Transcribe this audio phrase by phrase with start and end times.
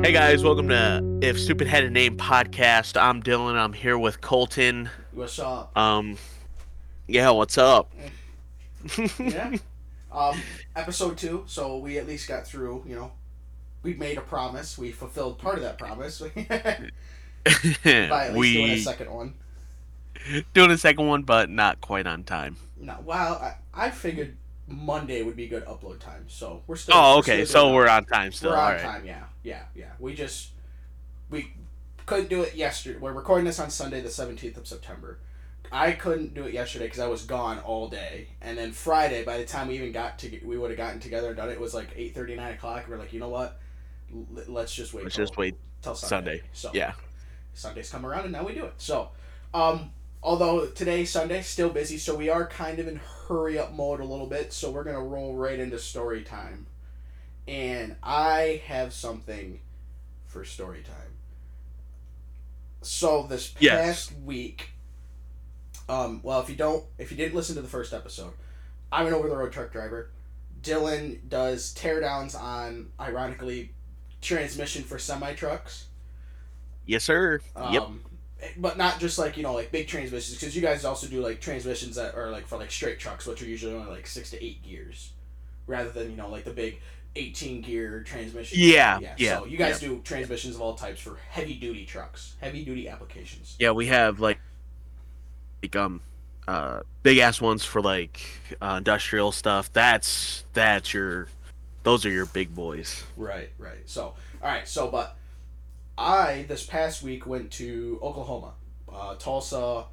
[0.00, 2.98] Hey guys, welcome to If Stupid Had a Name podcast.
[2.98, 3.56] I'm Dylan.
[3.56, 4.88] I'm here with Colton.
[5.12, 5.76] What's up?
[5.76, 6.16] Um,
[7.08, 7.92] yeah, what's up?
[9.18, 9.56] Yeah.
[10.12, 10.40] um,
[10.76, 11.42] episode two.
[11.46, 12.84] So we at least got through.
[12.86, 13.12] You know,
[13.82, 14.78] we made a promise.
[14.78, 16.90] We fulfilled part of that promise by
[17.44, 19.34] at least doing a second one.
[20.54, 22.56] doing a second one, but not quite on time.
[22.78, 24.36] No, well, I, I figured
[24.68, 26.24] Monday would be good upload time.
[26.28, 26.94] So we're still.
[26.96, 28.50] Oh, we're okay, still so we're on time still.
[28.50, 28.80] We're on right.
[28.80, 29.06] time.
[29.06, 29.92] Yeah, yeah, yeah.
[29.98, 30.50] We just
[31.30, 31.52] we
[32.06, 32.98] couldn't do it yesterday.
[32.98, 35.18] We're recording this on Sunday, the seventeenth of September.
[35.72, 39.24] I couldn't do it yesterday because I was gone all day, and then Friday.
[39.24, 41.52] By the time we even got to, we would have gotten together and done it.
[41.52, 42.84] It was like eight thirty, nine o'clock.
[42.88, 43.58] We're like, you know what?
[44.14, 45.04] L- let's just wait.
[45.04, 46.38] Let's till- just wait till Sunday.
[46.38, 46.42] Sunday.
[46.52, 46.92] So Yeah.
[47.54, 48.74] Sundays come around and now we do it.
[48.78, 49.10] So,
[49.52, 49.90] um,
[50.22, 54.04] although today Sunday, still busy, so we are kind of in hurry up mode a
[54.04, 54.52] little bit.
[54.52, 56.66] So we're gonna roll right into story time,
[57.48, 59.60] and I have something
[60.26, 60.94] for story time.
[62.82, 64.12] So this past Yes.
[64.24, 64.70] week,
[65.88, 68.32] um, well, if you don't, if you didn't listen to the first episode,
[68.92, 70.10] I'm an over the road truck driver.
[70.62, 73.72] Dylan does teardowns on, ironically,
[74.20, 75.86] transmission for semi trucks.
[76.86, 77.40] Yes, sir.
[77.70, 77.82] yep.
[77.82, 78.02] Um,
[78.56, 81.40] But not just like you know like big transmissions because you guys also do like
[81.40, 84.42] transmissions that are like for like straight trucks which are usually only like six to
[84.44, 85.10] eight gears,
[85.66, 86.80] rather than you know like the big
[87.16, 88.58] eighteen gear transmission.
[88.60, 89.14] Yeah, yeah.
[89.16, 92.88] yeah, So you guys do transmissions of all types for heavy duty trucks, heavy duty
[92.88, 93.56] applications.
[93.58, 94.38] Yeah, we have like,
[95.62, 96.00] like um,
[96.46, 98.20] uh, big ass ones for like
[98.60, 99.72] uh, industrial stuff.
[99.72, 101.28] That's that's your,
[101.82, 103.04] those are your big boys.
[103.16, 103.82] Right, right.
[103.86, 104.02] So,
[104.42, 104.66] all right.
[104.68, 105.16] So, but
[105.96, 108.52] I this past week went to Oklahoma,
[108.92, 109.86] uh, Tulsa,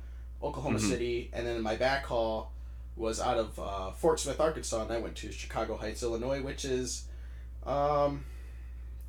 [0.43, 0.89] Oklahoma Mhm.
[0.89, 2.51] City, and then my back haul
[2.95, 6.63] was out of uh, Fort Smith, Arkansas, and I went to Chicago Heights, Illinois, which
[6.65, 7.05] is,
[7.65, 8.23] um,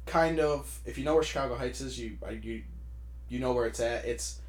[0.06, 2.62] kind of if you know where Chicago Heights is, you you
[3.28, 4.04] you know where it's at.
[4.04, 4.40] It's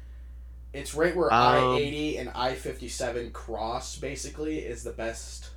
[0.72, 3.96] it's right where Um, I eighty and I fifty seven cross.
[3.96, 5.50] Basically, is the best.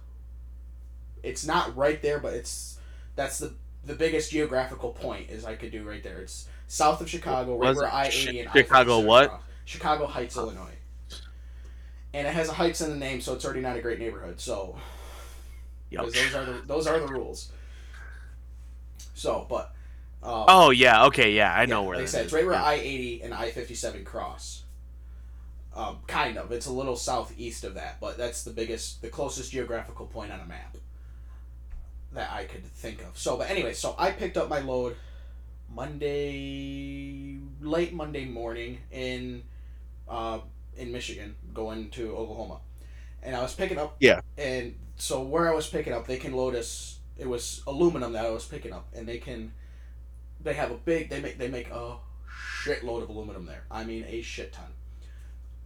[1.23, 2.77] It's not right there, but it's
[3.15, 3.53] that's the
[3.83, 6.19] the biggest geographical point is I could do right there.
[6.19, 9.29] It's south of Chicago, right where I eighty and Chicago I-57 what?
[9.29, 9.41] cross.
[9.65, 10.75] Chicago Heights, Illinois.
[12.13, 14.39] And it has a Heights in the name, so it's already not a great neighborhood.
[14.39, 14.77] So,
[15.89, 16.11] Yep.
[16.13, 17.51] those are the those are the rules.
[19.13, 19.73] So, but.
[20.23, 22.25] Um, Oh yeah, okay, yeah, I yeah, know where like I said, is.
[22.25, 22.63] it's right where Yeah.
[22.63, 24.63] I eighty and I fifty seven cross.
[25.75, 26.51] Um, kind of.
[26.51, 30.39] It's a little southeast of that, but that's the biggest, the closest geographical point on
[30.41, 30.77] a map
[32.11, 33.17] that I could think of.
[33.17, 34.97] So, but anyway, so I picked up my load
[35.73, 39.43] Monday, late Monday morning in,
[40.09, 40.39] uh,
[40.77, 42.59] in Michigan, going to Oklahoma,
[43.23, 43.95] and I was picking up.
[43.99, 44.21] Yeah.
[44.37, 46.99] And so where I was picking up, they can load us.
[47.17, 49.51] It was aluminum that I was picking up, and they can
[50.43, 51.97] they have a big they make they make a
[52.63, 53.63] shitload of aluminum there.
[53.69, 54.65] I mean a shit ton.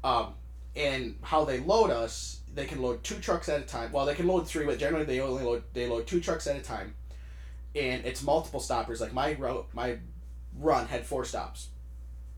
[0.04, 0.34] Um,
[0.76, 3.92] and how they load us, they can load two trucks at a time.
[3.92, 6.56] Well, they can load three, but generally they only load they load two trucks at
[6.58, 6.94] a time,
[7.76, 9.00] and it's multiple stoppers.
[9.02, 9.98] Like my route, my
[10.60, 11.70] run had four stops,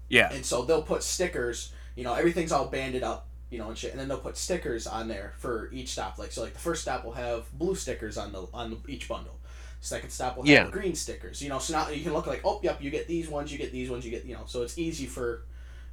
[0.09, 0.31] Yeah.
[0.31, 1.73] and so they'll put stickers.
[1.97, 3.27] You know, everything's all banded up.
[3.49, 6.17] You know, and shit, and then they'll put stickers on there for each stop.
[6.17, 9.07] Like so, like the first stop will have blue stickers on the on the, each
[9.07, 9.39] bundle.
[9.79, 10.69] Second stop will have Yeah.
[10.69, 11.41] green stickers.
[11.41, 13.57] You know, so now you can look like, oh, yep, you get these ones, you
[13.57, 15.43] get these ones, you get, you know, so it's easy for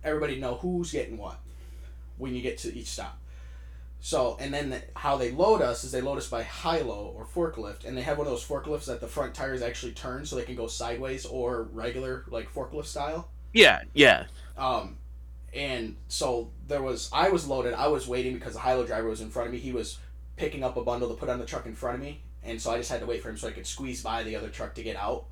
[0.02, 1.38] everybody to know who's getting what
[2.18, 3.18] when you get to each stop.
[4.00, 7.24] So, and then the, how they load us is they load us by high-low or
[7.24, 10.36] forklift, and they have one of those forklifts that the front tires actually turn so
[10.36, 13.28] they can go sideways or regular like forklift style.
[13.52, 14.24] Yeah, yeah.
[14.58, 14.96] Um,
[15.54, 17.74] and so there was, I was loaded.
[17.74, 19.60] I was waiting because the high-low driver was in front of me.
[19.60, 19.98] He was
[20.36, 22.72] picking up a bundle to put on the truck in front of me, and so
[22.72, 24.74] I just had to wait for him so I could squeeze by the other truck
[24.74, 25.26] to get out.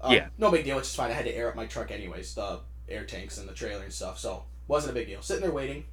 [0.00, 0.28] Um, Yeah.
[0.36, 0.78] No big deal.
[0.78, 1.10] It's just fine.
[1.10, 3.92] I had to air up my truck anyways, the air tanks and the trailer and
[3.92, 4.18] stuff.
[4.18, 5.22] So wasn't a big deal.
[5.22, 5.84] Sitting there waiting,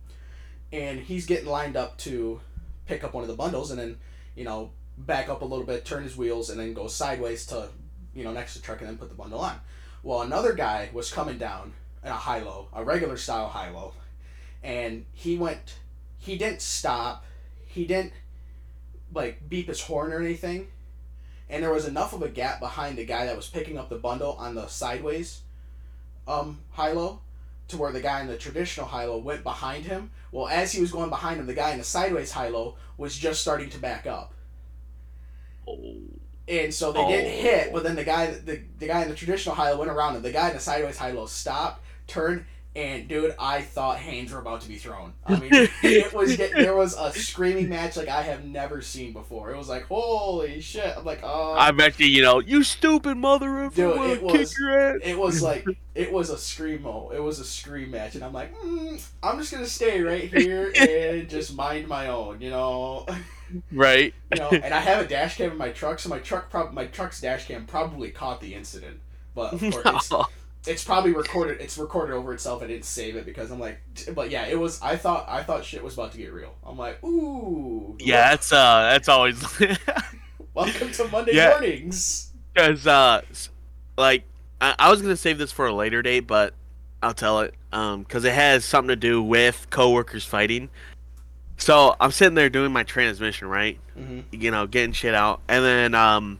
[0.73, 2.41] and he's getting lined up to
[2.87, 3.97] pick up one of the bundles, and then
[4.35, 7.69] you know back up a little bit, turn his wheels, and then go sideways to
[8.13, 9.59] you know next to the truck, and then put the bundle on.
[10.03, 11.73] Well, another guy was coming down
[12.09, 13.93] a high low, a regular style high low,
[14.63, 15.75] and he went.
[16.17, 17.25] He didn't stop.
[17.65, 18.13] He didn't
[19.13, 20.67] like beep his horn or anything.
[21.49, 23.97] And there was enough of a gap behind the guy that was picking up the
[23.97, 25.41] bundle on the sideways
[26.27, 27.19] um high low
[27.67, 30.11] to where the guy in the traditional high low went behind him.
[30.31, 33.17] Well, as he was going behind him, the guy in the sideways high low was
[33.17, 34.33] just starting to back up.
[35.67, 35.95] Oh.
[36.47, 37.41] And so they didn't Oh.
[37.41, 40.15] hit, but then the guy the, the guy in the traditional high low went around
[40.15, 40.21] him.
[40.21, 44.39] The guy in the sideways high low stopped, turned, And dude, I thought hands were
[44.39, 45.13] about to be thrown.
[45.25, 45.49] I mean,
[45.83, 49.51] it was there was a screaming match like I have never seen before.
[49.51, 50.93] It was like holy shit!
[50.97, 51.53] I'm like, oh.
[51.57, 55.01] I bet you, you know, you stupid mother of Dude, it was- your ass.
[55.03, 55.65] It was like
[55.95, 57.13] it was a screamo.
[57.13, 60.71] It was a scream match, and I'm like, mm, I'm just gonna stay right here
[60.79, 63.05] and just mind my own, you know.
[63.73, 64.13] Right.
[64.33, 66.71] you know, and I have a dash cam in my truck, so my truck prob-
[66.71, 69.01] my truck's dash cam probably caught the incident.
[69.35, 70.13] But of course,
[70.67, 71.59] it's, probably recorded.
[71.61, 72.61] It's recorded over itself.
[72.63, 73.79] I didn't save it because I'm like,
[74.13, 74.81] but yeah, it was.
[74.81, 76.53] I thought I thought shit was about to get real.
[76.65, 79.43] I'm like, ooh, yeah, that's uh, that's always
[80.53, 81.49] welcome to Monday Yeah.
[81.49, 82.31] mornings.
[82.53, 83.21] because uh,
[83.97, 84.23] like
[84.59, 86.53] I, I was gonna save this for a later date, but
[87.03, 90.69] I'll tell it um, because it has something to do with coworkers fighting.
[91.57, 93.79] So I'm sitting there doing my transmission, right?
[93.95, 95.41] hmm you know, getting shit out.
[95.47, 96.39] And then um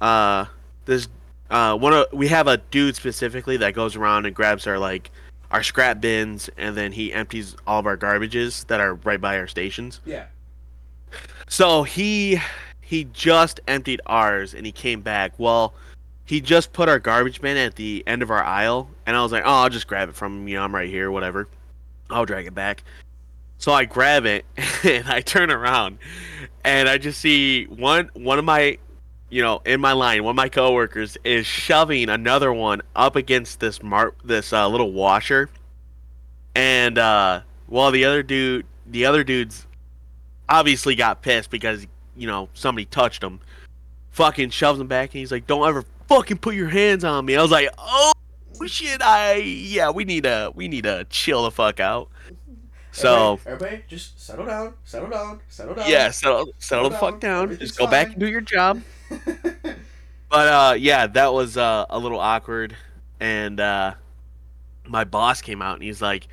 [0.00, 0.44] uh
[0.84, 1.08] this
[1.50, 5.10] uh one of we have a dude specifically that goes around and grabs our like
[5.50, 9.38] our scrap bins and then he empties all of our garbages that are right by
[9.38, 10.00] our stations.
[10.04, 10.26] Yeah.
[11.48, 12.38] So he
[12.80, 15.32] he just emptied ours and he came back.
[15.38, 15.74] Well,
[16.24, 19.32] he just put our garbage bin at the end of our aisle and I was
[19.32, 21.48] like, "Oh, I'll just grab it from him, you know, I'm right here, whatever."
[22.10, 22.84] I'll drag it back.
[23.58, 24.44] So I grab it
[24.84, 25.98] and I turn around
[26.64, 28.78] and I just see one one of my
[29.30, 33.60] you know, in my line, one of my coworkers is shoving another one up against
[33.60, 35.50] this mar- this uh, little washer.
[36.54, 39.66] And uh while the other dude the other dude's
[40.48, 41.86] obviously got pissed because
[42.16, 43.40] you know somebody touched him.
[44.10, 47.36] Fucking shoves him back, and he's like, "Don't ever fucking put your hands on me."
[47.36, 48.12] I was like, "Oh
[48.66, 52.08] shit, I yeah, we need to we need to chill the fuck out."
[52.90, 55.88] So everybody, everybody, just settle down, settle down, settle down.
[55.88, 57.30] yeah, settle settle the Settle fuck down.
[57.30, 57.42] down.
[57.44, 58.82] Everything's Just go back and do your job.
[60.30, 62.76] But uh, yeah, that was uh, a little awkward,
[63.18, 63.94] and uh,
[64.86, 66.28] my boss came out and he's like,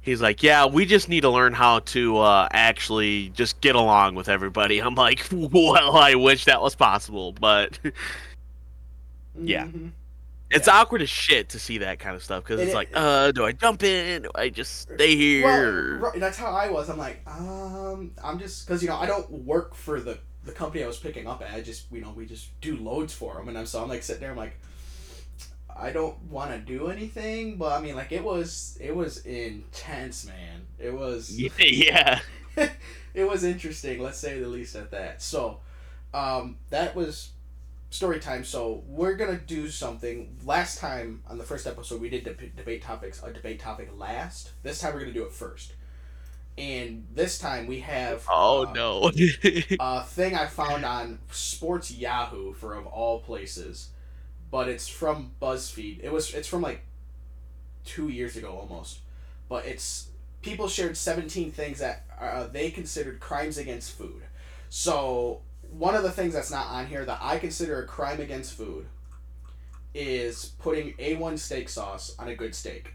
[0.00, 4.16] he's like, yeah, we just need to learn how to uh, actually just get along
[4.16, 4.80] with everybody.
[4.80, 7.78] I'm like, well, I wish that was possible, but
[9.40, 9.66] Yeah.
[9.66, 9.92] Mhm.
[10.50, 10.80] it's Yeah.
[10.80, 13.44] awkward as shit to see that kind of stuff because It it's like, uh, do
[13.44, 14.22] I jump in?
[14.22, 16.00] Do I just stay here?
[16.00, 16.90] Well, right, that's how I was.
[16.90, 20.82] I'm like, um, I'm just because you know I don't work for the the company
[20.82, 21.54] I was picking up at.
[21.54, 24.02] I just you know we just do loads for them, and I'm so I'm like
[24.02, 24.30] sitting there.
[24.30, 24.58] I'm like,
[25.74, 30.26] I don't want to do anything, but I mean like it was it was intense,
[30.26, 30.66] man.
[30.78, 32.20] It was yeah.
[33.14, 34.02] it was interesting.
[34.02, 35.22] Let's say the least at that.
[35.22, 35.60] So,
[36.12, 37.30] um, that was
[37.90, 38.44] story time.
[38.44, 40.36] So we're gonna do something.
[40.44, 43.22] Last time on the first episode, we did deb- debate topics.
[43.22, 44.52] A debate topic last.
[44.62, 45.74] This time we're gonna do it first.
[46.60, 48.26] And this time we have.
[48.28, 49.10] Oh uh, no.
[49.80, 53.88] a thing I found on Sports Yahoo for of all places,
[54.50, 56.00] but it's from BuzzFeed.
[56.02, 56.82] It was it's from like
[57.86, 58.98] two years ago almost,
[59.48, 60.08] but it's
[60.42, 64.20] people shared seventeen things that uh, they considered crimes against food.
[64.68, 65.40] So
[65.70, 68.84] one of the things that's not on here that I consider a crime against food
[69.94, 72.92] is putting A one steak sauce on a good steak.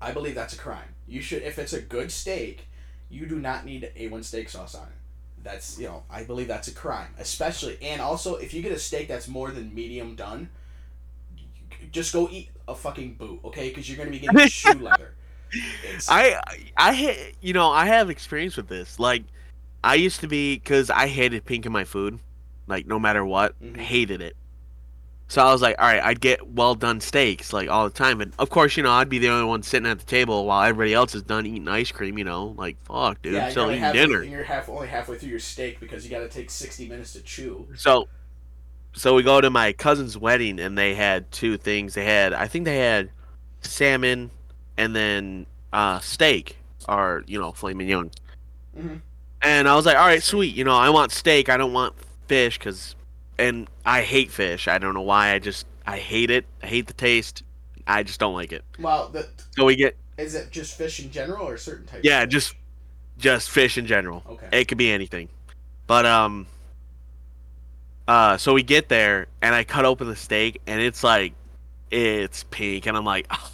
[0.00, 0.94] I believe that's a crime.
[1.10, 2.66] You should if it's a good steak,
[3.10, 4.94] you do not need A1 steak sauce on it.
[5.42, 8.78] That's you know, I believe that's a crime, especially and also if you get a
[8.78, 10.50] steak that's more than medium done,
[11.92, 13.68] just go eat a fucking boot, okay?
[13.70, 15.14] Because you're gonna be getting shoe leather.
[15.82, 16.40] It's, I
[16.76, 18.98] I ha- you know I have experience with this.
[19.00, 19.24] Like
[19.82, 22.20] I used to be because I hated pink in my food,
[22.68, 23.76] like no matter what, Mhm.
[23.78, 24.36] hated it.
[25.30, 28.20] So I was like, all right, I'd get well done steaks like all the time,
[28.20, 30.68] and of course, you know, I'd be the only one sitting at the table while
[30.68, 32.18] everybody else is done eating ice cream.
[32.18, 34.22] You know, like fuck, dude, yeah, still eating halfway, dinner.
[34.24, 37.20] you're half only halfway through your steak because you got to take sixty minutes to
[37.22, 37.68] chew.
[37.76, 38.08] So,
[38.92, 41.94] so we go to my cousin's wedding, and they had two things.
[41.94, 43.10] They had, I think they had
[43.60, 44.32] salmon,
[44.76, 46.56] and then uh, steak,
[46.88, 48.10] or you know, filet mignon.
[48.76, 49.00] Mhm.
[49.42, 50.56] And I was like, all right, sweet.
[50.56, 51.48] You know, I want steak.
[51.48, 51.94] I don't want
[52.26, 52.96] fish, cause,
[53.40, 54.68] and I hate fish.
[54.68, 55.32] I don't know why.
[55.32, 56.44] I just, I hate it.
[56.62, 57.42] I hate the taste.
[57.86, 58.64] I just don't like it.
[58.78, 62.04] Well, the, So we get, is it just fish in general or certain types?
[62.04, 62.32] yeah, of fish?
[62.32, 62.54] just,
[63.18, 64.22] just fish in general.
[64.28, 64.48] okay.
[64.52, 65.28] It could be anything.
[65.86, 66.46] But um
[68.06, 71.34] uh so we get there and I cut open the steak and it's like
[71.90, 73.50] it's pink and I'm like "Ugh."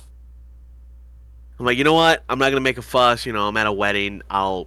[1.59, 2.23] I'm like, you know what?
[2.29, 4.67] I'm not gonna make a fuss, you know, I'm at a wedding, I'll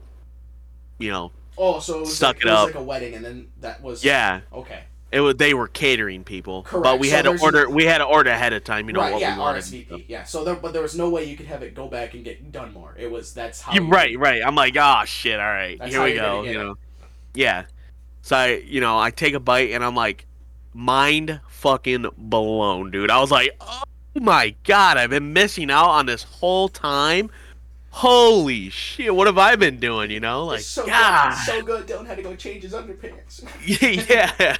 [0.98, 3.48] you know Oh, so it was, like, it it was like a wedding, and then
[3.60, 4.40] that was Yeah.
[4.54, 4.84] Okay.
[5.12, 6.68] It was they were catering people.
[6.72, 9.00] But we So had to order we had to order ahead of time, you know
[9.02, 9.14] right.
[9.14, 9.36] what yeah.
[9.36, 9.64] we wanted.
[9.64, 10.06] RSVP.
[10.08, 10.24] Yeah.
[10.24, 12.52] So there, but there was no way you could have it go back and get
[12.52, 12.94] done more.
[12.98, 13.74] It was that's how.
[13.74, 14.42] You, you- right, right.
[14.46, 16.44] I'm like, oh shit, all right, That's here we go.
[16.44, 16.54] You it.
[16.54, 16.76] know,
[17.34, 17.66] yeah.
[18.22, 20.26] So I, you know, I take a bite and I'm like,
[20.74, 23.10] mind fucking blown, dude.
[23.10, 23.84] I was like, oh
[24.16, 27.32] my god, I've been missing out on this whole time.
[28.00, 30.10] Holy shit, what have I been doing?
[30.10, 31.36] You know, like It's so God.
[31.36, 31.86] good, so good.
[31.86, 33.44] Dylan had to go change his underpants.
[34.10, 34.56] yeah.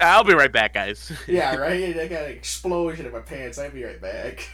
[0.00, 1.12] I'll be right back, guys.
[1.28, 1.96] yeah, right.
[1.96, 3.58] I got an explosion in my pants.
[3.58, 4.48] I'll be right back.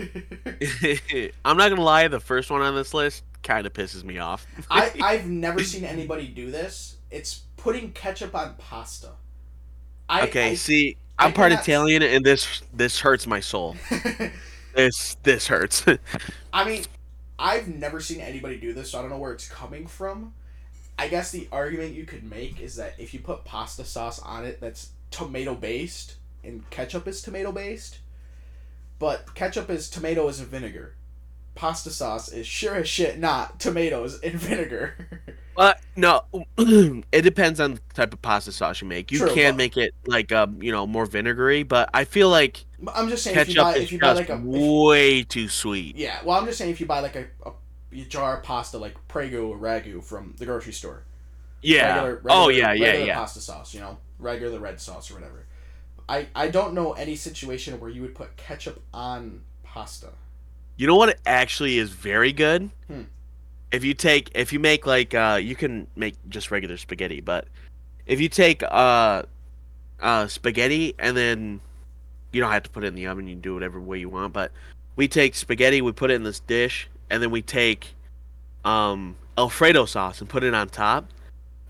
[1.46, 4.46] I'm not gonna lie, the first one on this list kind of pisses me off.
[4.70, 6.98] I I've never seen anybody do this.
[7.10, 9.12] It's putting ketchup on pasta.
[10.10, 13.76] I, okay, I- see, I I'm part cannot- Italian, and this this hurts my soul.
[14.74, 15.86] This this hurts.
[16.52, 16.84] I mean,
[17.38, 20.34] I've never seen anybody do this, so I don't know where it's coming from.
[20.98, 24.44] I guess the argument you could make is that if you put pasta sauce on
[24.44, 27.98] it that's tomato based and ketchup is tomato based,
[28.98, 30.94] but ketchup is tomatoes a vinegar.
[31.58, 34.94] Pasta sauce is sure as shit not tomatoes and vinegar.
[35.56, 36.22] But no,
[36.56, 39.10] it depends on the type of pasta sauce you make.
[39.10, 42.64] You True, can make it like um, you know, more vinegary, but I feel like
[42.94, 45.48] I'm just saying if you ketchup buy is if you buy like a way too
[45.48, 45.96] sweet.
[45.96, 48.94] yeah, well I'm just saying if you buy like a, a, jar of pasta like
[49.08, 51.02] Prego or Ragu from the grocery store.
[51.60, 51.96] Yeah.
[51.96, 53.14] regular, oh yeah, yeah, regular yeah.
[53.16, 55.44] Pasta sauce, you know, regular red sauce or whatever.
[56.08, 60.10] I I don't know any situation where you would put ketchup on pasta.
[60.78, 62.70] You know what actually is very good?
[62.86, 63.02] Hmm.
[63.72, 67.46] If you take if you make like uh you can make just regular spaghetti, but
[68.06, 69.24] if you take uh
[70.00, 71.60] uh spaghetti and then
[72.32, 74.08] you don't have to put it in the oven, you can do whatever way you
[74.08, 74.52] want, but
[74.96, 77.88] we take spaghetti, we put it in this dish, and then we take
[78.64, 81.06] um Alfredo sauce and put it on top.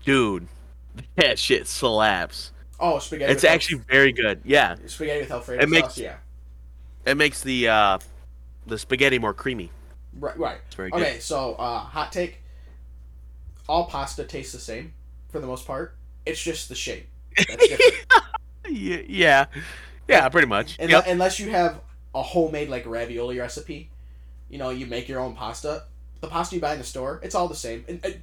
[0.05, 0.47] Dude,
[1.15, 2.51] that shit slaps.
[2.79, 3.33] Oh, spaghetti.
[3.33, 4.39] It's actually very good.
[4.45, 4.75] Yeah.
[4.85, 6.17] spaghetti with Alfredo it makes- Yeah,
[7.05, 7.97] It makes the uh
[8.67, 9.71] the spaghetti more creamy.
[10.19, 10.37] right.
[10.37, 10.57] Right.
[10.67, 11.01] It's very good.
[11.01, 12.39] Okay, so uh, hot take.
[13.67, 14.93] All pasta tastes the same,
[15.29, 15.95] for the most part.
[16.25, 17.07] It's just the shape.
[17.37, 17.67] That's.
[18.71, 19.45] Yeah, yeah,
[20.07, 20.77] yeah, pretty much.
[20.77, 21.07] Unle- Yep.
[21.07, 21.81] Unless you have
[22.13, 23.89] a homemade like ravioli recipe,
[24.47, 25.85] you know, you make your own pasta.
[26.21, 27.83] The pasta you buy in the store, it's all the same.
[27.87, 28.21] And, and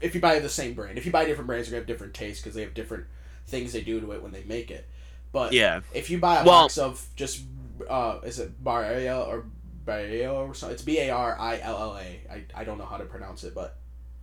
[0.00, 2.14] if you buy the same brand, if you buy different brands, you're gonna have different
[2.14, 3.04] tastes because they have different
[3.48, 4.88] things they do to it when they make it.
[5.30, 7.42] But Yeah, if you buy a Well- box of just
[7.90, 9.44] uh, is it Barilla or
[9.86, 10.74] Barilla or something?
[10.74, 12.20] It's B A R I L L A.
[12.30, 13.76] I I don't know how to pronounce it, but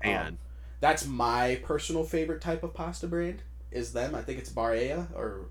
[0.04, 0.38] um, and
[0.80, 3.42] that's my personal favorite type of pasta brand
[3.72, 4.14] is them.
[4.14, 5.46] I think it's Barilla or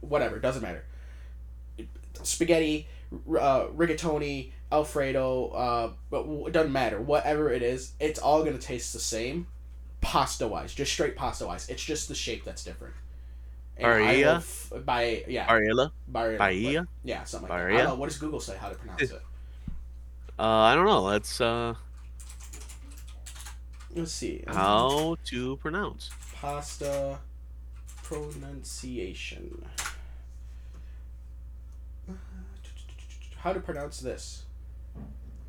[0.00, 0.38] whatever.
[0.38, 0.84] Doesn't matter.
[2.22, 5.48] Spaghetti, uh, rigatoni, Alfredo.
[5.48, 7.00] Uh, but it doesn't matter.
[7.00, 9.46] Whatever it is, it's all gonna taste the same,
[10.00, 10.74] pasta wise.
[10.74, 11.68] Just straight pasta wise.
[11.68, 12.94] It's just the shape that's different.
[13.86, 14.36] Barilla?
[14.38, 15.90] f- by yeah Barilla.
[16.08, 17.66] But- Yeah, something like that.
[17.66, 17.94] I don't know.
[17.96, 19.22] What does Google say how to pronounce it?
[20.38, 21.02] Uh, I don't know.
[21.02, 21.74] Let's uh,
[23.94, 24.44] Let's see.
[24.46, 26.10] how to pronounce.
[26.34, 27.18] Pasta
[28.04, 29.64] pronunciation.
[33.38, 34.44] How to pronounce this?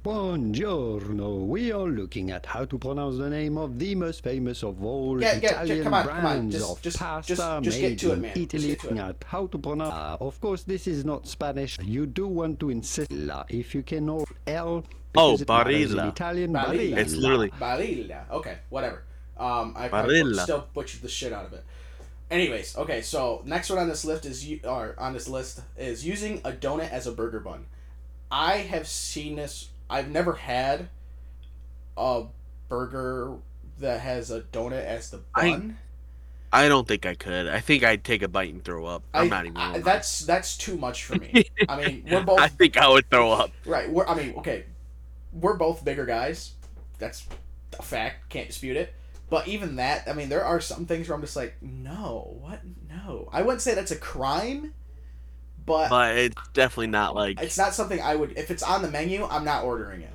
[0.09, 1.45] Buongiorno.
[1.45, 5.21] We are looking at how to pronounce the name of the most famous of all
[5.21, 7.79] Yeah, yeah, Italian ju- come on, come on, brands just- of just- pasta just- just
[7.81, 8.33] made get to it, in man.
[8.33, 8.67] Just Italy.
[8.69, 8.89] get to it.
[8.89, 9.93] Looking at how to pronounce.
[9.93, 11.77] Uh, of course, this is not Spanish.
[11.83, 14.83] You do want to insist la if you can know L.
[15.15, 16.07] Oh, because it Barilla.
[16.09, 16.53] Italian.
[16.53, 16.65] Barilla.
[16.65, 16.97] Barilla.
[16.97, 18.29] It's literally Barilla.
[18.31, 19.03] Okay, whatever.
[19.37, 20.41] Um, I probably Barilla.
[20.43, 21.63] still butchered the shit out of it.
[22.31, 26.03] Anyways, okay, so next one on this list is you or on this list is
[26.03, 27.65] using a donut as a burger bun.
[28.31, 29.68] I have seen this.
[29.89, 30.89] I've never had
[31.98, 32.24] a
[32.67, 33.36] burger
[33.79, 35.77] that has a donut as the bun.
[36.51, 37.48] I don't think I could.
[37.48, 39.03] I think I'd take a bite and throw up.
[39.13, 39.58] I'm I- not even.
[39.58, 41.46] I- that's that's too much for me.
[41.69, 43.51] I mean, we're both I think I would throw up.
[43.65, 43.89] Right.
[43.89, 44.65] We're, I mean, okay,
[45.31, 46.53] we're both bigger guys.
[46.98, 47.27] That's
[47.77, 48.29] a fact.
[48.29, 48.93] Can't dispute it.
[49.29, 52.62] But even that, I mean, there are some things where I'm just like, no, what?
[52.89, 53.29] No.
[53.31, 54.74] I wouldn't say that's a crime,
[55.69, 57.41] but, But it's definitely not like.
[57.41, 58.38] it's not something I would.
[58.38, 60.13] If it's on the menu, I'm not ordering it.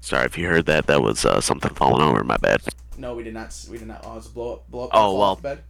[0.00, 0.86] Sorry if you heard that.
[0.86, 2.24] That was uh, something falling over.
[2.24, 2.62] My bad.
[2.96, 3.54] No, we did not.
[3.70, 4.02] We did not.
[4.06, 4.70] Oh, it's a blow up.
[4.70, 4.90] Blow up.
[4.92, 5.22] Oh, fall well.
[5.30, 5.62] off the bed.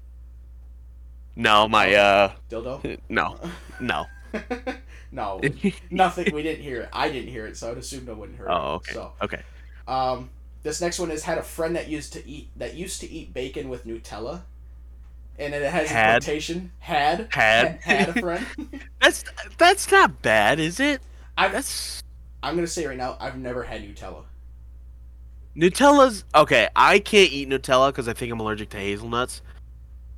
[1.35, 2.99] No, my uh, Dildo.
[3.09, 3.39] no,
[3.81, 4.07] no.
[5.13, 5.41] no,
[5.91, 6.35] nothing.
[6.35, 6.89] We didn't hear it.
[6.93, 8.77] I didn't hear it, so I'd assume no one heard Oh, it.
[8.77, 8.93] okay.
[8.93, 9.43] So, Okay.
[9.89, 10.31] Um,
[10.63, 13.33] this next one is had a friend that used to eat that used to eat
[13.33, 14.43] bacon with Nutella,
[15.39, 16.23] and it has Had?
[16.23, 17.81] a quotation had Had?
[17.83, 18.47] had a friend.
[19.01, 19.25] That's
[19.59, 21.01] that's not bad, is it?
[21.39, 22.03] I That's
[22.43, 24.25] I'm gonna say right now I've never had Nutella.
[25.57, 26.69] Nutella's okay.
[26.77, 29.43] I can't eat Nutella because I think I'm allergic to hazelnuts.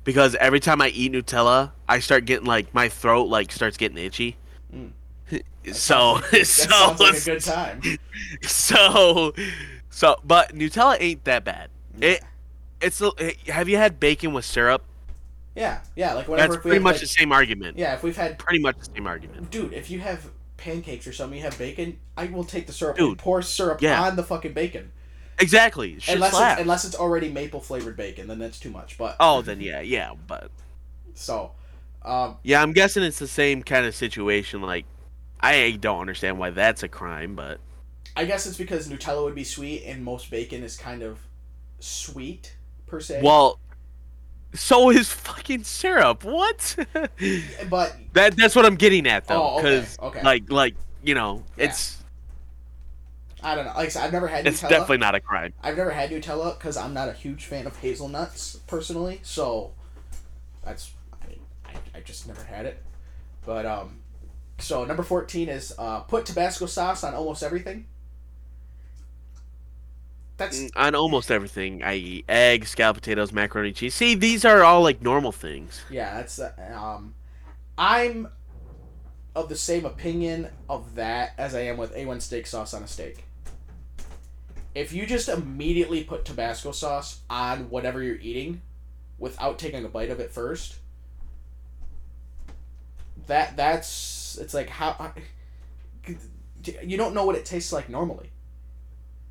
[0.03, 3.97] Because every time I eat Nutella, I start getting like my throat like starts getting
[3.97, 4.37] itchy.
[4.73, 4.91] Mm.
[5.73, 7.81] So so like a good time.
[8.41, 9.33] so
[9.89, 11.69] so but Nutella ain't that bad.
[12.01, 12.23] It
[12.81, 14.83] it's a- have you had bacon with syrup?
[15.55, 16.13] Yeah, yeah.
[16.13, 17.77] Like whenever That's pretty have, much like- the same argument.
[17.77, 19.51] Yeah, if we've had Pretty much the same argument.
[19.51, 22.97] dude, if you have pancakes or something, you have bacon, I will take the syrup
[22.97, 24.01] Dude, and pour syrup yeah.
[24.01, 24.91] on the fucking bacon.
[25.39, 25.97] Exactly.
[26.09, 28.97] Unless it's, unless it's already maple flavored bacon, then that's too much.
[28.97, 30.51] But oh, then yeah, yeah, but
[31.13, 31.51] so,
[32.03, 34.61] um, yeah, I'm guessing it's the same kind of situation.
[34.61, 34.85] Like,
[35.39, 37.59] I don't understand why that's a crime, but
[38.17, 41.19] I guess it's because Nutella would be sweet and most bacon is kind of
[41.79, 43.21] sweet per se.
[43.23, 43.59] well,
[44.53, 46.23] so is fucking syrup.
[46.23, 46.75] What?
[47.69, 50.21] but that that's what I'm getting at though, Oh, okay, because okay.
[50.23, 51.65] like like you know, Yeah.
[51.65, 51.97] it's
[53.41, 53.73] I don't know.
[53.75, 55.53] Like I said, I've never had it's definitely not a crime.
[55.63, 59.21] I've never had Nutella because I'm not a huge fan of hazelnuts personally.
[59.23, 59.71] So
[60.63, 60.91] that's
[61.23, 61.35] I,
[61.69, 62.83] I, I just never had it.
[63.45, 63.99] But um,
[64.57, 67.85] so number fourteen is uh, put Tabasco sauce on almost everything.
[70.39, 73.93] That's Mm, On almost everything, I eat eggs, scalloped potatoes, macaroni, cheese.
[73.93, 75.81] See, these are all like normal things.
[75.91, 76.15] yeah.
[76.15, 77.13] That's uh, um,
[77.77, 78.29] I'm
[79.35, 82.87] of the same opinion of that as I am with A1 steak sauce on a
[82.87, 83.25] steak.
[84.73, 88.61] If you just immediately put Tabasco sauce on whatever you're eating
[89.17, 90.75] without taking a bite of it first,
[93.27, 95.13] that that's it's like how
[96.85, 98.31] you don't know what it tastes like normally.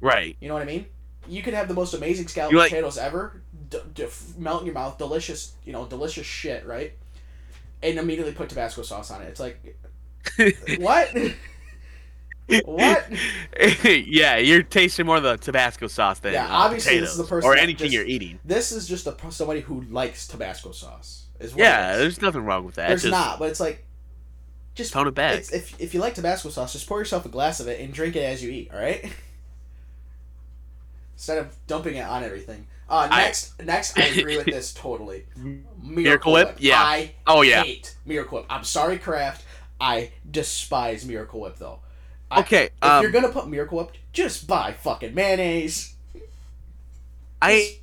[0.00, 0.36] Right.
[0.40, 0.86] You know what I mean?
[1.28, 4.06] You could have the most amazing scalloped like- potatoes ever, d- d-
[4.36, 6.92] melt in your mouth, delicious, you know, delicious shit, right?
[7.82, 9.26] And immediately put Tabasco sauce on it.
[9.26, 9.78] It's like,
[10.78, 11.14] what?
[12.64, 13.06] what?
[13.84, 17.24] yeah, you're tasting more of the Tabasco sauce than Yeah, uh, obviously this is the
[17.24, 18.38] person or anything just- you're eating.
[18.44, 21.26] This is just a somebody who likes Tabasco sauce.
[21.38, 22.88] Is Yeah, there's nothing wrong with that.
[22.88, 23.84] there's just not, but it's like,
[24.74, 25.38] just tone it back.
[25.52, 28.16] If if you like Tabasco sauce, just pour yourself a glass of it and drink
[28.16, 28.70] it as you eat.
[28.72, 29.04] All right.
[31.18, 32.64] Instead of dumping it on everything.
[32.88, 35.24] Uh, I- next, next, I agree with this totally.
[35.82, 36.54] Miracle Whip?
[36.60, 36.80] Yeah.
[36.80, 37.64] I Oh, yeah.
[37.64, 38.46] hate Miracle Whip.
[38.48, 39.44] I'm sorry, Kraft.
[39.80, 41.80] I despise Miracle Whip though.
[42.30, 45.96] I- Okay, If um, you're gonna put Miracle Whip, just buy fucking mayonnaise.
[47.42, 47.78] I,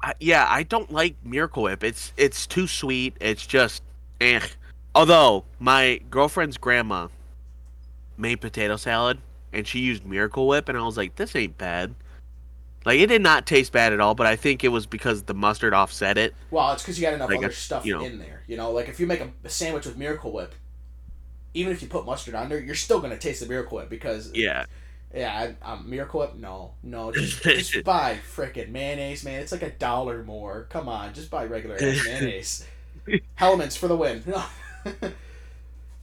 [0.00, 1.82] I yeah, I don't like Miracle Whip.
[1.82, 3.16] It's it's too sweet.
[3.20, 3.82] It's just
[4.20, 4.40] eh.
[4.94, 7.08] Although my girlfriend's grandma
[8.16, 9.18] made potato salad
[9.52, 11.94] and she used Miracle Whip and I was like, this ain't bad.
[12.84, 15.34] Like it did not taste bad at all, but I think it was because the
[15.34, 16.34] mustard offset it.
[16.50, 18.04] Well, it's because you got enough Like other a- stuff you know.
[18.04, 18.42] in there.
[18.46, 20.54] You know, like if you make a, a sandwich with Miracle Whip,
[21.54, 24.30] even if you put mustard on there, you're still gonna taste the Miracle Whip because
[24.34, 24.66] Yeah.
[25.14, 26.36] Yeah, I, um, Miracle Whip.
[26.36, 29.40] No, no, just, just buy frickin' mayonnaise, man.
[29.42, 30.66] It's like a dollar more.
[30.70, 32.66] Come on, just buy regular mayonnaise.
[33.34, 34.22] Hellmann's for the win.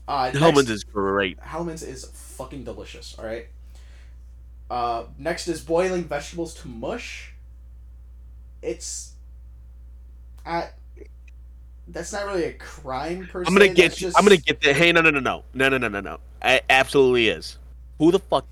[0.08, 1.38] uh, Hellmann's is great.
[1.40, 3.16] Hellmann's is fucking delicious.
[3.18, 3.48] All right.
[4.70, 7.32] Uh, next is boiling vegetables to mush.
[8.62, 9.14] It's,
[10.46, 10.68] I.
[11.88, 13.48] That's not really a crime per se.
[13.48, 14.72] I'm gonna get just- I'm gonna get the.
[14.72, 16.18] Hey, no, no, no, no, no, no, no, no, no.
[16.42, 17.58] It absolutely is.
[17.98, 18.46] Who the fuck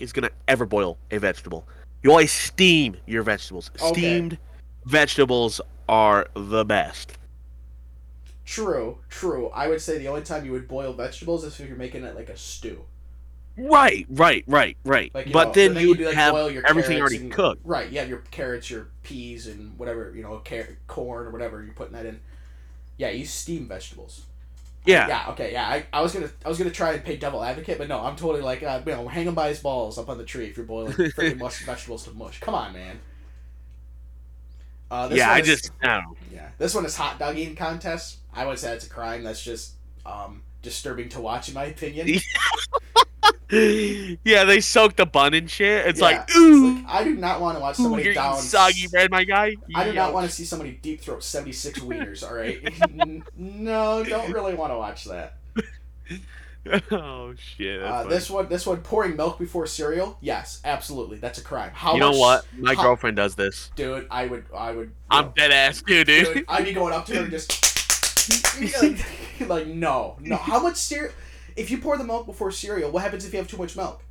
[0.00, 1.66] is gonna ever boil a vegetable?
[2.02, 3.70] You always steam your vegetables.
[3.80, 3.92] Okay.
[3.92, 4.38] Steamed
[4.84, 7.16] vegetables are the best.
[8.44, 9.48] True, true.
[9.54, 12.14] I would say the only time you would boil vegetables is if you're making it
[12.14, 12.84] like a stew.
[13.56, 15.14] Right, right, right, right.
[15.14, 17.60] Like, but know, then the you would like, have boil your everything already and- cooked.
[17.64, 21.62] Right, you have your carrots, your peas, and whatever, you know, car- corn or whatever
[21.62, 22.18] you're putting that in.
[22.96, 24.22] Yeah, you steam vegetables.
[24.84, 25.08] Yeah.
[25.08, 25.66] Yeah, okay, yeah.
[25.66, 28.16] I, I was gonna I was gonna try and play devil advocate, but no, I'm
[28.16, 30.56] totally like, uh, you know, hang him by his balls up on the tree if
[30.56, 32.40] you're boiling freaking mush vegetables to mush.
[32.40, 32.98] Come on, man.
[34.90, 36.48] Uh, this yeah, one I is- just I yeah.
[36.58, 38.18] This one is hot dog eating contest.
[38.34, 39.22] I would say it's a crime.
[39.24, 39.72] That's just
[40.04, 42.20] um, disturbing to watch, in my opinion.
[44.24, 45.86] yeah, they soak the bun and shit.
[45.86, 48.14] It's Yeah, like, it's ooh, like, I do not want to watch ooh somebody you're
[48.14, 49.56] down soggy bread, my guy.
[49.74, 52.60] I do not want to see somebody deep throat 76 wieners, all right?
[53.36, 55.36] No, don't really want to watch that.
[56.90, 57.82] oh shit.
[57.82, 60.16] Uh, this one, this one, pouring milk before cereal.
[60.20, 61.70] Yes, absolutely, that's a crime.
[61.74, 62.46] How you know much- what?
[62.58, 63.70] My how- girlfriend does this.
[63.76, 64.06] dude?
[64.10, 64.90] I would, I would.
[65.10, 66.32] I'm know, dead ass too, dude.
[66.34, 67.50] dude, I'd be going up to her and just
[68.82, 69.04] like,
[69.48, 70.36] like, no, no.
[70.36, 71.12] How much cereal?
[71.56, 74.02] If you pour the milk before cereal, what happens if you have too much milk?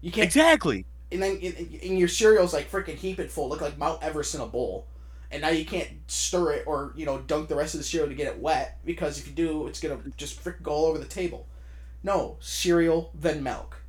[0.00, 0.84] You can't exactly.
[1.10, 4.34] and then in, in your cereal's like freaking heap it full, look like Mount Everest
[4.34, 4.86] in a bowl,
[5.30, 8.08] and now you can't stir it or you know dunk the rest of the cereal
[8.08, 10.98] to get it wet because if you do, it's gonna just freaking go all over
[10.98, 11.46] the table.
[12.02, 13.82] No cereal, then milk.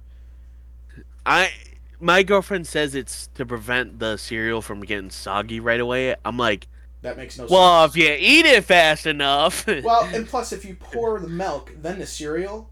[1.26, 1.52] I
[2.00, 6.16] my girlfriend says it's to prevent the cereal from getting soggy right away.
[6.26, 6.68] I'm like,
[7.04, 7.52] That makes no sense.
[7.52, 9.68] well, if you eat it fast enough.
[9.84, 12.70] Well, and plus, if you pour the milk, then the cereal,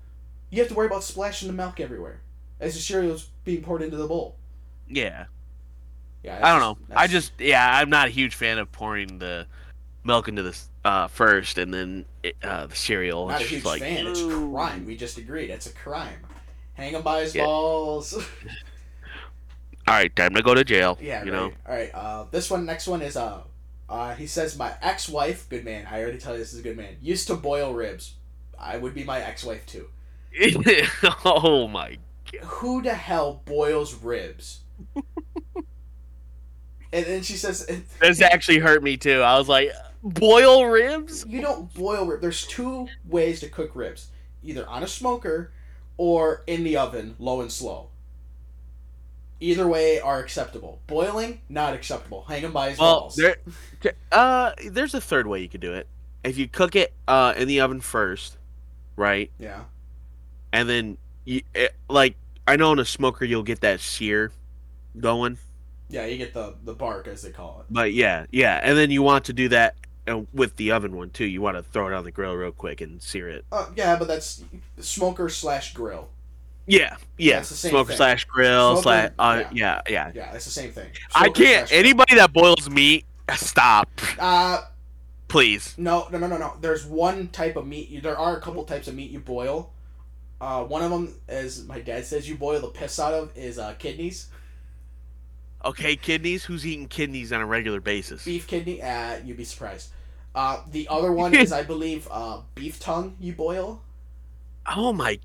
[0.49, 2.21] you have to worry about splashing the milk everywhere
[2.59, 4.37] as the cereal's being poured into the bowl.
[4.89, 5.25] yeah.
[6.23, 6.95] Yeah, I don't know.
[6.95, 9.47] I just yeah, I'm not a huge fan of pouring the
[10.03, 13.27] milk into this uh, first, and then it, uh, the cereal.
[13.27, 14.05] Not a huge like, fan.
[14.05, 14.85] It's crime.
[14.85, 15.49] We just agreed.
[15.49, 16.19] It's a crime.
[16.75, 17.45] Hang him by his Yeah.
[17.45, 18.13] balls.
[19.87, 20.97] All right, time to go to jail.
[21.01, 21.37] yeah, you right.
[21.37, 21.51] know.
[21.67, 21.89] All right.
[21.91, 23.41] Uh, this one, next one is uh,
[23.91, 25.85] uh, he says my ex-wife, good man.
[25.91, 26.95] I already tell you this is a good man.
[27.01, 28.15] Used to boil ribs.
[28.57, 29.89] I would be my ex-wife too.
[31.25, 31.97] oh my.
[32.31, 32.41] God.
[32.43, 34.61] Who the hell boils ribs?
[34.95, 37.65] and then she says,
[37.99, 39.19] This actually hurt me too.
[39.19, 41.25] I was like, boil ribs?
[41.27, 42.21] You don't boil ribs.
[42.21, 44.07] There's two ways to cook ribs
[44.41, 45.51] either on a smoker
[45.97, 47.89] or in the oven, low and slow.
[49.41, 50.79] Either way are acceptable.
[50.87, 52.23] Boiling, not acceptable.
[52.29, 53.15] Hang him by his Well, balls.
[53.15, 53.37] there,
[54.11, 55.87] uh, there's a third way you could do it.
[56.23, 58.37] If you cook it uh in the oven first,
[58.95, 59.63] right, Yeah.
[60.53, 62.15] and then you it, like
[62.47, 64.31] I know in a smoker you'll get that sear
[64.99, 65.39] going,
[65.89, 67.73] Yeah, you get the, the bark, as they call it.
[67.73, 69.73] but yeah, yeah, and then you want to do that
[70.07, 71.25] uh, with the oven one too.
[71.25, 73.45] You want to throw it on the grill real quick and sear it.
[73.51, 74.43] Uh, yeah, but that's
[74.79, 76.09] smoker slash grill.
[76.67, 77.97] Yeah, yeah, That's the same smoker thing.
[77.97, 79.11] slash grill Smoker, slash.
[79.19, 79.81] Uh, yeah.
[79.89, 80.11] yeah, yeah.
[80.13, 80.89] Yeah, it's the same thing.
[81.15, 81.71] I can't.
[81.73, 84.61] Anybody that boils meat, stop, Uh,
[85.27, 85.73] please.
[85.77, 86.53] No, no, no, no, no.
[86.61, 87.89] There's one type of meat.
[87.89, 89.73] You, there are a couple types of meat you boil.
[90.39, 93.59] Uh, one of them, as my dad says, you boil the piss out of is
[93.59, 94.27] uh, kidneys,
[95.63, 96.43] Okay, kidneys.
[96.45, 98.25] Who's eating kidneys on a regular basis?
[98.25, 98.81] beef kidney.
[98.81, 99.89] Uh, you'd be surprised.
[100.33, 103.15] Uh, the other one is, I believe, uh, beef tongue.
[103.19, 103.81] You boil.
[104.75, 105.19] Oh my.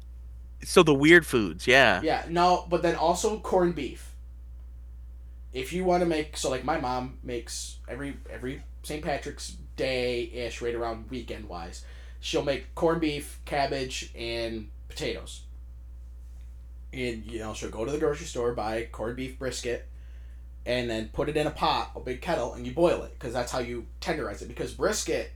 [0.62, 2.00] So the weird foods, yeah.
[2.02, 4.14] Yeah, no, but then also corned beef.
[5.52, 9.02] If you want to make so, like my mom makes every every St.
[9.02, 11.84] Patrick's Day ish, right around weekend wise,
[12.20, 15.42] she'll make corned beef, cabbage, and potatoes.
[16.92, 19.86] And you know she'll go to the grocery store buy corned beef brisket,
[20.64, 23.32] and then put it in a pot, a big kettle, and you boil it because
[23.32, 24.48] that's how you tenderize it.
[24.48, 25.32] Because brisket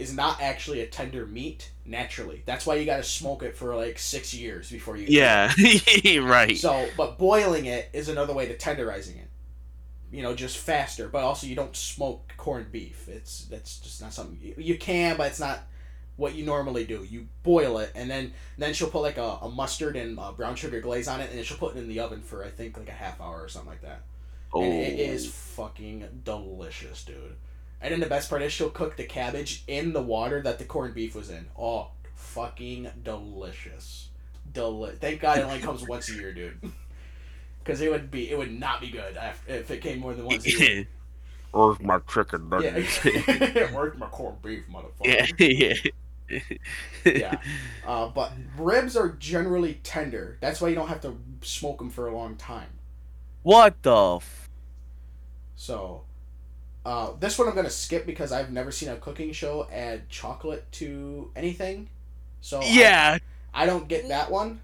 [0.00, 2.42] is not actually a tender meat naturally.
[2.46, 5.04] That's why you got to smoke it for like six years before you.
[5.08, 5.52] Yeah,
[6.22, 6.56] right.
[6.56, 9.28] So, but boiling it is another way to tenderizing it.
[10.10, 11.06] You know, just faster.
[11.08, 13.08] But also, you don't smoke corned beef.
[13.08, 15.60] It's that's just not something you, you can, but it's not
[16.16, 17.04] what you normally do.
[17.04, 20.56] You boil it, and then then she'll put like a, a mustard and uh brown
[20.56, 22.78] sugar glaze on it, and then she'll put it in the oven for I think
[22.78, 24.02] like a half hour or something like that.
[24.54, 24.62] oh.
[24.62, 27.36] And it is fucking delicious, dude.
[27.80, 30.64] And then the best part is she'll cook the cabbage in the water that the
[30.64, 31.48] corned beef was in.
[31.58, 34.08] Oh, fucking delicious.
[34.52, 36.60] Deli- Thank God it only comes once a year, dude.
[37.62, 40.24] Because it would be, it would not be good if, if it came more than
[40.24, 40.88] once a year.
[41.52, 42.98] Where's my chicken yeah, nuggets?
[43.72, 44.64] where's my corned beef,
[45.02, 45.90] yeah, motherfucker?
[46.30, 46.40] yeah.
[47.04, 47.40] Yeah.
[47.84, 50.38] Uh, but ribs are generally tender.
[50.40, 52.78] That's why you don't have to smoke them for a long time.
[53.42, 54.16] What the?
[54.16, 54.48] F-
[55.56, 56.04] So,
[56.84, 60.70] uh, this one I'm gonna skip because I've never seen a cooking show add chocolate
[60.72, 61.88] to anything.
[62.40, 63.18] So I- yeah.
[63.52, 64.60] I, don't get that one.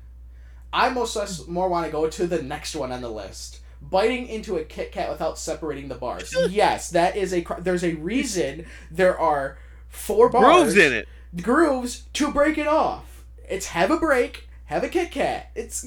[0.72, 3.61] I most less more want to go to the next one on the list.
[3.83, 6.35] Biting into a Kit Kat without separating the bars.
[6.50, 7.42] yes, that is a.
[7.42, 11.09] cr- There's a reason there are four bars Grooves in it.
[11.42, 13.24] grooves to break it off.
[13.48, 15.50] It's have a break, have a Kit Kat.
[15.55, 15.87] It's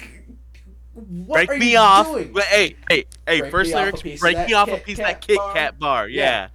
[0.93, 2.07] what break are me you off.
[2.07, 2.33] doing?
[2.35, 3.39] Hey, hey, hey!
[3.41, 4.21] Break first me off a lyrics.
[4.21, 5.39] Break me off a piece of that Kit.
[5.53, 6.07] Kat bar.
[6.07, 6.23] Yeah.
[6.23, 6.47] Yeah.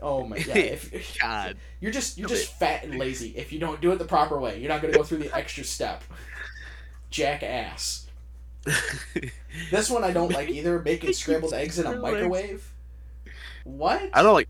[0.00, 0.56] Oh my god!
[0.56, 1.56] If, God.
[1.80, 4.58] You're just you're just fat and lazy if you don't do it the proper way.
[4.58, 6.02] You're not gonna go through the extra step.
[7.10, 8.06] Jackass.
[9.70, 10.78] This one I don't like either.
[10.80, 12.70] Making scrambled eggs in a microwave.
[13.64, 14.08] What?
[14.12, 14.48] I don't like.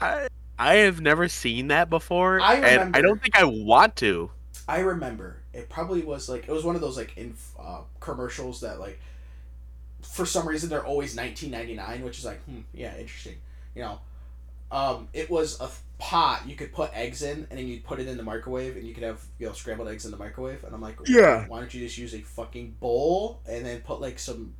[0.00, 4.30] I I have never seen that before, I and I don't think I want to.
[4.66, 8.60] I remember it probably was like it was one of those like in uh, commercials
[8.60, 8.98] that like
[10.02, 13.36] for some reason they're always 1999 which is like hmm, yeah interesting
[13.74, 14.00] you know?
[14.70, 18.06] Um, it was a pot you could put eggs in and then you'd put it
[18.06, 20.74] in the microwave and you could have you know scrambled eggs in the microwave and
[20.74, 21.46] i'm like Yeah.
[21.48, 24.54] why don't you just use a fucking bowl and then put like some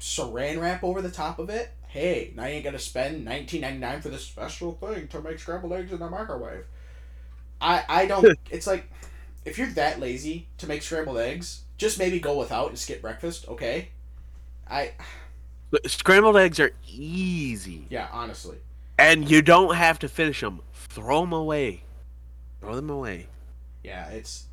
[0.00, 1.70] saran wrap over the top of it?
[1.86, 5.92] Hey now you ain't gonna spend 19.99 for this special thing to make scrambled eggs
[5.92, 6.64] in the microwave.
[7.60, 8.90] I i don't it's like
[9.44, 13.48] if you're that lazy to make scrambled eggs just maybe go without and skip breakfast
[13.48, 13.88] okay
[14.68, 14.92] i
[15.70, 18.58] But Scrambled eggs are easy, yeah honestly
[18.98, 20.60] and you don't have to finish them.
[20.74, 21.84] Throw them away.
[22.60, 23.28] Throw them away.
[23.82, 24.44] yeah it's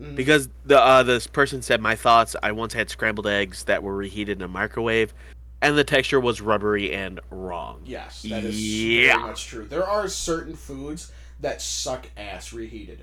[0.00, 2.36] mm, Because the uh, this person said my thoughts.
[2.40, 5.12] I once had scrambled eggs that were reheated in a microwave,
[5.60, 7.80] and the texture was rubbery and wrong.
[7.84, 9.16] yes that is Yeah.
[9.16, 13.02] very much true there are certain foods that suck ass reheated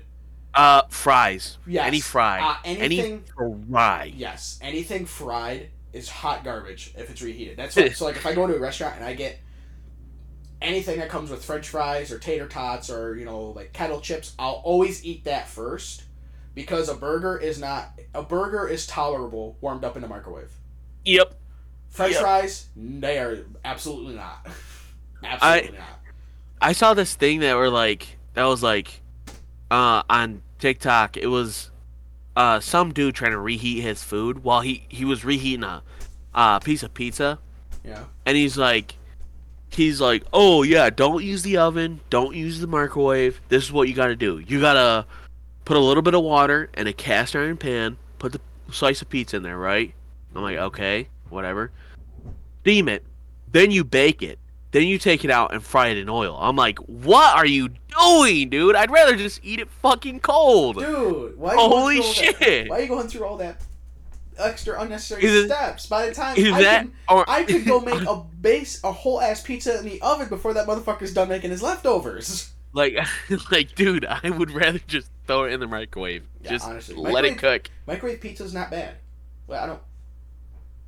[0.56, 1.58] Uh, fries.
[1.66, 2.40] yes Any fry.
[2.40, 3.24] uh, Any anything
[3.68, 4.12] fry.
[4.16, 7.56] Yes, anything fried is hot garbage if it's reheated.
[7.58, 8.04] That's what, so.
[8.06, 9.38] Like if I go to a restaurant and I get
[10.62, 14.34] anything that comes with French fries or tater tots or you know like kettle chips,
[14.38, 16.04] I'll always eat that first,
[16.54, 20.50] because a burger is not a burger is tolerable warmed up in the microwave.
[21.04, 21.34] Yep.
[21.90, 22.20] French Yep.
[22.22, 24.46] fries, they are absolutely not.
[25.24, 26.00] absolutely not.
[26.60, 29.02] I saw this thing that were like that was like
[29.70, 31.16] uh on TikTok.
[31.16, 31.70] It was
[32.36, 35.82] uh some dude trying to reheat his food while he he was reheating a
[36.34, 37.38] uh piece of pizza
[37.84, 38.04] Yeah.
[38.24, 38.96] and he's like
[39.70, 43.40] he's like, "Oh yeah, don't use the oven, don't use the microwave.
[43.48, 44.38] This is what you got to do.
[44.38, 45.06] You got to
[45.64, 49.08] put a little bit of water in a cast iron pan, put the slice of
[49.10, 49.92] pizza in there, right?"
[50.34, 51.72] I'm like, "Okay, whatever."
[52.62, 53.04] Steam it.
[53.52, 54.38] Then you bake it.
[54.72, 56.36] Then you take it out and fry it in oil.
[56.40, 58.74] I'm like, "What are you doing, dude?
[58.76, 62.68] I'd rather just eat it fucking cold." Dude, why are you Holy all that- shit.
[62.70, 63.62] why are you going through all that
[64.38, 65.86] extra unnecessary it- steps?
[65.86, 69.20] By the time I that can, or I could go make a base, a whole
[69.20, 72.50] ass pizza in the oven before that motherfucker's done making his leftovers.
[72.72, 72.96] like
[73.50, 76.24] like dude, I would rather just throw it in the microwave.
[76.42, 76.96] Yeah, just honestly.
[76.96, 77.70] let it cook.
[77.86, 78.96] Microwave pizza's not bad.
[79.46, 79.80] Well, I don't.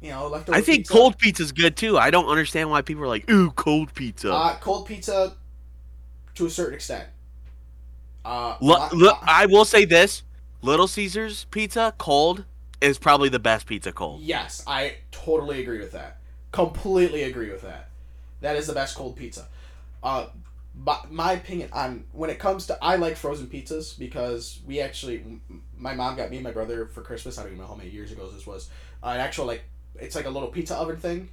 [0.00, 0.32] You know.
[0.34, 1.98] I think pizza, cold pizza's good too.
[1.98, 5.34] I don't understand why people are like, "Ooh, cold pizza." Uh, cold pizza,
[6.36, 7.08] to a certain extent.
[8.24, 10.22] Uh, Lo- my- I will say this:
[10.62, 12.44] Little Caesars pizza cold
[12.80, 14.20] is probably the best pizza cold.
[14.20, 16.18] Yes, I totally agree with that.
[16.52, 17.88] Completely agree with that.
[18.40, 19.48] That is the best cold pizza.
[20.02, 20.26] Uh,
[20.74, 25.18] my, my opinion on when it comes to I like frozen pizzas because we actually
[25.18, 27.36] m- my mom got me and my brother for Christmas.
[27.36, 28.70] I don't even know how many years ago this was.
[29.02, 29.62] Uh, an actual like
[29.96, 31.28] it's like a little pizza oven thing.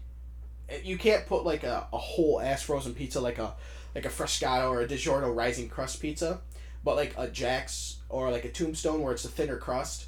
[0.84, 3.54] You can't put like a, a whole ass frozen pizza like a
[3.94, 6.42] like a Freschetta or a DiGiorno rising crust pizza,
[6.84, 10.08] but like a Jack's or like a Tombstone where it's a thinner crust.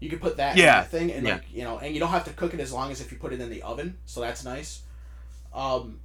[0.00, 1.34] You could put that in Yeah, that thing and yeah.
[1.34, 3.18] like you know, and you don't have to cook it as long as if you
[3.18, 4.82] put it in the oven, so that's nice.
[5.54, 6.00] Um,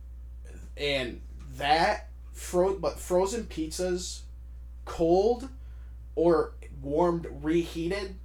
[0.78, 1.22] and
[1.58, 4.22] that fro but frozen pizzas,
[4.86, 5.50] cold,
[6.16, 8.16] or warmed reheated,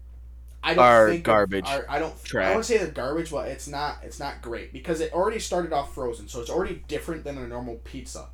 [0.63, 1.67] I don't Are think garbage.
[1.67, 2.13] Are, I don't.
[2.13, 2.53] I Trash.
[2.55, 3.99] want to say they're garbage, but it's not.
[4.03, 7.47] It's not great because it already started off frozen, so it's already different than a
[7.49, 8.29] normal pizza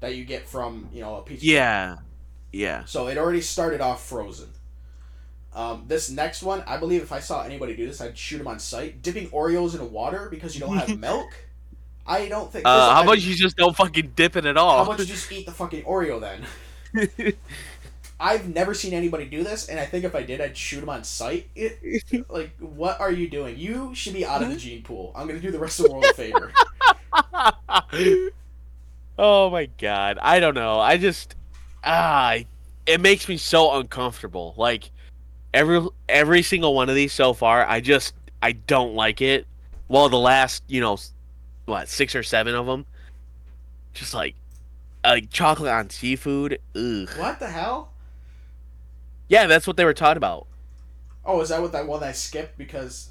[0.00, 1.46] that you get from you know a pizza.
[1.46, 1.96] Yeah,
[2.52, 2.84] yeah.
[2.86, 4.48] So it already started off frozen.
[5.54, 8.46] Um, this next one, I believe if I saw anybody do this, I'd shoot them
[8.48, 9.02] on sight.
[9.02, 11.28] Dipping Oreos in water because you don't have milk.
[12.06, 12.66] I don't think.
[12.66, 14.78] Uh, how I- about you just don't fucking dip it at all?
[14.84, 16.44] How about you just eat the fucking Oreo then?
[18.20, 20.88] I've never seen anybody do this, and I think if I did, I'd shoot them
[20.88, 21.48] on sight.
[21.54, 23.56] It, like, what are you doing?
[23.56, 25.12] You should be out of the gene pool.
[25.14, 26.52] I'm gonna do the rest of the world a favor.
[29.18, 30.80] oh my god, I don't know.
[30.80, 31.36] I just
[31.84, 32.38] ah,
[32.86, 34.54] it makes me so uncomfortable.
[34.56, 34.90] Like
[35.54, 39.46] every every single one of these so far, I just I don't like it.
[39.86, 40.98] Well, the last you know,
[41.66, 42.84] what six or seven of them,
[43.94, 44.34] just like
[45.04, 46.58] like chocolate on seafood.
[46.74, 47.08] Ugh.
[47.16, 47.92] What the hell?
[49.28, 50.46] Yeah, that's what they were taught about.
[51.24, 53.10] Oh, is that what that one I skipped because?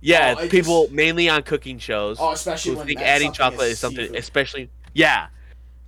[0.00, 3.72] Yeah, Oh, people just- mainly on cooking shows Oh, especially when think adding chocolate is
[3.72, 5.26] is something, especially yeah.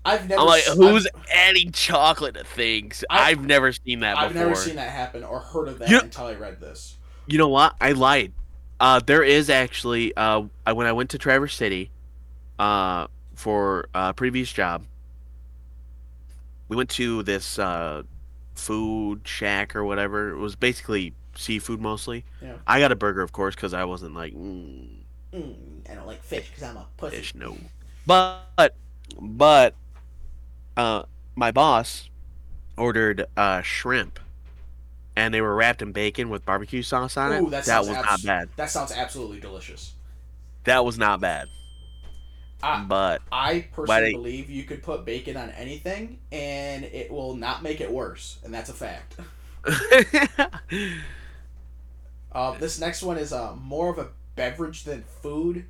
[0.04, 0.40] I've never.
[0.42, 3.04] I'm like, who's I've, adding chocolate to things?
[3.08, 4.28] I- I've never seen that Before.
[4.28, 6.96] I've never seen that happen or heard of that You- until I read this.
[7.26, 7.74] You know what?
[7.80, 8.32] I lied.
[8.80, 11.90] Uh, there is actually uh, I, when I went to Traverse City,
[12.58, 14.82] uh, for a previous job.
[16.68, 18.02] We went to this uh,
[18.54, 20.30] food shack or whatever.
[20.30, 22.24] It was basically seafood mostly.
[22.40, 22.56] Yeah.
[22.66, 24.88] I got a burger, of course, because I wasn't like mm,
[25.32, 27.16] Mm, I don't like fish because I'm a pussy.
[27.16, 27.34] fish.
[27.34, 27.56] No,
[28.06, 28.74] but
[29.20, 29.74] but
[30.76, 31.02] uh,
[31.34, 32.08] my boss
[32.76, 34.20] ordered uh, shrimp,
[35.16, 37.50] and they were wrapped in bacon with barbecue sauce on Ooh, it.
[37.50, 38.50] that That sounds was abs- not bad.
[38.56, 39.92] That sounds absolutely delicious.
[40.64, 41.48] That was not bad.
[42.62, 47.34] I, But I personally they- believe you could put bacon on anything and it will
[47.36, 49.16] not make it worse, and that's a fact.
[52.34, 55.66] Uh, this next one is uh, more of a beverage than food.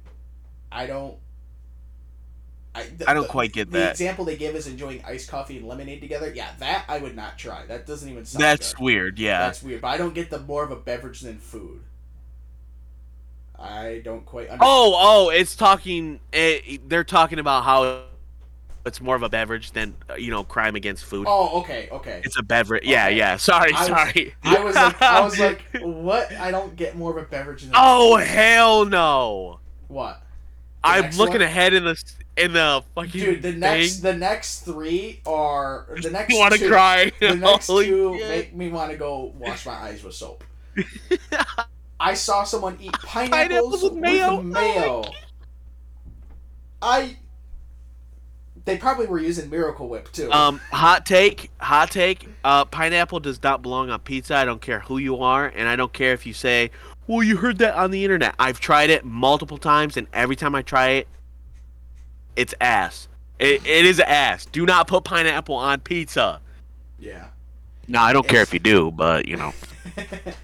[0.71, 1.17] I don't.
[2.75, 3.85] I, the, I don't quite get the that.
[3.85, 6.33] The example they give is enjoying iced coffee and lemonade together.
[6.33, 7.67] Yeah, that I would not try.
[7.67, 8.85] That doesn't even sound That's good.
[8.85, 9.19] weird.
[9.19, 9.41] Yeah.
[9.41, 9.81] That's weird.
[9.83, 11.81] But I don't get the more of a beverage than food.
[13.63, 14.61] I don't quite understand.
[14.63, 16.19] Oh, oh, it's talking.
[16.33, 18.03] eh, they're talking about how
[18.85, 21.27] it's more of a beverage than you know crime against food.
[21.29, 22.21] Oh, okay, okay.
[22.25, 22.85] It's a beverage.
[22.85, 23.17] Yeah, Okay.
[23.17, 23.37] yeah.
[23.37, 24.35] Sorry, I was- sorry.
[24.43, 26.33] I was like, I was like, what?
[26.33, 28.27] I don't get more of a beverage than oh food.
[28.27, 29.61] hell no!
[29.89, 30.21] What?
[30.85, 31.43] I'm looking one?
[31.43, 32.03] ahead in the
[32.37, 33.61] in the fucking Dude, the thing.
[33.61, 37.13] next the next three are the next you want to cry?
[37.21, 38.29] The next Holy two shit.
[38.29, 40.43] make me want to go wash my eyes with soap.
[42.03, 44.43] I saw someone eat pineapples, Pineapples with with mayo?
[44.43, 45.03] mayo.
[45.07, 45.11] Oh
[46.83, 47.17] I
[48.65, 50.31] They probably were using Miracle Whip too.
[50.33, 52.29] Um, hot take, hot take.
[52.43, 54.35] Uh, pineapple does not belong on pizza.
[54.35, 56.71] I don't care who you are, and I don't care if you say,
[57.07, 60.55] "Well, you heard that on the internet." I've tried it multiple times, and every time
[60.57, 61.09] I try it,
[62.35, 63.09] it's ass.
[63.39, 64.47] It, it is ass.
[64.47, 66.41] Do not put pineapple on pizza.
[66.99, 67.27] yeah.
[67.89, 69.53] No, I don't care if you do, but you know,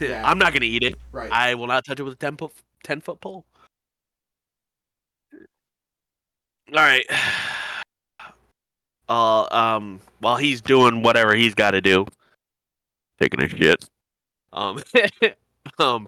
[0.00, 0.28] Yeah.
[0.28, 0.96] I'm not gonna eat it.
[1.12, 1.30] right.
[1.30, 3.44] I will not touch it with a ten foot ten foot pole.
[5.32, 7.04] All right.
[9.08, 12.06] Uh, um, while he's doing whatever he's got to do,
[13.20, 13.84] taking a shit.
[14.52, 14.80] Um,
[15.80, 16.06] um.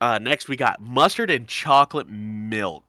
[0.00, 2.84] Uh, next we got mustard and chocolate milk.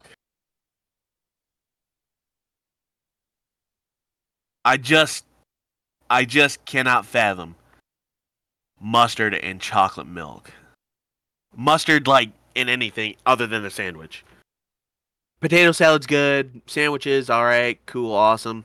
[4.63, 5.25] I just,
[6.09, 7.55] I just cannot fathom
[8.85, 10.51] mustard and chocolate milk.
[11.55, 14.23] Mustard, like in anything other than a sandwich.
[15.41, 16.61] Potato salad's good.
[16.67, 18.63] Sandwiches, all right, cool, awesome.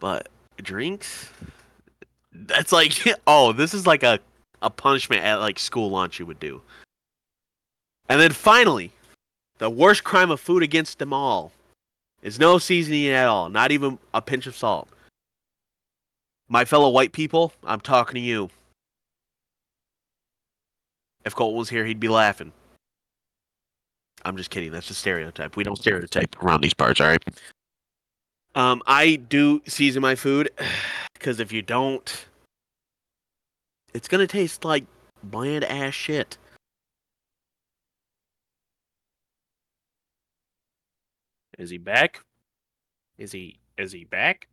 [0.00, 1.30] But drinks,
[2.32, 2.94] that's like,
[3.26, 4.18] oh, this is like a
[4.60, 6.60] a punishment at like school lunch you would do.
[8.08, 8.92] And then finally,
[9.58, 11.52] the worst crime of food against them all
[12.22, 14.88] is no seasoning at all, not even a pinch of salt.
[16.48, 18.50] My fellow white people, I'm talking to you.
[21.24, 22.52] If Colt was here, he'd be laughing.
[24.24, 24.72] I'm just kidding.
[24.72, 25.56] That's a stereotype.
[25.56, 27.24] We don't stereotype around these parts, all right?
[28.54, 30.50] Um, I do season my food
[31.14, 32.26] because if you don't,
[33.94, 34.84] it's gonna taste like
[35.22, 36.38] bland ass shit.
[41.58, 42.20] Is he back?
[43.18, 44.48] Is he is he back?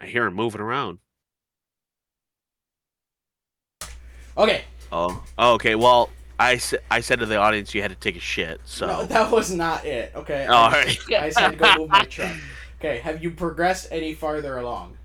[0.00, 0.98] I hear him moving around.
[4.42, 4.64] Okay.
[4.92, 5.74] Oh, oh, okay.
[5.76, 6.80] Well, I said
[7.20, 8.60] to the audience you had to take a shit.
[8.64, 10.10] So, No, that was not it.
[10.16, 10.46] Okay.
[10.48, 10.98] Oh, I, alright.
[11.12, 12.34] I said go move my truck.
[12.78, 12.98] Okay.
[12.98, 14.96] Have you progressed any farther along?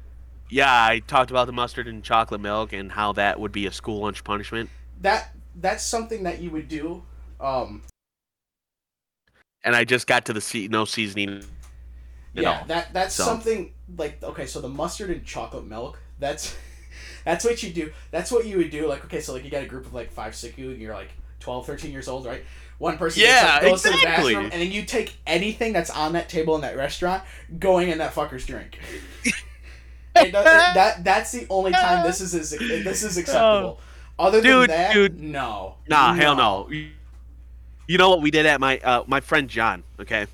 [0.50, 3.72] yeah, I talked about the mustard and chocolate milk and how that would be a
[3.72, 4.70] school lunch punishment.
[5.02, 7.04] That that's something that you would do.
[7.40, 7.82] Um.
[9.64, 11.44] And I just got to the se- no seasoning.
[12.34, 12.60] Yeah.
[12.60, 12.66] all.
[12.68, 14.46] That that's So- something like okay.
[14.46, 16.00] So the mustard and chocolate milk.
[16.20, 16.56] That's
[17.26, 17.92] that's what you do.
[18.12, 18.88] That's what you would do.
[18.88, 20.94] Like okay, so like you got a group of like five, six you, and you're
[20.94, 21.10] like
[21.42, 22.44] 12, 13 years old, right?
[22.78, 26.14] One person Yeah, up, goes to the bathroom, and then you take anything that's on
[26.14, 27.24] that table in that restaurant,
[27.60, 28.80] going in that fucker's drink.
[30.18, 33.82] And that, that that's the only time this is is this is acceptable.
[34.18, 34.62] Other than Oh.
[34.62, 35.20] Dude, that, dude.
[35.20, 35.76] no.
[35.90, 36.70] Nah, hell no.
[36.70, 39.84] You know what we did at my uh, my friend John?
[40.00, 40.28] Okay,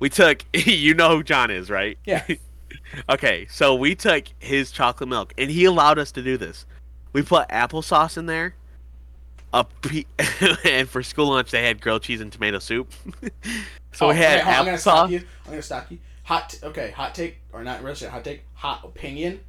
[0.00, 0.44] we took.
[0.52, 1.96] you know who John is, right?
[2.04, 2.24] Yeah.
[3.08, 6.66] Okay, so we took his chocolate milk, and he allowed us to do this.
[7.12, 8.54] We put applesauce in there.
[9.52, 10.04] A pe-
[10.64, 12.92] and for school lunch they had grilled cheese and tomato soup.
[13.92, 15.12] so Oh, we had okay, hold I'm gonna stop applesauce.
[15.12, 15.18] you.
[15.44, 15.98] I'm gonna stop you.
[16.24, 16.50] Hot.
[16.50, 18.44] T- okay, hot take or not really hot take.
[18.54, 19.40] Hot opinion.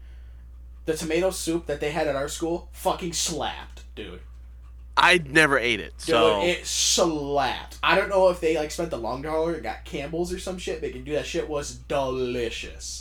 [0.86, 4.21] The tomato soup that they had at our school fucking slapped, dude.
[4.97, 7.77] I never ate it, Dude, so it slapped.
[7.84, 10.58] I don't know if they like spent the long dollar and got Campbell's or some
[10.58, 10.82] shit.
[10.82, 13.00] They can do that shit was delicious.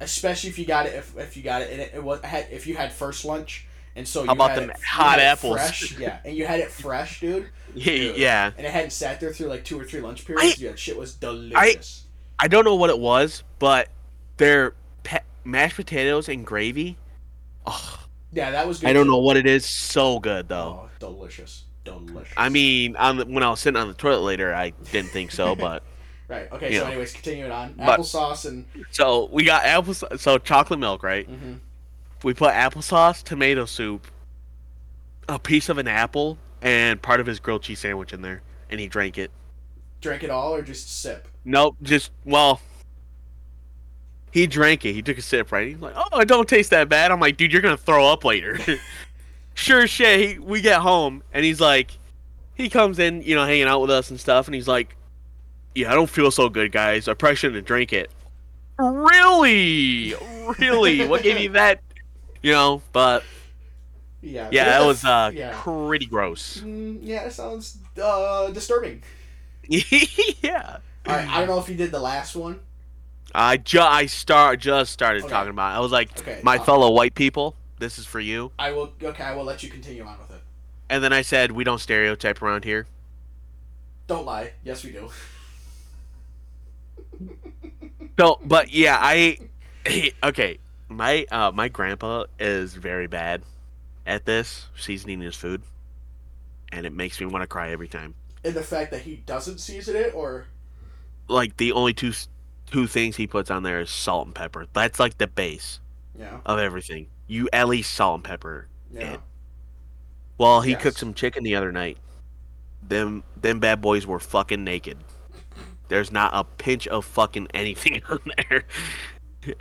[0.00, 2.48] Especially if you got it if, if you got it and it, it was had
[2.50, 5.56] if you had first lunch and so you How about them it, hot apples?
[5.56, 7.48] fresh, yeah, and you had it fresh, dude.
[7.74, 8.16] Dude.
[8.16, 8.50] yeah.
[8.56, 10.60] And it hadn't sat there through like two or three lunch periods.
[10.60, 12.04] yeah, that shit was delicious.
[12.38, 13.88] I don't know what it was, but
[14.38, 16.96] their pe- mashed potatoes and gravy.
[17.66, 18.00] Oh,
[18.32, 18.90] yeah, that was good.
[18.90, 19.12] I don't too.
[19.12, 19.66] know what it is.
[19.66, 20.82] So good though.
[20.84, 22.32] Oh, delicious, delicious.
[22.36, 25.30] I mean, on the, when I was sitting on the toilet later, I didn't think
[25.30, 25.82] so, but
[26.30, 26.50] right?
[26.52, 26.90] Okay, you so know.
[26.90, 27.74] anyways, continuing on.
[27.74, 31.26] Applesauce and so we got apple, so chocolate milk, right?
[31.26, 31.54] hmm
[32.22, 34.06] We put applesauce, tomato soup,
[35.28, 38.80] a piece of an apple, and part of his grilled cheese sandwich in there, and
[38.80, 39.30] he drank it.
[40.00, 41.28] drink it all or just sip.
[41.44, 42.60] Nope, just well.
[44.32, 44.92] He drank it.
[44.92, 45.66] He took a sip, right?
[45.68, 48.24] He's like, "Oh, it don't taste that bad." I'm like, "Dude, you're gonna throw up
[48.24, 48.58] later."
[49.54, 50.20] sure shit.
[50.20, 51.98] He, we get home, and he's like,
[52.54, 54.94] he comes in, you know, hanging out with us and stuff, and he's like,
[55.74, 57.08] "Yeah, I don't feel so good, guys.
[57.08, 58.10] I probably shouldn't have drank it."
[58.78, 60.14] Really,
[60.58, 61.06] really?
[61.06, 61.80] what gave you that?
[62.42, 63.22] You know, but
[64.22, 64.48] Yeah.
[64.50, 65.52] yeah, that was uh Yeah.
[65.62, 66.62] pretty gross.
[66.64, 69.02] Mm, yeah, it sounds uh, disturbing.
[69.68, 70.78] yeah.
[71.06, 72.60] All right, I don't know if you did the last one.
[73.34, 75.30] I ju- I start just started Okay.
[75.30, 75.74] talking about.
[75.74, 75.76] It.
[75.76, 78.50] I was like, Okay, my uh, fellow white people, this is for you.
[78.58, 78.92] I will.
[79.02, 80.42] Okay, I will let you continue on with it.
[80.88, 82.86] And then I said, we don't stereotype around here.
[84.08, 84.52] Don't lie.
[84.64, 85.10] Yes, we do.
[88.20, 89.38] So, but yeah, I
[90.22, 90.58] okay.
[90.90, 93.42] My uh my grandpa is very bad
[94.06, 95.62] at this seasoning his food,
[96.70, 98.12] and it makes me want to cry every time.
[98.44, 100.48] And the fact that he doesn't season it, or
[101.28, 102.12] like the only two
[102.70, 104.66] two things he puts on there is salt and pepper.
[104.74, 105.80] That's like the base
[106.18, 106.40] Yeah.
[106.44, 107.06] of everything.
[107.26, 108.66] You at least salt and pepper.
[108.92, 109.14] Yeah.
[109.14, 109.20] it.
[110.36, 110.82] Well, he Yes.
[110.82, 111.96] cooked some chicken the other night.
[112.86, 114.98] Them them bad boys were fucking naked.
[115.90, 118.62] There's not a pinch of fucking anything on there,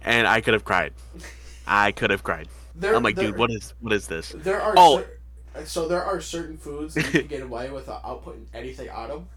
[0.05, 0.93] and I could have cried.
[1.67, 2.47] I could have cried.
[2.75, 4.33] There, I'm like, there, dude, what is what is this?
[4.37, 4.99] There are Oh.
[4.99, 9.09] cer- so there are certain foods that you can get away without putting anything on
[9.09, 9.27] them.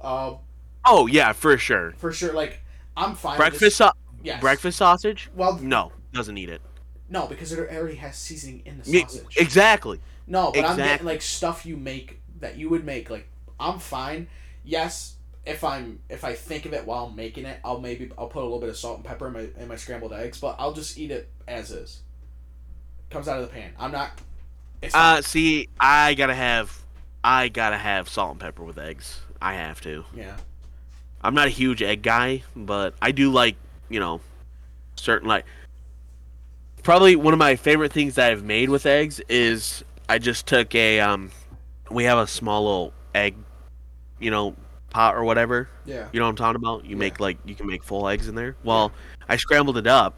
[0.00, 0.36] Um,
[0.84, 1.92] Oh yeah, for sure.
[1.96, 2.32] for sure.
[2.34, 2.60] Like
[2.96, 3.32] I'm fine.
[3.32, 3.92] with Breakfast sau-
[4.22, 4.40] Yes.
[4.40, 5.30] breakfast sausage?
[5.34, 6.60] Well, No, doesn't need it.
[7.08, 9.36] no, because it already has seasoning in the sausage.
[9.38, 9.98] exactly.
[10.26, 13.08] No, but I'm getting like stuff you make that you would make.
[13.10, 13.28] Like
[13.58, 14.28] I'm fine.
[14.62, 15.13] Yes,
[15.46, 18.40] if I'm if I think of it while I'm making it, I'll maybe I'll put
[18.40, 20.72] a little bit of salt and pepper in my in my scrambled eggs, but I'll
[20.72, 22.00] just eat it as is.
[23.10, 23.72] Comes out of the pan.
[23.78, 24.20] I'm not.
[24.82, 26.82] It's Uh, not, see, I gotta have,
[27.22, 29.20] I gotta have salt and pepper with eggs.
[29.40, 30.04] I have to.
[30.14, 30.36] yeah.
[31.22, 33.56] I'm not a huge egg guy, but I do like,
[33.88, 34.20] you know,
[34.96, 35.46] certain like.
[36.82, 40.74] Probably one of my favorite things that I've made with eggs is I just took
[40.74, 41.30] a um,
[41.90, 43.36] we have a small little egg,
[44.18, 44.54] you know,
[44.94, 45.68] pot or whatever.
[45.84, 46.08] Yeah.
[46.12, 46.84] You know what I'm talking about?
[46.84, 46.96] You Yeah.
[47.00, 48.56] make like you can make full eggs in there.
[48.62, 48.92] Well,
[49.28, 50.14] I scrambled it up,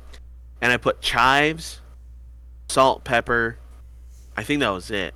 [0.60, 1.80] and I put chives,
[2.68, 3.58] salt, pepper.
[4.36, 5.14] I think that was it.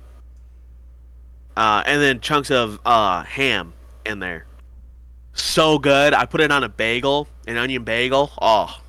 [1.55, 3.73] Uh, and then chunks of uh ham
[4.05, 4.45] in there.
[5.33, 6.13] So good.
[6.13, 8.31] I put it on a bagel, an onion bagel.
[8.41, 8.81] Oh,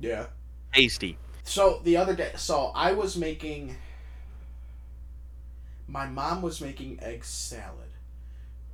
[0.00, 0.26] Yeah.
[0.72, 1.18] tasty.
[1.44, 3.76] So the other day, so I was making.
[5.88, 7.92] My mom was making egg salad,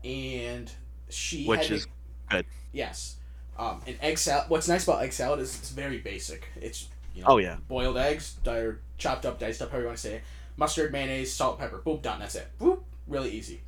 [0.05, 0.73] and
[1.13, 1.93] she Which is me-
[2.31, 2.47] good.
[2.73, 3.17] Yes,
[3.59, 4.49] um, an egg salad.
[4.49, 6.49] What's nice about egg salad is it's very basic.
[6.61, 7.57] It's you know Oh yeah.
[7.69, 10.23] boiled eggs, or chopped up, diced up, however you want to say it.
[10.57, 11.79] Mustard, mayonnaise, salt, pepper.
[11.79, 12.21] Boom, done.
[12.21, 12.47] That's it.
[12.61, 12.81] Boop.
[13.07, 13.63] Really easy.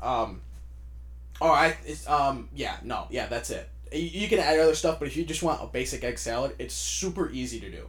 [0.00, 0.40] Um.
[1.40, 1.76] All right.
[1.84, 2.48] It's um.
[2.54, 2.76] Yeah.
[2.82, 3.06] No.
[3.10, 3.26] Yeah.
[3.26, 3.68] That's it.
[3.92, 6.54] You, you can add other stuff, but if you just want a basic egg salad,
[6.58, 7.88] it's super easy to do.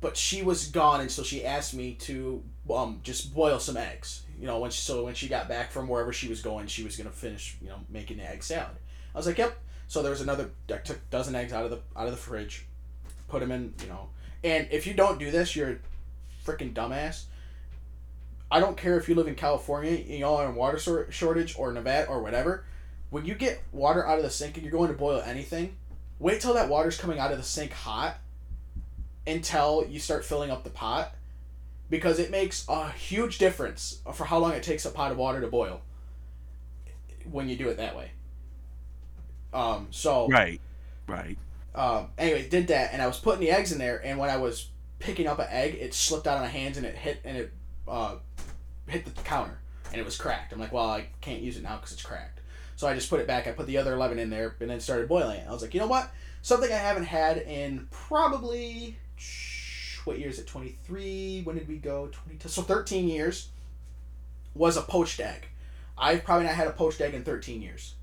[0.00, 2.42] But she was gone, and so she asked me to
[2.72, 4.22] um just boil some eggs.
[4.40, 6.82] You know, when she, so when she got back from wherever she was going, she
[6.82, 8.76] was gonna finish you know making the egg salad.
[9.14, 9.58] I was like, yep.
[9.86, 10.50] So there was another.
[10.72, 12.66] I took a dozen eggs out of the out of the fridge,
[13.28, 13.74] put them in.
[13.82, 14.08] You know,
[14.42, 15.76] and if you don't do this, you're a
[16.44, 17.24] freaking dumbass.
[18.50, 21.56] I don't care if you live in California, you know, on a water sor- shortage
[21.56, 22.64] or Nevada or whatever.
[23.10, 25.76] When you get water out of the sink and you're going to boil anything,
[26.18, 28.18] wait till that water's coming out of the sink hot
[29.26, 31.14] until you start filling up the pot
[31.90, 35.40] because it makes a huge difference for how long it takes a pot of water
[35.40, 35.82] to boil
[37.30, 38.12] when you do it that way.
[39.52, 40.60] Um, so Right.
[41.06, 41.36] Right.
[41.74, 44.36] um, anyway, did that, and I was putting the eggs in there, and when I
[44.36, 44.68] was
[45.00, 47.52] picking up an egg, it slipped out of my hands and it hit and it
[47.88, 48.16] uh,
[48.86, 49.58] hit the counter,
[49.90, 50.52] and it was cracked.
[50.52, 52.40] I'm like, well, I can't use it now because it's cracked.
[52.76, 53.46] So I just put it back.
[53.46, 55.46] I put the other eleven in there, and then started boiling it.
[55.48, 56.10] I was like, you know what?
[56.42, 58.96] Something I haven't had in probably
[60.10, 60.46] what year is it?
[60.46, 61.42] Twenty three.
[61.44, 62.08] When did we go?
[62.08, 62.48] Twenty two.
[62.48, 63.48] So thirteen years
[64.54, 65.46] was a poached egg.
[65.96, 67.94] I've probably not had a poached egg in thirteen years.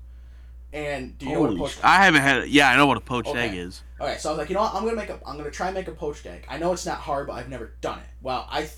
[0.72, 2.48] And do you know what a Holy poached sh- I haven't had it.
[2.48, 3.40] Yeah, I know what a poached Okay.
[3.48, 3.82] egg is.
[4.00, 4.74] Okay, so I was like, you know what?
[4.74, 5.18] I'm gonna make a.
[5.26, 6.44] I'm gonna try and make a poached egg.
[6.48, 8.06] I know it's not hard, but I've never done it.
[8.22, 8.68] Well, I,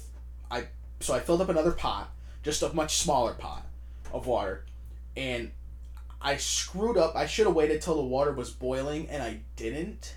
[0.51, 0.67] I,
[1.01, 2.11] so I filled up another pot,
[2.43, 3.67] just a much smaller pot,
[4.13, 4.65] of water,
[5.17, 5.51] and
[6.21, 7.15] I screwed up.
[7.17, 10.15] I should have waited till the water was boiling, and I didn't.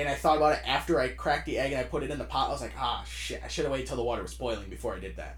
[0.00, 2.18] And I thought about it after I cracked the egg and I put it in
[2.18, 2.48] the pot.
[2.48, 3.42] I was like, ah, shit!
[3.44, 5.36] I should have waited till the water was boiling before I did that,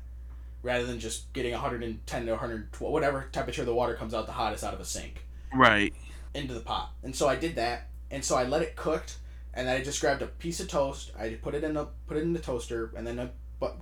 [0.63, 4.63] rather than just getting 110 to 112, whatever temperature the water comes out the hottest
[4.63, 5.93] out of a sink Right.
[6.33, 6.93] into the pot.
[7.03, 9.17] And so I did that, and so I let it cooked,
[9.53, 11.11] and then I just grabbed a piece of toast.
[11.19, 13.31] I put it in the put it in the toaster, and then I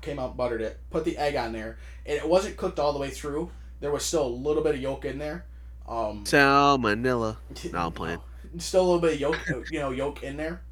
[0.00, 0.78] came out buttered it.
[0.90, 1.76] Put the egg on there,
[2.06, 3.50] and it wasn't cooked all the way through.
[3.80, 5.44] There was still a little bit of yolk in there.
[5.86, 7.36] Um, Salmonella.
[7.72, 8.20] No, I'm playing.
[8.58, 9.38] Still a little bit of yolk,
[9.70, 10.62] you know, yolk in there.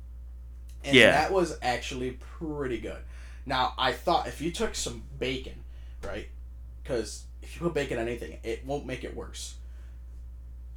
[0.85, 1.11] And Yeah.
[1.13, 3.03] that was actually pretty good.
[3.47, 5.65] Now I thought if you took some bacon,
[6.03, 6.29] right?
[6.83, 9.55] Because if you put bacon on anything, it won't make it worse.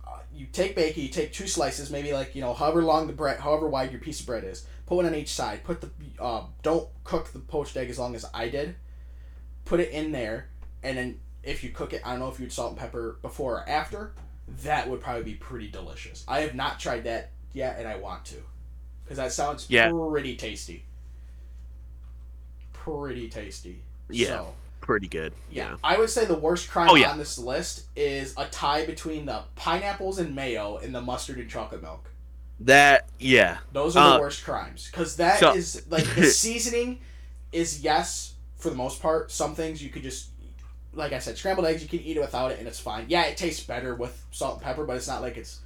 [0.05, 3.13] Uh, you take bacon, you take two slices, maybe like you know, however long the
[3.13, 4.65] bread, however wide your piece of bread is.
[4.85, 5.63] Put one on each side.
[5.63, 5.89] Put the
[6.19, 8.75] uh, don't cook the poached egg as long as I did.
[9.65, 10.49] Put it in there,
[10.83, 13.59] and then if you cook it, I don't know if you'd salt and pepper before
[13.59, 14.13] or after.
[14.63, 16.25] That would probably be pretty delicious.
[16.27, 18.43] I have not tried that yet, and I want to,
[19.11, 19.91] because that sounds Yeah.
[19.91, 20.85] pretty tasty.
[22.71, 23.81] Pretty tasty.
[24.09, 24.27] Yeah.
[24.27, 25.33] So, Pretty good.
[25.51, 25.75] yeah.
[25.83, 27.11] I would say the worst crime Oh, yeah.
[27.11, 31.49] on this list is a tie between the pineapples and mayo and the mustard and
[31.49, 32.09] chocolate milk.
[32.61, 33.57] That yeah.
[33.73, 37.01] Those are the Uh, worst crimes because that is so- like the seasoning
[37.51, 39.29] is yes for the most part.
[39.31, 40.27] Some things you could just
[40.93, 43.05] like I said, scrambled eggs you can eat it without it and it's fine.
[43.09, 45.59] Yeah, it tastes better with salt and pepper, but it's not like it's,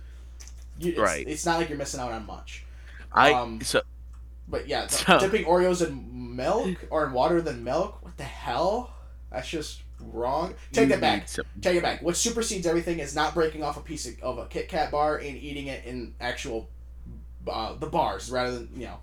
[0.80, 1.28] it's Right.
[1.28, 2.64] It's not like you're missing out on much.
[3.16, 3.82] I Um, so
[4.48, 8.04] But yeah, So- dipping Oreos in milk or in water than milk.
[8.04, 8.94] What the hell?
[9.32, 10.54] That's just wrong.
[10.72, 11.28] Take it back.
[11.28, 12.02] some- Take it back.
[12.04, 15.18] What supersedes everything is not breaking off a piece of, of a Kit Kat bar
[15.18, 16.70] and eating it in actual
[17.48, 19.00] uh, the bars rather than you know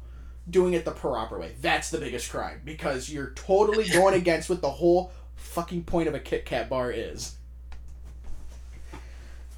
[0.51, 1.55] doing it the proper way.
[1.61, 6.15] That's the biggest crime because you're totally going against what the whole fucking point of
[6.15, 7.37] a Kit Kat bar is.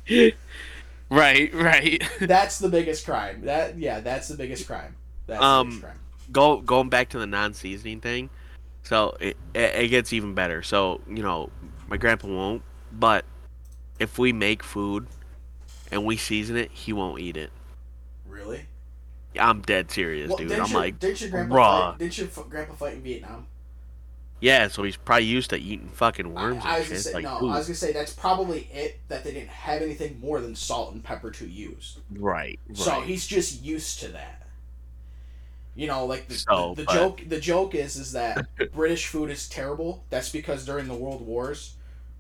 [1.11, 2.03] Right, right.
[2.21, 3.43] That's the biggest crime.
[3.43, 4.97] That yeah, that's the biggest crime.
[5.27, 5.99] That's the Um, biggest crime.
[6.33, 8.31] Go going back to the non-seasoning thing.
[8.83, 10.63] So it, it it gets even better.
[10.63, 11.51] So you know,
[11.89, 13.25] my grandpa won't, but
[13.99, 15.07] if we make food
[15.93, 17.51] and we season it, he won't eat it.
[18.27, 18.67] Really?
[19.35, 20.53] Yeah, I'm dead serious, Well, dude.
[20.53, 21.91] I'm your, like, didn't your grandpa raw.
[21.93, 21.99] fight?
[21.99, 23.47] Didn't your f- grandpa fight in Vietnam?
[24.41, 24.69] Yeah.
[24.69, 27.05] So he's probably used to eating fucking worms I, I and was gonna shit.
[27.05, 27.39] say like, no.
[27.43, 29.01] ooh, I was gonna say that's probably it.
[29.09, 31.99] That they didn't have anything more than salt and pepper to use.
[32.11, 32.77] right, right.
[32.77, 34.41] So he's just used to that.
[35.77, 37.23] You know, like the, So, the, the but- joke.
[37.29, 40.05] The joke is is that British food is terrible.
[40.11, 41.75] That's because during the World Wars,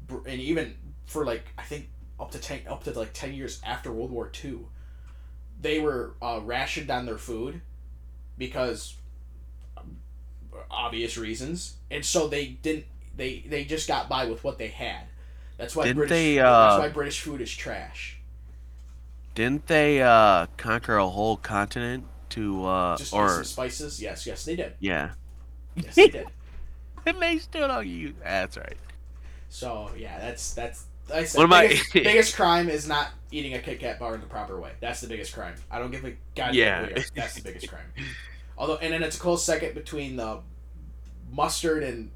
[0.08, 0.74] and even
[1.06, 1.88] for like I think
[2.18, 4.66] up to ten up to like ten years after World War Two,
[5.60, 7.60] they were uh, rationed on their food
[8.38, 8.96] because
[10.70, 12.86] obvious reasons, and so they didn't.
[13.16, 15.02] They they just got by with what they had.
[15.56, 16.10] That's why Didn't British.
[16.16, 18.18] they, that's uh, why British food is trash.
[19.34, 24.00] Didn't they uh conquer a whole continent to uh Just or spices.
[24.02, 24.74] Yes, yes, they did.
[24.80, 25.12] yeah?
[25.76, 26.26] Yes, they did.
[27.06, 28.14] And they still don't use.
[28.22, 28.78] That's right.
[29.50, 30.86] So yeah, that's that's.
[31.12, 34.14] I said, What am I- biggest, biggest crime is not eating a Kit Kat bar
[34.14, 34.72] in the proper way.
[34.80, 35.54] That's the biggest crime.
[35.70, 36.88] I don't give a goddamn Yeah.
[37.14, 37.84] That's the biggest crime.
[38.58, 40.40] Although, and then it's a close second between the
[41.33, 42.11] mustard and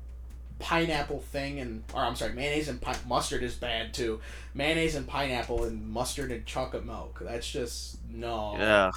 [0.59, 4.21] pineapple thing, and or I'm sorry, mayonnaise and pi- mustard is bad too.
[4.55, 7.21] Mayonnaise and pineapple and mustard and chocolate milk.
[7.23, 8.91] That's just no, Yeah.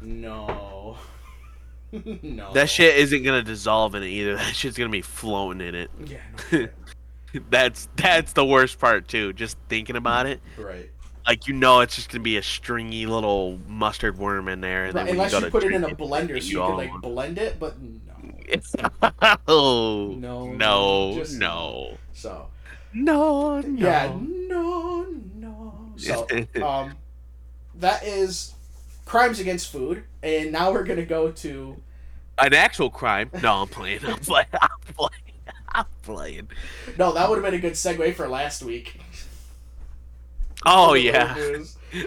[0.00, 0.96] no,
[2.22, 2.52] no.
[2.54, 4.36] That shit isn't gonna dissolve in it either.
[4.36, 5.90] That shit's gonna be floating in it.
[6.06, 6.18] Yeah,
[6.52, 6.68] no.
[7.50, 9.32] That's that's the worst part too.
[9.32, 10.90] Just thinking about it, right.
[11.26, 14.94] like you know, it's just gonna be a stringy little mustard worm in there, and
[14.94, 17.00] Right, then unless you, you, put it in a blender so you all could like
[17.00, 18.11] blend it, but no.
[19.48, 22.48] Oh No, no no, no just no So
[22.92, 25.92] no yeah, no, no.
[25.96, 26.26] So
[26.62, 26.96] um,
[27.76, 28.54] that is
[29.04, 31.76] crimes against food, and now we're gonna go to
[32.38, 33.30] an actual crime.
[33.42, 34.00] No, I'm playing.
[34.04, 34.46] I'm playing.
[34.60, 35.10] I'm playing.
[35.74, 36.48] I'm playing.
[36.98, 37.12] no.
[37.12, 39.00] That would have been a good segue for last week.
[40.66, 41.34] Oh yeah.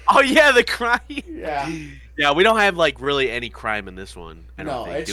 [0.07, 0.99] Oh yeah, the crime.
[1.07, 1.71] Yeah.
[2.17, 4.45] Yeah, we don't have like really any crime in this one.
[4.57, 4.99] I don't No, think.
[4.99, 5.09] it's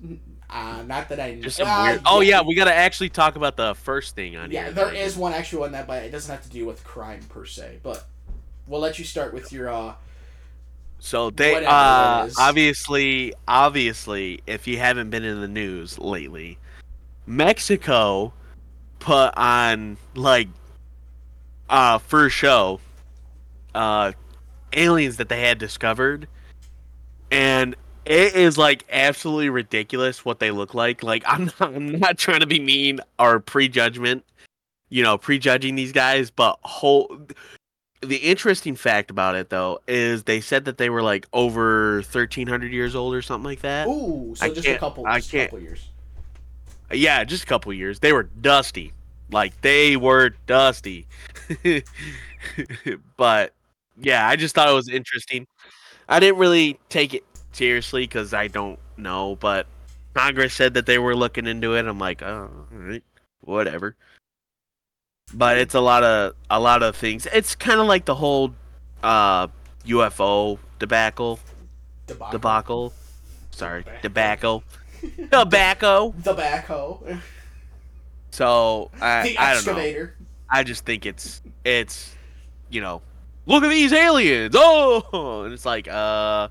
[0.00, 0.20] Do we?
[0.50, 2.02] Uh, not that I Just some uh, weird.
[2.06, 4.64] Oh yeah, we gotta actually talk about the first thing on yeah.
[4.64, 4.72] here.
[4.72, 6.84] There that I is one actual one that, but it doesn't have to do with
[6.84, 7.80] crime per se.
[7.82, 8.04] But
[8.66, 9.94] we'll let you start with your uh.
[10.98, 16.58] So they uh obviously obviously if you haven't been in the news lately,
[17.26, 18.32] Mexico
[19.00, 20.48] put on like
[21.68, 22.80] uh for show
[23.74, 24.12] uh
[24.72, 26.26] aliens that they had discovered
[27.30, 27.74] and
[28.06, 31.02] it is like absolutely ridiculous what they look like.
[31.02, 34.24] Like I'm not, I'm not trying to be mean or prejudgment,
[34.88, 37.18] you know, prejudging these guys, but whole
[38.00, 42.70] the interesting fact about it though is they said that they were like over 1300
[42.70, 43.88] years old or something like that.
[43.88, 45.88] Ooh, so I just a couple, I can't- couple years.
[46.92, 47.98] Yeah, just a couple years.
[47.98, 48.92] They were dusty.
[49.30, 51.06] Like they were dusty.
[53.16, 53.52] but
[54.00, 55.46] yeah, I just thought it was interesting.
[56.08, 57.24] I didn't really take it
[57.54, 59.66] seriously cuz I don't know, but
[60.14, 61.86] Congress said that they were looking into it.
[61.86, 63.02] I'm like, "Oh, all right.
[63.40, 63.96] Whatever."
[65.32, 67.26] But it's a lot of a lot of things.
[67.32, 68.54] It's kind of like the whole
[69.02, 69.48] uh
[69.86, 71.38] UFO debacle,
[72.06, 72.30] Debacle.
[72.32, 72.92] debacle.
[73.50, 74.64] Sorry, Debacle.
[75.30, 76.14] tobacco.
[76.24, 77.18] Tobacco.
[78.30, 80.08] So I, I don't know.
[80.50, 82.14] I just think it's it's
[82.70, 83.02] you know,
[83.46, 84.54] look at these aliens.
[84.58, 86.48] Oh, and it's like uh,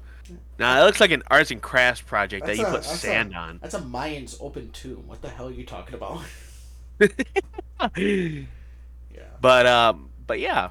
[0.60, 2.94] nah, it looks like an arts and crafts project That's that you a- put that's
[2.94, 3.60] a- sand on.
[3.62, 5.04] That's a Mayans open tomb.
[5.08, 6.22] What the hell are you talking about?
[7.98, 8.44] yeah.
[9.42, 10.70] but um, but yeah,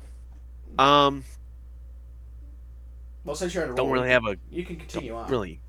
[0.78, 1.24] um,
[3.24, 5.30] Well, since you're on a don't roll, really have a you can continue on.
[5.30, 5.60] really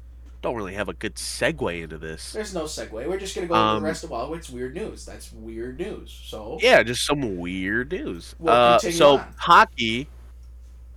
[0.41, 2.33] don't really have a good segue into this.
[2.33, 2.91] There's no segue.
[2.91, 5.05] We're just gonna go Um, the rest of well, it's weird news.
[5.05, 6.11] That's weird news.
[6.25, 8.35] So Yeah, just some weird news.
[8.39, 9.33] We'll uh, continue so on.
[9.37, 10.07] hockey,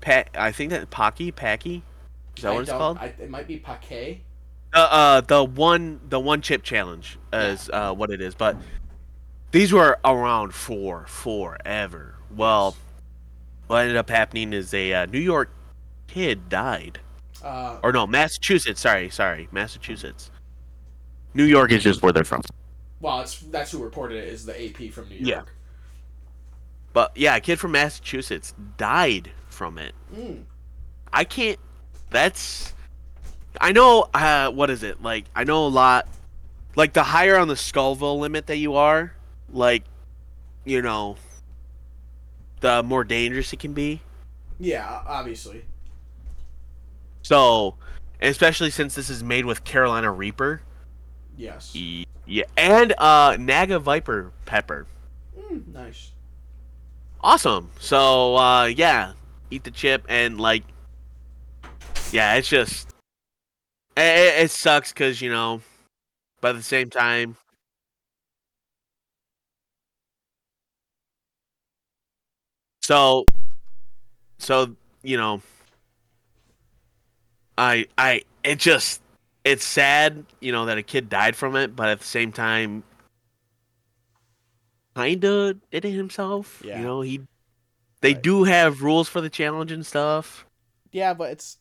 [0.00, 1.82] pa- I think that Pocky Packy,
[2.36, 2.98] is that I what it's called?
[2.98, 4.20] I, it might be Paqui.
[4.72, 8.56] Uh, uh, the one the one chip challenge is uh, what it is, but
[9.52, 12.16] these were around for forever.
[12.34, 12.76] Well,
[13.68, 15.50] what ended up happening is a uh, New York
[16.08, 16.98] kid died,
[17.42, 18.80] Uh, or no, Massachusetts.
[18.80, 20.30] Sorry, sorry, Massachusetts.
[21.32, 22.42] New York is just where they're from.
[23.00, 25.46] well, it's that's who reported it is the AP from New York.
[25.48, 25.52] Yeah.
[26.92, 29.94] But yeah, a kid from Massachusetts died from it.
[30.14, 30.42] Mm.
[31.12, 31.58] I can't.
[32.10, 32.72] That's.
[33.60, 34.08] I know.
[34.12, 35.24] Uh, what is it like?
[35.34, 36.06] I know a lot.
[36.74, 39.14] Like the higher on the Scoville limit that you are,
[39.50, 39.82] like,
[40.66, 41.16] you know,
[42.60, 44.02] the more dangerous it can be.
[44.60, 45.64] Yeah, obviously.
[47.22, 47.76] So,
[48.20, 50.60] especially since this is made with Carolina Reaper,
[51.38, 51.74] Yes.
[51.74, 54.86] yeah, and uh, Naga Viper pepper.
[55.38, 56.12] Mm, nice.
[57.22, 57.70] Awesome.
[57.80, 59.12] So, uh, yeah,
[59.50, 60.62] eat the chip and like,
[62.12, 62.88] yeah, it's just,
[63.96, 65.60] it, it sucks because you know,
[66.40, 67.36] but at the same time,
[72.82, 73.26] so,
[74.38, 75.40] so you know,
[77.58, 79.00] I, I, it just,
[79.44, 82.82] it's sad, you know, that a kid died from it, but at the same time,
[84.96, 86.62] kinda did it himself.
[86.64, 86.78] Yeah.
[86.78, 87.20] You know, he
[88.00, 88.22] they Right.
[88.22, 90.46] do have rules for the challenge and stuff.
[90.92, 91.58] Yeah, but it's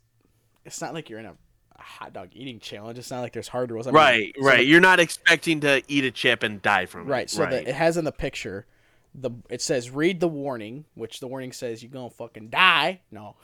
[0.65, 1.35] it's not like you're in a,
[1.77, 2.97] hot dog eating challenge.
[2.97, 3.85] It's not like there's hard rules.
[3.85, 4.57] I mean, right, so right.
[4.57, 7.23] the- You're not expecting to eat a chip and die from right.
[7.23, 7.29] it.
[7.29, 7.51] So right.
[7.51, 8.65] the, it has in the picture,
[9.13, 13.01] the it says read the warning, which the warning says you're gonna fucking die.
[13.11, 13.35] No.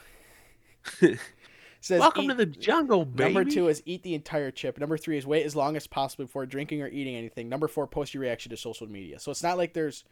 [1.82, 3.34] says Welcome to the jungle, baby.
[3.34, 4.80] Number two is eat the entire chip.
[4.80, 7.50] Number three is wait as long as possible before drinking or eating anything.
[7.50, 9.20] Number four, post your reaction to social media.
[9.20, 10.04] So it's not like there's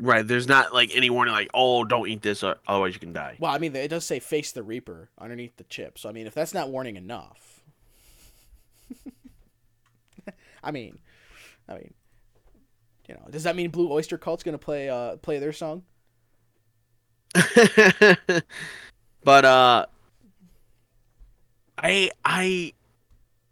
[0.00, 0.26] Right.
[0.26, 3.36] There's not like any warning, like, oh, don't eat this, or otherwise you can die.
[3.38, 5.98] well, I mean, it does say face the reaper underneath the chip.
[5.98, 7.60] So I mean, if that's not warning enough,
[10.62, 10.98] I mean,
[11.68, 11.94] I mean,
[13.08, 15.82] you know, does that mean Blue Oyster Cult's gonna play uh play their song?
[19.24, 19.86] but uh,
[21.78, 22.72] I I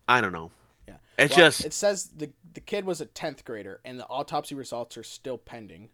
[0.08, 0.50] I don't know.
[0.86, 0.94] Yeah.
[1.18, 4.54] It's Well, just it says the the kid was a tenth grader, and the autopsy
[4.54, 5.90] results are still pending.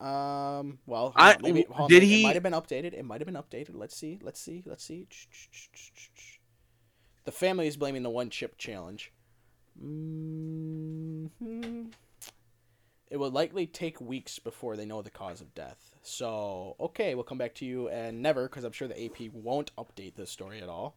[0.00, 0.78] Um.
[0.86, 2.94] Well, I- maybe, on, did it he- might have been updated.
[2.94, 3.74] It might have been updated.
[3.74, 4.18] Let's see.
[4.22, 4.62] Let's see.
[4.64, 5.06] Let's see.
[7.24, 9.12] The family is blaming the one chip challenge.
[9.82, 11.82] Mm-hmm.
[13.10, 15.96] It will likely take weeks before they know the cause of death.
[16.02, 19.74] So, okay, we'll come back to you and never, because I'm sure the AP won't
[19.76, 20.96] update this story at all.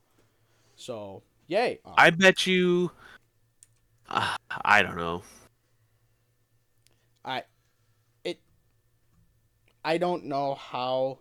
[0.75, 1.79] So, yay.
[1.83, 2.91] Uh, I bet you.
[4.07, 5.23] Uh, I don't know.
[7.25, 7.47] I it
[9.86, 11.19] I don't know how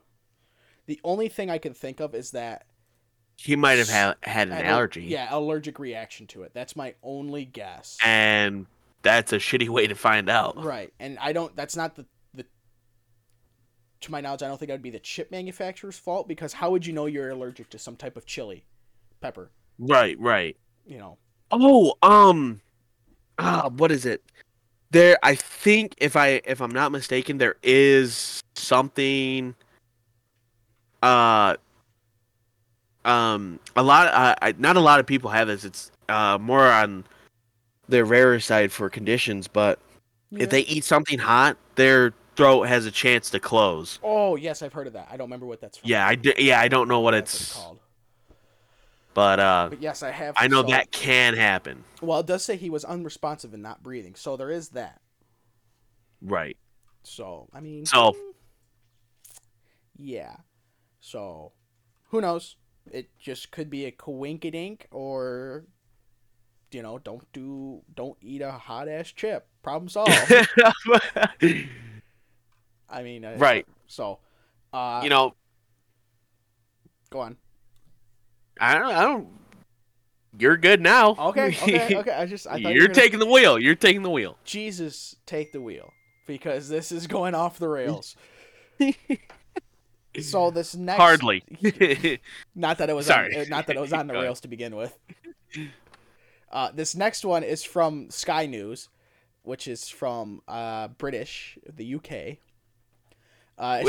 [0.87, 2.67] the only thing I can think of is that
[3.37, 5.03] He might have had, had an an- allergy.
[5.05, 6.53] Yeah, allergic reaction to it.
[6.55, 7.99] That's my only guess.
[8.05, 8.67] And
[9.03, 10.63] that's a shitty way to find out.
[10.63, 10.93] Right.
[11.01, 12.45] And I don't that's not the the
[14.03, 16.71] to my knowledge, I don't think that would be the chip manufacturer's fault because how
[16.71, 18.65] would you know you're allergic to some type of chili
[19.21, 19.51] pepper?
[19.79, 20.57] Right, right.
[20.87, 21.19] You know.
[21.51, 22.61] Oh, um,
[23.39, 24.23] ah, what is it?
[24.93, 29.55] There, I think if I if I'm not mistaken, there is something.
[31.03, 31.57] Uh,
[33.05, 34.09] um, a lot.
[34.09, 35.65] Uh, I, not a lot of people have this.
[35.65, 37.05] It's uh more on
[37.89, 39.79] the rarer side for conditions, but
[40.31, 43.99] if they eat something hot, their throat has a chance to close.
[44.03, 45.09] Oh, yes, I've heard of that.
[45.11, 45.91] I don't remember what that's from.
[45.91, 47.79] Yeah, I d- yeah I don't know what That's it's, called.
[49.15, 51.85] But uh, But yes, I have I know so- that can happen.
[52.01, 54.15] Well, it does say he was unresponsive and not breathing.
[54.15, 55.01] So there is that.
[56.21, 56.57] Right.
[57.03, 58.17] So I mean, So
[59.97, 60.37] yeah.
[61.01, 61.53] So
[62.11, 62.57] who knows?
[62.91, 65.65] It just could be a coinkydink, or
[66.73, 69.47] you know, don't do, don't eat a hot ass chip.
[69.63, 70.11] Problem solved.
[72.89, 73.67] I mean, uh, right.
[73.87, 74.19] So,
[74.73, 75.35] uh, You know,
[77.11, 77.37] go on.
[78.61, 78.93] I don't.
[78.93, 79.29] I don't.
[80.39, 81.11] You're good now.
[81.19, 82.11] Okay, okay, okay.
[82.13, 83.59] I just, I thought you You're were gonna- taking the wheel.
[83.59, 84.39] You're taking the wheel.
[84.45, 85.93] Jesus, take the wheel
[86.27, 88.17] because this is going off the rails.
[90.21, 91.43] so this next Hardly.
[92.55, 93.35] Not that it was Sorry.
[93.37, 94.97] On, uh, not that it was on the rails to begin with.
[96.51, 98.89] Uh, this next one is from Sky News,
[99.43, 102.39] which is from uh, British, the UK.
[103.59, 103.85] Uh,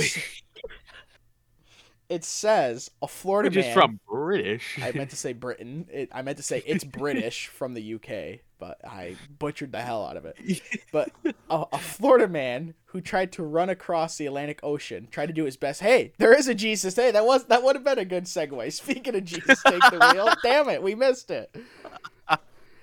[2.13, 3.73] it says a Florida Which is man.
[3.73, 4.79] from British.
[4.81, 5.87] I meant to say Britain.
[5.91, 10.05] It, I meant to say it's British from the UK, but I butchered the hell
[10.05, 10.37] out of it.
[10.91, 11.09] But
[11.49, 15.45] a, a Florida man who tried to run across the Atlantic Ocean, tried to do
[15.45, 15.81] his best.
[15.81, 16.95] Hey, there is a Jesus.
[16.95, 18.71] Hey, that was that would have been a good segue.
[18.73, 20.29] Speaking of Jesus, take the wheel.
[20.43, 21.55] Damn it, we missed it.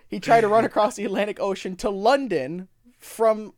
[0.08, 2.66] He tried to run across the Atlantic Ocean to London
[2.98, 3.54] from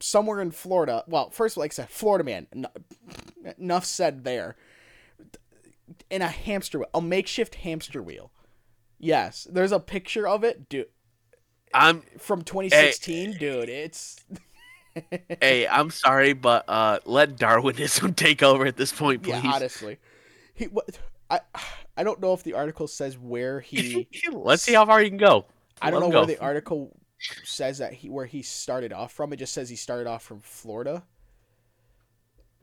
[0.00, 1.04] somewhere in Florida.
[1.06, 2.48] Well, first, like I said, Florida man.
[2.52, 2.66] en-
[3.58, 4.56] Enough said there.
[6.10, 8.30] In a hamster wheel, a makeshift hamster wheel.
[8.98, 10.86] Yes, there's a picture of it, dude.
[11.74, 13.68] I'm From 2016, dude.
[13.68, 14.24] It's
[15.40, 19.42] hey, I'm sorry, but uh, let Darwinism take over at this point, please.
[19.42, 19.98] yeah, honestly.
[20.54, 21.40] He what I
[21.96, 25.18] I don't know if the article says where he Let's see how far you can
[25.18, 25.46] go.
[25.82, 26.96] I don't Let know where the article
[27.44, 29.32] says that he where he started off from.
[29.32, 31.02] It just says he started off from Florida.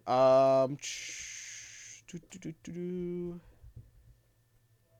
[0.07, 0.77] Um.
[2.63, 3.39] Doo.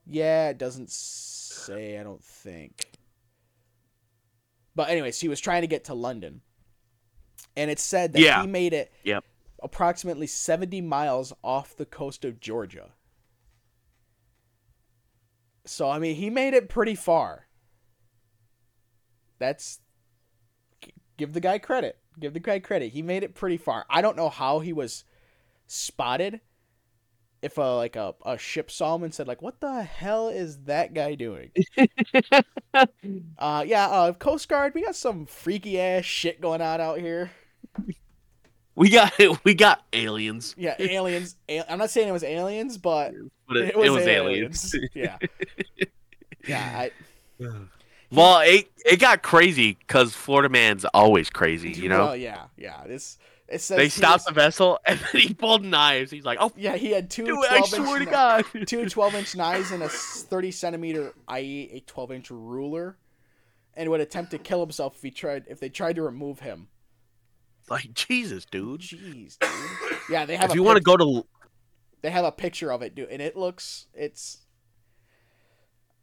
[0.06, 1.98] Yeah, it doesn't say.
[1.98, 2.98] I don't think.
[4.74, 6.40] But anyways, he was trying to get to London,
[7.56, 8.40] and it said that Yeah.
[8.42, 8.92] he made it.
[9.04, 9.24] Yep.
[9.62, 12.90] Approximately seventy miles off the coast of Georgia.
[15.64, 17.46] So I mean, he made it pretty far.
[19.38, 19.80] That's
[21.16, 21.98] give the guy credit.
[22.18, 22.92] Give the guy credit.
[22.92, 23.86] He made it pretty far.
[23.88, 25.04] I don't know how he was
[25.66, 26.40] spotted.
[27.44, 30.56] If a like a, a ship saw him and said like, "What the hell is
[30.64, 31.50] that guy doing?"
[33.38, 37.30] uh, yeah, uh, Coast Guard, we got some freaky ass shit going on out here.
[38.76, 39.12] We got
[39.44, 41.36] we got aliens, Yeah, aliens.
[41.48, 43.12] Al- I'm not saying it was aliens, but
[43.46, 44.74] but it, it was, was aliens.
[44.74, 44.90] aliens.
[44.94, 45.18] yeah,
[46.48, 46.72] yeah.
[46.74, 46.90] I,
[48.10, 52.06] well, it it got crazy because Florida man's always crazy, you know.
[52.06, 52.84] Well, yeah, yeah.
[52.86, 53.18] This
[53.48, 56.10] it says they he stopped was- the vessel and then he pulled knives.
[56.10, 59.14] He's like, "Oh, Yeah, he had two dude, I 12 swear to God." two 12
[59.14, 62.96] inch knives and a 30 centimeter, i.e., a 12 inch ruler,
[63.74, 66.68] and would attempt to kill himself if he tried if they tried to remove him.
[67.68, 68.80] like Jesus, dude.
[68.80, 69.98] Jeez, dude.
[70.10, 70.46] Yeah, they have.
[70.46, 71.26] If a you want to go to
[72.02, 74.38] they have a picture of it, dude, and it looks it's.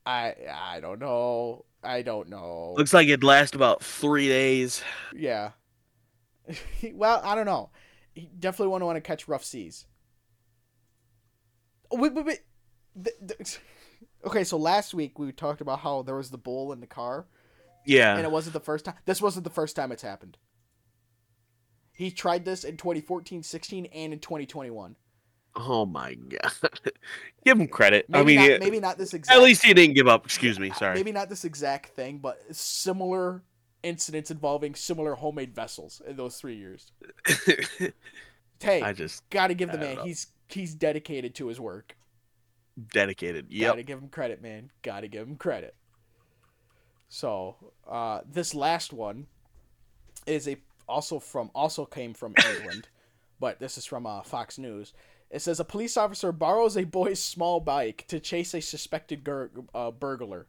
[0.06, 1.66] I I don't know.
[1.84, 2.74] I don't know.
[2.78, 4.84] looks like it'd last about three days.
[5.16, 5.52] Yeah.
[6.94, 7.70] well, I don't know.
[8.16, 9.86] You definitely want to want to catch rough seas.
[11.92, 12.40] Oh, Wait, wait, wait.
[13.04, 13.60] Th- th-
[14.24, 17.26] Okay, so last week we talked about how there was the bull in the car,
[17.88, 18.16] Yeah.
[18.16, 18.94] and it wasn't the first time.
[19.06, 20.38] This wasn't the first time it's happened.
[21.92, 24.96] He tried this in 2014, 16, and in 2021.
[25.56, 26.52] Oh my god.
[27.46, 28.06] Give him credit.
[28.10, 29.36] Maybe I mean, not, maybe not this exact.
[29.36, 30.24] at least he didn't give up.
[30.26, 30.70] Excuse me.
[30.72, 30.94] Sorry.
[30.94, 33.44] Maybe not this exact thing, but similar
[33.84, 36.92] incidents involving similar homemade vessels in those three years.
[38.62, 39.96] Hey, I just got to give the man.
[39.96, 40.04] know.
[40.04, 41.96] He's he's dedicated to his work.
[42.94, 43.48] dedicated.
[43.50, 43.70] Yeah.
[43.70, 44.72] Gotta give him credit, man.
[44.82, 45.76] Gotta give him credit.
[47.10, 47.56] So,
[47.90, 49.28] uh, this last one
[50.26, 50.58] is a
[50.88, 52.88] also from also came from England,
[53.40, 54.94] but this is from uh, Fox News.
[55.30, 59.50] It says a police officer borrows a boy's small bike to chase a suspected gur-
[59.74, 60.48] uh, burglar.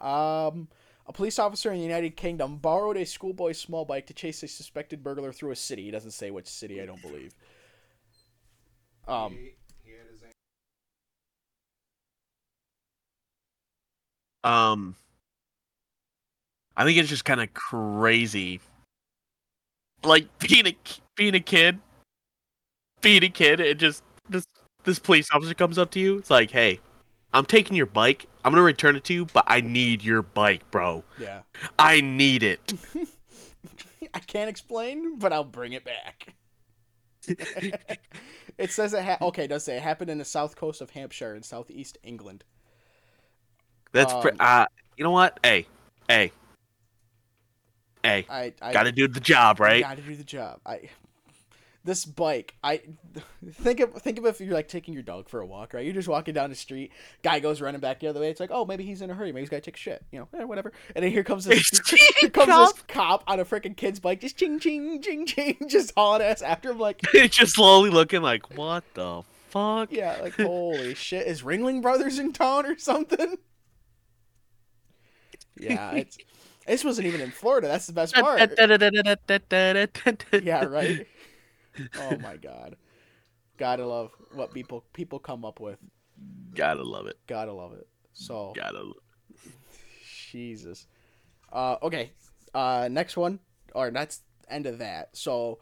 [0.00, 0.68] Um,
[1.06, 4.48] a police officer in the United Kingdom borrowed a schoolboy's small bike to chase a
[4.48, 5.84] suspected burglar through a city.
[5.84, 7.34] He doesn't say which city, I don't believe.
[9.06, 9.36] Um,
[14.44, 14.94] Um,
[16.76, 18.60] I think it's just kind of crazy.
[20.04, 20.76] Like being a
[21.16, 21.78] being a kid,
[23.00, 24.44] being a kid, and just this
[24.84, 26.18] this police officer comes up to you.
[26.18, 26.80] It's like, hey,
[27.34, 28.26] I'm taking your bike.
[28.44, 31.02] I'm gonna return it to you, but I need your bike, bro.
[31.18, 31.40] yeah.
[31.78, 32.72] I need it.
[34.14, 36.34] I can't explain, but I'll bring it back.
[37.26, 39.44] it says it ha- okay.
[39.44, 42.44] It does say it happened in the south coast of Hampshire in southeast England.
[43.92, 44.66] That's pr- Um, uh,
[44.96, 45.40] you know what?
[45.42, 45.66] Hey,
[46.08, 46.30] hey,
[48.04, 48.26] hey.
[48.28, 49.82] I, I Got to do the job, right?
[49.82, 50.60] Got to do the job.
[50.64, 50.90] I
[51.84, 52.54] this bike.
[52.64, 52.80] I
[53.48, 55.84] think of think of if you're like taking your dog for a walk, right?
[55.84, 56.92] You're just walking down the street.
[57.22, 58.30] Guy goes running back the other way.
[58.30, 59.32] It's like, oh, maybe he's in a hurry.
[59.32, 60.04] Maybe he's got to take a shit.
[60.10, 60.72] You know, eh, whatever.
[60.94, 61.70] And then here comes this.
[62.20, 65.92] here comes this cop on a freaking kid's bike, just ching ching ching ching, just
[65.94, 67.02] hauling ass after him like.
[67.28, 69.92] just slowly looking like, what the fuck?
[69.92, 73.36] Yeah, like holy shit, is Ringling Brothers in town or something?
[75.56, 76.18] Yeah, it's
[76.66, 77.68] this wasn't even in Florida.
[77.68, 78.40] That's the best part.
[80.42, 81.06] yeah, right.
[81.98, 82.76] Oh my god,
[83.58, 85.78] gotta love what people people come up with.
[86.54, 87.18] Gotta love it.
[87.26, 87.88] Gotta love it.
[88.12, 88.82] So Gotta.
[88.82, 88.96] Love
[90.30, 90.86] Jesus.
[91.52, 92.12] Uh, okay.
[92.54, 93.38] Uh, next one,
[93.74, 95.16] or that's end of that.
[95.16, 95.58] So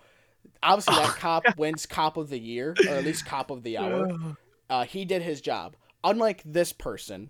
[0.62, 4.08] obviously that cop wins cop of the year, or at least cop of the hour.
[4.70, 5.76] Uh, he did his job.
[6.02, 7.28] Unlike this person,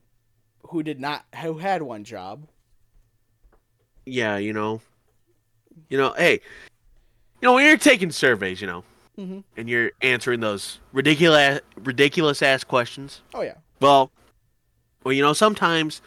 [0.69, 2.47] who did not, who had one job.
[4.07, 4.81] Yeah, you know,
[5.89, 6.41] you know, hey,
[7.43, 8.85] you know, when you're taking surveys, you know,
[9.19, 9.43] Mhm.
[9.57, 13.21] and you're answering those ridiculous, ridiculous ass questions.
[13.35, 13.57] Oh yeah.
[13.81, 14.11] Well,
[15.05, 16.01] well, you know, sometimes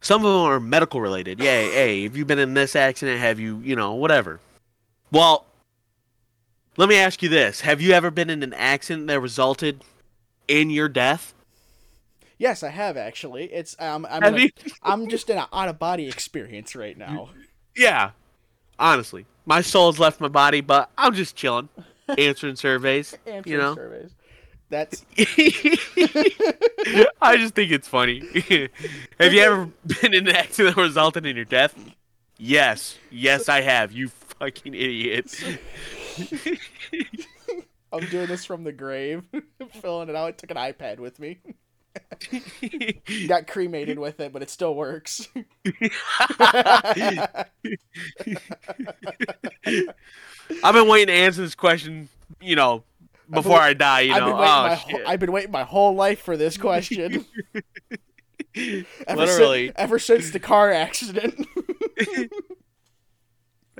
[0.00, 1.40] Some of them are medical related.
[1.40, 3.18] Yeah, hey, have you been in this accident?
[3.18, 4.38] Have you, you know, whatever.
[5.10, 5.44] Well,
[6.76, 9.82] let me ask you this: Have you ever been in an accident that resulted
[10.46, 11.34] in your death?
[12.38, 13.46] Yes, I have actually.
[13.46, 14.50] It's um, I'm in a-?
[14.84, 17.30] I'm just in an out of body experience right now.
[17.74, 18.10] Yeah.
[18.78, 21.70] Honestly, my soul's left my body, but I'm just chilling,
[22.18, 23.16] answering surveys.
[23.26, 23.74] Answering you know.
[23.74, 24.14] surveys.
[24.70, 25.06] That's
[27.22, 28.18] I just think it's funny.
[29.18, 31.74] have you ever been in an accident that resulted in your death?
[32.36, 32.98] Yes.
[33.10, 33.92] Yes, I have.
[33.92, 35.34] You fucking idiot.
[37.90, 39.22] I'm doing this from the grave,
[39.80, 40.28] filling it out.
[40.28, 41.38] I took an iPad with me.
[43.28, 45.28] Got cremated with it, but it still works.
[50.62, 52.08] I've been waiting to answer this question,
[52.40, 52.84] you know,
[53.30, 54.26] before I die, you I've know.
[54.26, 57.24] been waiting Oh, my I've been waiting my whole life for this question.
[58.54, 58.84] Ever
[59.16, 59.66] Literally.
[59.68, 61.46] Since, ever since the car accident.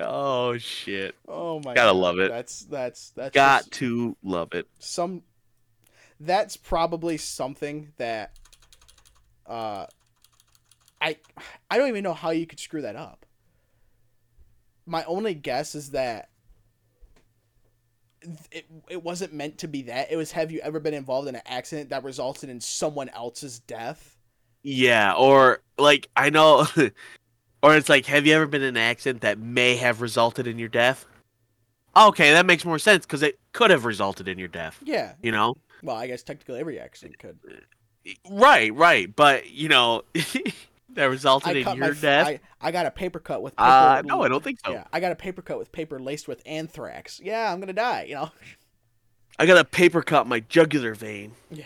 [0.00, 1.16] Oh, shit.
[1.26, 1.96] oh my Gotta God.
[1.96, 2.30] love it.
[2.30, 4.68] That's that's that's Got just to love it.
[4.78, 5.22] some
[6.20, 8.36] that's probably something that
[9.46, 9.86] uh
[11.00, 11.16] I
[11.70, 13.24] I don't even know how you could screw that up.
[14.86, 16.30] My only guess is that
[18.50, 20.10] it, it wasn't meant to be that.
[20.10, 23.60] It was have you ever been involved in an accident that resulted in someone else's
[23.60, 24.16] death?
[24.62, 26.66] Yeah, or like I know,
[27.62, 30.58] or it's like, have you ever been in an accident that may have resulted in
[30.58, 31.06] your death?
[31.96, 34.78] Okay, that makes more sense because it could have resulted in your death.
[34.84, 35.14] Yeah.
[35.22, 37.38] You know, Well, I guess technically every accident could.
[38.30, 40.02] right, right, but you know,
[40.94, 42.26] that resulted I in your f- death.
[42.26, 43.68] I, I got a paper cut with paper.
[43.68, 44.72] uh, no, I don't think so.
[44.72, 47.20] Yeah, I got a paper cut with paper laced with anthrax.
[47.22, 48.04] Yeah, I'm gonna die.
[48.04, 48.30] You know.
[49.38, 51.34] I got a paper cut my jugular vein.
[51.50, 51.64] Yeah.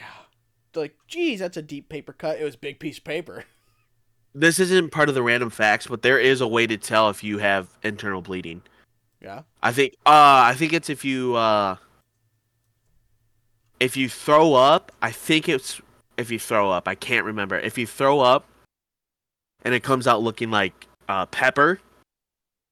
[0.74, 2.38] Like, geez, that's a deep paper cut.
[2.38, 3.44] It was a big piece of paper.
[4.34, 7.22] This isn't part of the random facts, but there is a way to tell if
[7.22, 8.62] you have internal bleeding.
[9.20, 9.42] Yeah.
[9.62, 11.76] I think uh I think it's if you uh
[13.82, 15.80] if you throw up, I think it's
[16.16, 17.58] if you throw up, I can't remember.
[17.58, 18.46] If you throw up
[19.64, 21.80] and it comes out looking like uh pepper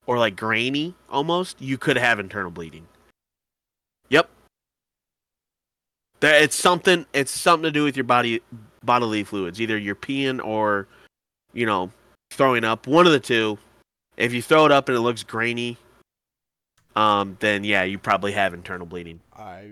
[0.07, 2.87] or like grainy almost, you could have internal bleeding.
[4.09, 4.31] Yep.
[6.21, 8.41] That it's something it's something to do with your body
[8.85, 10.87] bodily fluids, either you're peeing or
[11.53, 11.91] you know,
[12.31, 13.59] throwing up, one of the two.
[14.17, 15.77] If you throw it up and it looks grainy,
[16.95, 19.19] um, then yeah, you probably have internal bleeding.
[19.37, 19.71] I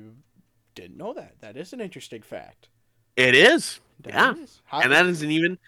[0.81, 1.41] didn't know that.
[1.41, 2.69] That is an interesting fact.
[3.17, 4.35] It is, That Yeah.
[4.43, 4.63] is.
[4.73, 5.59] And that isn't even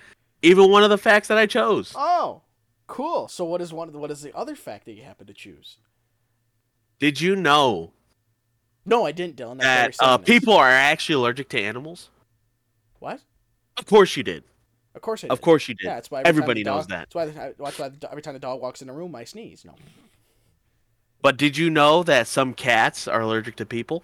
[0.43, 1.93] even one of the facts that I chose.
[1.97, 2.43] Oh,
[2.87, 3.29] cool.
[3.29, 5.35] So what is one of the, what is the other fact that you happen to
[5.35, 5.77] choose?
[6.99, 7.93] Did you know
[8.87, 9.59] No, I didn't, Dylan.
[9.59, 12.09] That's that uh, people are actually allergic to animals?
[13.01, 13.21] What?
[13.77, 14.45] Of course you did.
[14.95, 15.33] Of course I did.
[15.33, 15.87] Of course you did.
[15.87, 17.11] Yeah, that's why every Everybody the knows that.
[17.11, 19.25] That's why, the, that's why the, every time the dog walks in the room, I
[19.25, 19.65] sneeze.
[19.65, 19.75] No,
[21.23, 24.03] But did you know that some cats are allergic to people?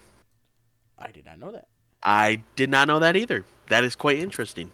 [0.97, 1.67] I did not know that.
[2.03, 3.45] I did not know that either.
[3.69, 4.71] That is quite interesting.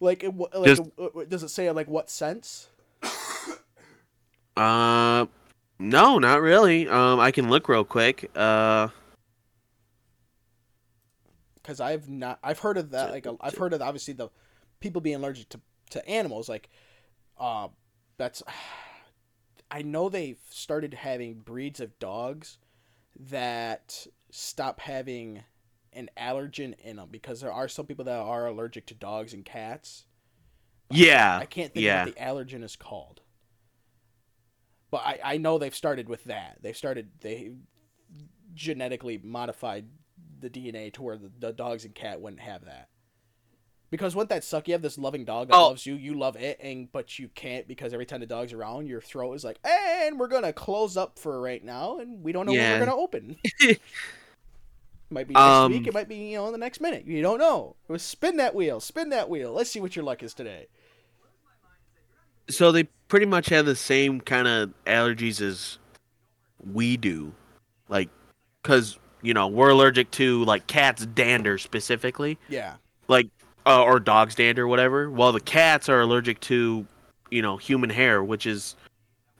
[0.00, 2.68] Like, it, like uh, does it say like what sense?
[4.56, 5.24] Uh,
[5.78, 6.86] no, not really.
[6.86, 8.30] Um, I can look real quick.
[8.34, 8.88] Uh,
[11.62, 14.28] because I've not I've heard of that like I've heard of obviously the
[14.80, 15.60] people being allergic to,
[15.90, 16.68] to animals like
[17.38, 17.68] uh
[18.16, 18.42] that's
[19.70, 22.58] I know they've started having breeds of dogs
[23.16, 25.42] that stop having
[25.92, 29.44] an allergen in them because there are some people that are allergic to dogs and
[29.44, 30.04] cats.
[30.90, 32.02] yeah, I can't think yeah.
[32.02, 33.20] of what the allergen is called.
[34.90, 36.58] But I, I know they've started with that.
[36.62, 37.52] They've started they
[38.54, 39.86] genetically modified
[40.40, 42.88] the DNA to where the, the dogs and cat wouldn't have that.
[43.90, 44.68] Because wouldn't that suck?
[44.68, 45.68] You have this loving dog that Oh.
[45.68, 48.86] loves you, you love it, and but you can't because every time the dog's around,
[48.86, 52.46] your throat is like, and we're gonna close up for right now, and we don't
[52.46, 52.70] know Yeah.
[52.72, 53.36] when we're gonna open.
[55.10, 57.04] might be next Um, week, it might be you know in the next minute.
[57.06, 57.76] You don't know.
[57.88, 59.52] It was Spin that wheel, spin that wheel.
[59.52, 60.66] Let's see what your luck is today.
[62.48, 65.78] so they pretty much have the same kind of allergies as
[66.72, 67.32] we do
[67.88, 68.08] like
[68.62, 72.74] because you know we're allergic to like cats dander specifically Yeah.
[73.08, 73.28] like
[73.66, 76.86] uh, or dogs dander whatever while the cats are allergic to
[77.30, 78.74] you know human hair which is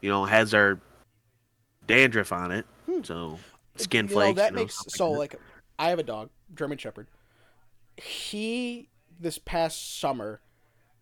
[0.01, 0.79] you know has our
[1.87, 3.03] dandruff on it Hmm.
[3.03, 3.39] so
[3.77, 5.19] skin You know, flakes that you know, makes so that.
[5.19, 5.35] like
[5.81, 7.09] I have a dog, German Shepherd.
[7.97, 10.41] He this past summer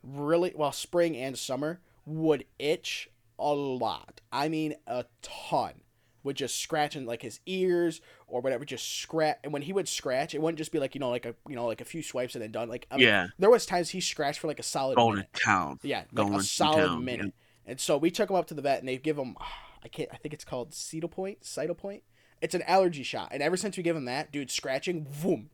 [0.02, 4.20] really well spring and summer would itch a lot.
[4.32, 5.82] I mean a ton
[6.22, 9.38] would just scratch in like his ears or whatever, just scratch.
[9.42, 11.56] And when he would scratch, it wouldn't just be like you know like a you
[11.56, 12.68] know like a few swipes and then done.
[12.68, 15.32] Like I mean, yeah, there was times he scratched for like a solid going minute.
[15.34, 15.78] to town.
[15.82, 17.34] Yeah, like going a to solid town, minute.
[17.66, 19.36] And so we took him up to the vet, and they give him,
[19.84, 22.00] I can't, I think it's called Ceto Point, Cytopoint.
[22.40, 25.50] It's an allergy shot, and ever since we give him that, dude, scratching, boom,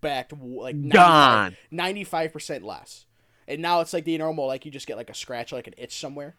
[0.00, 1.56] back to like 95 Gone.
[1.70, 3.06] 95 percent less.
[3.46, 5.74] And now it's like the normal, like you just get like a scratch, like an
[5.76, 6.36] itch somewhere.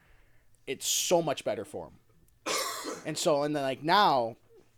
[0.65, 2.53] It's so much better for him.
[3.05, 4.38] and so, and then like now,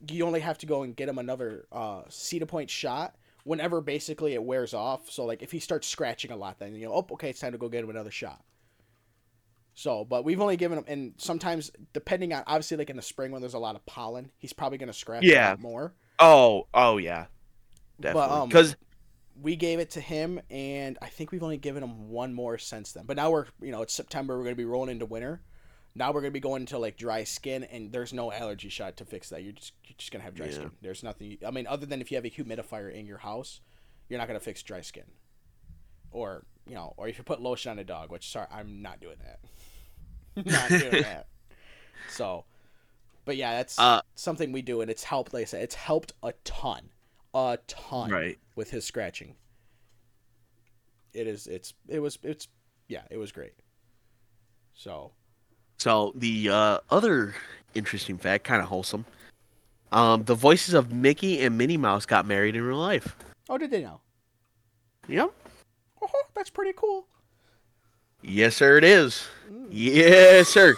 [0.10, 4.44] you only have to go and get him another uh, Cytopoint shot whenever basically it
[4.44, 5.10] wears off.
[5.10, 7.52] So like if he starts scratching a lot, then you know, oh, okay, it's time
[7.52, 8.42] to go get him another shot.
[9.76, 13.32] So, but we've only given him, and sometimes depending on obviously like in the spring
[13.32, 15.48] when there's a lot of pollen, he's probably gonna scratch a Yeah.
[15.50, 15.94] lot more.
[16.20, 17.26] Oh, oh yeah,
[18.00, 18.42] definitely.
[18.42, 18.76] um, Because
[19.42, 22.92] we gave it to him, and I think we've only given him one more since
[22.94, 23.06] then.
[23.06, 24.38] But now we're, you know, it's September.
[24.38, 25.42] We're gonna be rolling into winter.
[25.96, 29.06] Now we're gonna be going into like dry skin, and there's no allergy shot to
[29.06, 29.44] fix that.
[29.44, 30.54] You're just you're just gonna have dry Yeah.
[30.54, 30.72] skin.
[30.82, 31.38] There's nothing.
[31.46, 33.62] I mean, other than if you have a humidifier in your house,
[34.08, 35.06] you're not gonna fix dry skin.
[36.12, 39.00] Or you know, or if you put lotion on a dog, which sorry, I'm not
[39.00, 39.40] doing that.
[40.46, 41.28] not doing that.
[42.10, 42.46] So,
[43.26, 45.34] but yeah, that's Uh, something we do, and it's helped.
[45.34, 46.90] Like I said, it's helped a ton,
[47.34, 48.38] a ton right.
[48.56, 49.36] with his scratching.
[51.14, 51.48] It is.
[51.48, 51.74] It's.
[51.88, 52.18] It was.
[52.24, 52.48] It's.
[52.88, 53.04] Yeah.
[53.10, 53.54] It was great.
[54.74, 55.12] So.
[55.78, 57.36] So the uh, other
[57.74, 59.06] interesting fact, kind of wholesome.
[59.92, 63.16] Um, the voices of Mickey and Minnie Mouse got married in real life.
[63.48, 64.02] Oh, did they know?
[65.08, 65.32] Yep.
[66.04, 67.08] Oh, that's pretty cool.
[68.22, 68.78] Yes, sir.
[68.78, 69.26] It is.
[69.50, 69.68] Mm.
[69.72, 70.76] Yes, sir.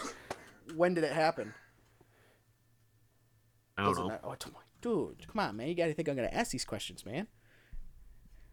[0.76, 1.54] When did it happen?
[3.78, 4.20] I don't Doesn't know.
[4.24, 4.36] Oh,
[4.82, 5.68] dude, come on, man.
[5.68, 7.28] You gotta think I'm gonna ask these questions, man.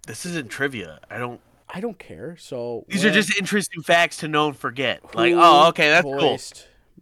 [0.07, 1.01] This isn't trivia.
[1.11, 1.41] I don't.
[1.69, 2.37] I don't care.
[2.37, 5.15] So These are just interesting facts to know and forget.
[5.15, 6.39] Like, oh, okay, that's cool.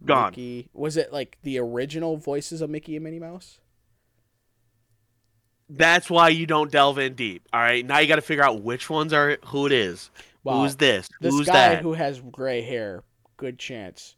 [0.05, 0.31] Gone.
[0.31, 0.69] Mickey?
[0.73, 3.59] Was it like the original voices of Mickey and Minnie Mouse?
[5.73, 7.47] That's why you don't delve in deep.
[7.53, 10.11] All right, now you got to figure out which ones are who it is.
[10.43, 10.63] Wow.
[10.63, 11.07] Who's this?
[11.21, 11.81] This Who's guy that?
[11.81, 13.03] who has gray hair,
[13.37, 14.15] good chance.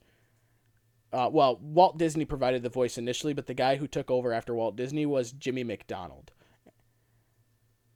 [1.12, 4.56] Uh, well, Walt Disney provided the voice initially, but the guy who took over after
[4.56, 6.32] Walt Disney was Jimmy MacDonald.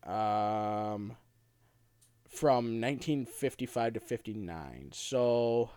[0.03, 1.17] Um,
[2.29, 4.91] from 1955 to 59.
[4.93, 5.71] So,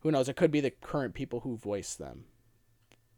[0.00, 0.28] who knows?
[0.28, 2.26] It could be the current people who voice them.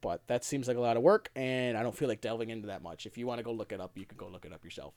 [0.04, 2.66] But that seems like a lot of work, and I don't feel like delving into
[2.66, 3.06] that much.
[3.06, 4.92] If you want to go look it up, you can go look it up yourself.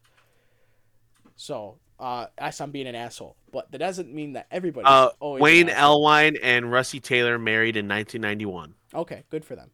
[1.37, 4.85] So, uh, as I'm being an asshole, but that doesn't mean that everybody.
[4.85, 8.73] Uh, Wayne Allwine and Russi Taylor married in 1991.
[8.93, 9.71] Okay, good for them.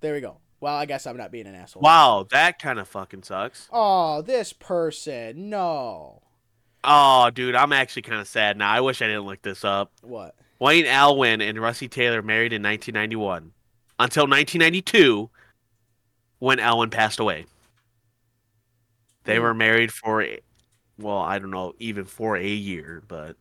[0.00, 0.38] There we go.
[0.60, 1.82] Well, I guess I'm not being an asshole.
[1.82, 3.68] Wow, that kind of fucking sucks.
[3.70, 5.50] Oh, this person.
[5.50, 6.22] No.
[6.82, 8.70] Oh, dude, I'm actually kind of sad now.
[8.70, 9.92] I wish I didn't look this up.
[10.00, 10.34] What?
[10.60, 13.52] Wayne Allwine and Russi Taylor married in 1991
[13.98, 15.28] until 1992
[16.40, 17.46] when Allwine passed away.
[19.24, 19.40] They Hmm.
[19.40, 20.26] were married for,
[20.98, 23.36] well, I don't know, even for a year, but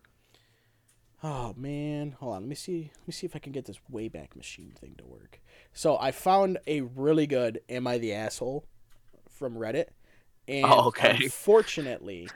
[1.22, 2.42] Oh man, hold on.
[2.44, 2.92] Let me see.
[3.00, 5.42] Let me see if I can get this Wayback Machine thing to work.
[5.74, 8.66] So I found a really good "Am I the asshole?"
[9.30, 9.88] from Reddit,
[10.48, 11.20] and Oh, okay.
[11.22, 12.36] unfortunately,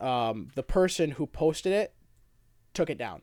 [0.00, 1.92] um, the person who posted it
[2.78, 3.22] took it down.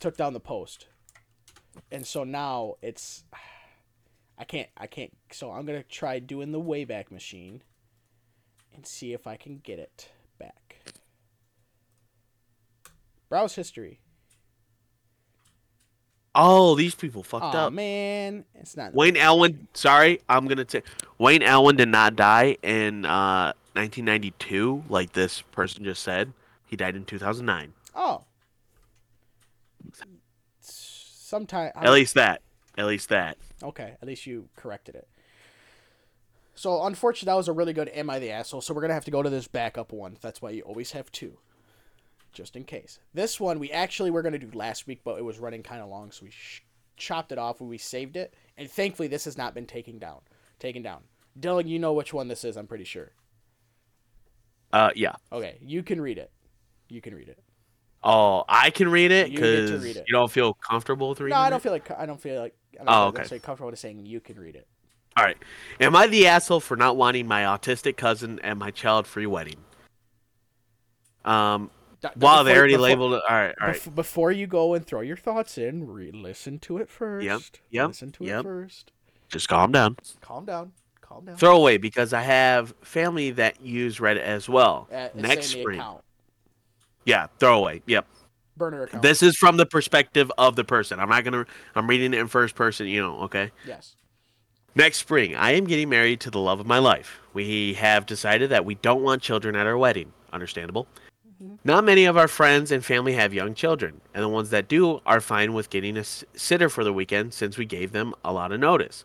[0.00, 0.86] Took down the post,
[1.90, 3.24] and so now it's.
[4.38, 4.68] I can't.
[4.76, 5.16] I can't.
[5.32, 7.62] So I'm gonna try doing the Wayback Machine,
[8.74, 10.76] and see if I can get it back.
[13.30, 14.00] Browse history.
[16.34, 17.72] oh, these people fucked Oh up.
[17.72, 18.92] man, it's not.
[18.94, 20.84] Wayne Allwine, sorry, I'm gonna take
[21.16, 26.32] Wayne Allwine did not die and uh, 1992, like this person just said.
[26.66, 27.72] He died in 2009.
[27.94, 28.24] Oh.
[30.60, 31.72] Sometime.
[31.74, 32.42] At least that.
[32.76, 33.38] At least that.
[33.62, 35.08] Okay, at least you corrected it.
[36.54, 39.04] So unfortunately, that was a really good "Am I the asshole?" So we're gonna have
[39.04, 40.16] to go to this backup one.
[40.20, 41.38] That's why you always have two,
[42.32, 42.98] just in case.
[43.12, 45.88] This one we actually were gonna do last week, but it was running kind of
[45.88, 46.62] long, so we sh-
[46.96, 48.34] chopped it off and we saved it.
[48.56, 50.20] And thankfully, this has not been taken down.
[50.58, 51.02] Taken down.
[51.38, 52.56] Dylan, you know which one this is.
[52.56, 53.12] I'm pretty sure.
[54.76, 55.14] Uh, yeah.
[55.32, 56.30] Okay, you can read it.
[56.88, 57.38] You can read it.
[58.04, 60.04] Oh, I can read it You because it.
[60.06, 61.34] you don't feel comfortable with reading.
[61.36, 63.38] No, I don't feel like I don't feel like I don't Oh, feel okay.
[63.38, 64.66] comfortable with saying you can read it.
[65.16, 65.38] All right.
[65.80, 69.56] Am I the asshole for not wanting my autistic cousin at my child-free wedding?
[71.24, 71.70] Um.
[72.02, 73.22] D- Wow, they already before- labeled it.
[73.28, 73.54] All right.
[73.60, 73.76] All right.
[73.80, 77.24] Bef- before you go and throw your thoughts in, re- listen to it first.
[77.70, 78.92] yep, Listen to it first.
[79.30, 79.96] Just calm down.
[80.02, 80.72] Just Calm down.
[81.08, 81.36] Calm down.
[81.36, 84.88] Throw away because I have family that use Reddit as well.
[84.92, 85.78] Uh, Next spring.
[85.78, 86.02] account.
[87.04, 87.28] Yeah.
[87.38, 87.82] throwaway.
[87.86, 88.06] Yep.
[88.56, 89.02] burner account.
[89.02, 90.98] This is from the perspective of the person.
[90.98, 91.46] I'm not gonna.
[91.74, 92.86] I'm reading it in first person.
[92.88, 93.52] You know, okay.
[93.66, 93.94] yes.
[94.74, 97.20] Next spring, I am getting married to the love of my life.
[97.32, 100.12] We have decided that we don't want children at our wedding.
[100.34, 100.86] Understandable.
[101.42, 101.54] Mm-hmm.
[101.64, 105.00] Not many of our friends and family have young children, and the ones that do
[105.06, 108.52] are fine with getting a sitter for the weekend since we gave them a lot
[108.52, 109.04] of notice.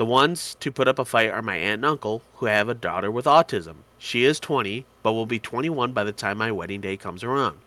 [0.00, 2.74] The ones to put up a fight are my aunt and uncle, who have a
[2.74, 3.74] daughter with autism.
[3.98, 7.58] She is 20, but will be 21 by the time my wedding day comes around.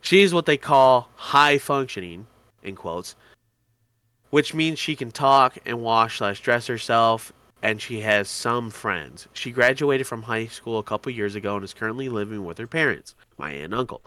[0.00, 2.28] She is what they call high functioning,
[2.62, 3.14] in quotes,
[4.30, 7.30] which means she can talk and wash slash dress herself,
[7.62, 9.28] and she has some friends.
[9.34, 12.66] She graduated from high school a couple years ago and is currently living with her
[12.66, 14.00] parents, my aunt and uncle,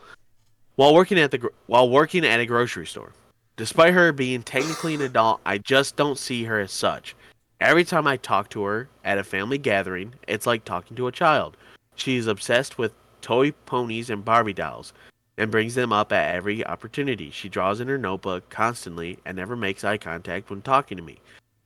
[0.75, 3.13] while working at the while working at a grocery store.
[3.57, 7.15] Despite her being technically an adult, I just don't see her as such.
[7.61, 11.11] Every time I talk to her at a family gathering, it's like talking to a
[11.11, 11.57] child.
[11.95, 14.93] She's obsessed with toy ponies and Barbie dolls
[15.37, 17.31] and brings them up at every opportunity.
[17.31, 21.17] She draws in her notebook constantly and never makes eye contact when talking to me.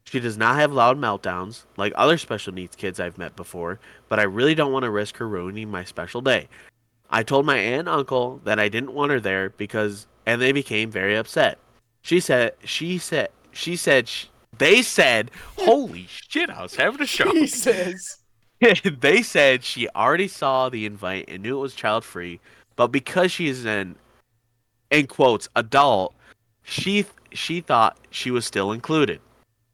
[0.06, 3.80] She does not have loud meltdowns like other special needs kids I've met before,
[4.10, 6.50] but I really don't want to risk her ruining my special day.
[7.12, 10.54] I told my aunt and uncle that I didn't want her there because and they
[10.54, 11.60] became very upset.
[12.02, 14.26] She said she said she said sh
[14.58, 18.18] they said, "Holy shit, I was having a shock." Jesus.
[19.00, 22.40] they said she already saw the invite and knew it was child free,
[22.76, 23.96] but because she is an
[24.90, 26.14] in quotes adult,
[26.64, 29.20] she she thought she was still included.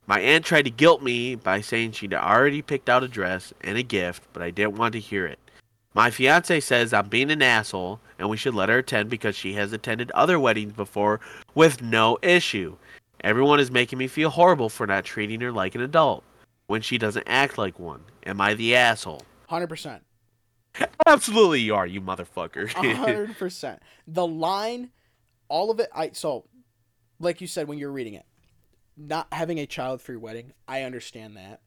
[0.07, 3.77] My aunt tried to guilt me by saying she'd already picked out a dress and
[3.77, 5.37] a gift, but I didn't want to hear it.
[5.93, 9.53] My fiance says I'm being an asshole and we should let her attend because she
[9.53, 11.19] has attended other weddings before
[11.53, 12.75] with no issue.
[13.23, 16.23] Everyone is making me feel horrible for not treating her like an adult
[16.67, 18.01] when she doesn't act like one.
[18.25, 19.23] Am I the asshole?
[19.47, 20.03] Hundred percent.
[21.05, 22.69] Absolutely you are, you motherfucker.
[22.71, 23.81] hundred percent.
[24.07, 24.91] The line,
[25.49, 25.89] all of it.
[25.93, 26.45] I so,
[27.19, 28.25] like you said when you're reading it,
[28.95, 30.53] not having a child-free wedding.
[30.67, 31.61] I understand that.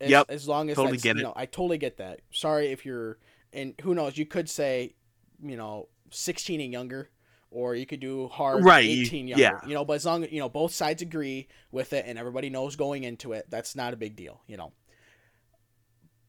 [0.00, 1.24] As, Yep, As long as totally get you it.
[1.24, 2.20] know, I totally get that.
[2.30, 3.18] Sorry if you're,
[3.52, 4.18] and who knows?
[4.18, 4.94] You could say,
[5.42, 7.08] you know, sixteen and younger,
[7.50, 9.42] or you could do hard Right, eighteen younger.
[9.42, 9.60] yeah.
[9.66, 12.50] You know, but as long as you know both sides agree with it and everybody
[12.50, 14.42] knows going into it, that's not a big deal.
[14.46, 14.72] You know.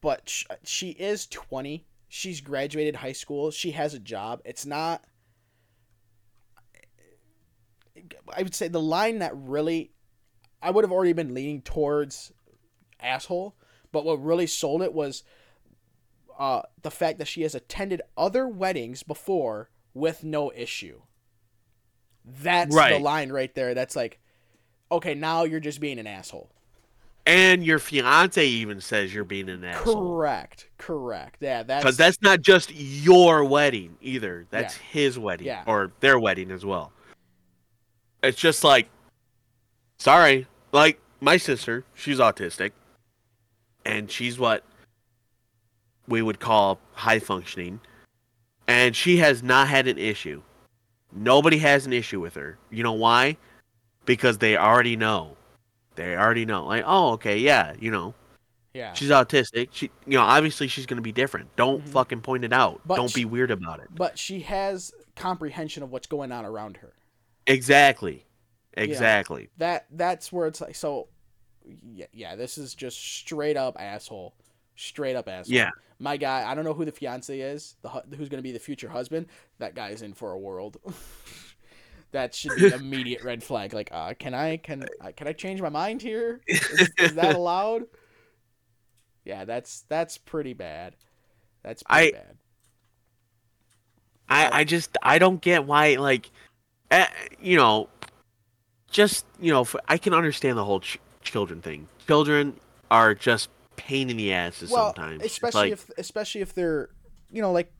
[0.00, 1.86] But sh- she is twenty.
[2.08, 3.50] She's graduated high school.
[3.50, 4.40] She has a job.
[4.44, 5.04] It's not.
[8.34, 9.90] I would say the line that really,
[10.62, 12.32] I would have already been leaning towards
[13.00, 13.56] asshole,
[13.92, 15.24] but what really sold it was
[16.38, 21.00] uh, the fact that she has attended other weddings before with no issue.
[22.42, 23.74] That's the line right there.
[23.74, 24.18] That's like,
[24.92, 26.50] okay, now you're just being an asshole.
[27.26, 30.16] and your fiance even says you're being an asshole.
[30.16, 30.68] Correct.
[30.78, 31.36] Correct.
[31.40, 34.46] Yeah, that's Because that's not just your wedding either.
[34.50, 34.82] That's Yeah.
[34.92, 35.46] his wedding.
[35.46, 35.62] Yeah.
[35.66, 36.90] Or their wedding as well.
[38.22, 38.88] It's just like
[39.98, 40.46] sorry.
[40.72, 42.72] Like my sister, she's autistic.
[43.84, 44.64] And she's what
[46.06, 47.80] we would call high functioning.
[48.66, 50.42] And she has not had an issue.
[51.12, 52.58] Nobody has an issue with her.
[52.70, 53.36] You know why?
[54.04, 55.36] Because they already know.
[55.94, 56.66] They already know.
[56.66, 58.14] Like, oh, okay, yeah, you know,
[58.74, 58.92] yeah.
[58.92, 59.68] she's autistic.
[59.72, 61.54] She, you know, obviously she's gonna be different.
[61.56, 61.88] Don't Mhm.
[61.88, 62.80] fucking point it out.
[62.86, 63.88] But Don't she- be weird about it.
[63.94, 66.92] But she has comprehension of what's going on around her.
[67.46, 68.24] Exactly.
[68.74, 69.48] Exactly.
[69.56, 71.08] That that's where it's like so.
[71.64, 72.36] Yeah, yeah.
[72.36, 74.34] This is just straight up asshole.
[74.76, 75.54] Straight up asshole.
[75.56, 75.70] Yeah.
[75.98, 76.48] My guy.
[76.48, 77.74] I don't know who the fiance is.
[77.82, 79.26] The hu- who's going to be the future husband.
[79.58, 80.76] That guy's in for a world.
[82.12, 83.72] that should be immediate red flag.
[83.74, 86.40] Like, uh, can I can uh, can I change my mind here?
[86.46, 87.84] Is, is that allowed?
[89.24, 90.94] Yeah, that's that's pretty bad.
[91.62, 92.36] That's pretty I- bad.
[94.30, 96.30] I, I just I don't get why like,
[96.90, 97.06] eh,
[97.40, 97.88] you know,
[98.90, 101.88] just you know, I can understand the whole ch- children thing.
[102.06, 102.60] Children
[102.90, 105.24] are just pain in the asses Well, sometimes.
[105.24, 106.90] Especially like, if especially if they're,
[107.30, 107.72] you know, like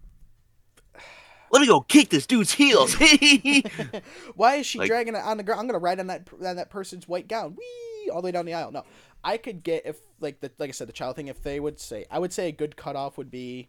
[1.50, 2.94] let me go kick this dude's heels.
[4.34, 5.60] Why is she Like- dragging it on the ground?
[5.60, 8.44] I'm gonna ride on that on that person's white gown, wee, all the way down
[8.46, 8.70] the aisle.
[8.72, 8.84] No,
[9.24, 11.28] I could get if like the like I said the child thing.
[11.28, 13.68] If they would say, I would say a good cutoff would be.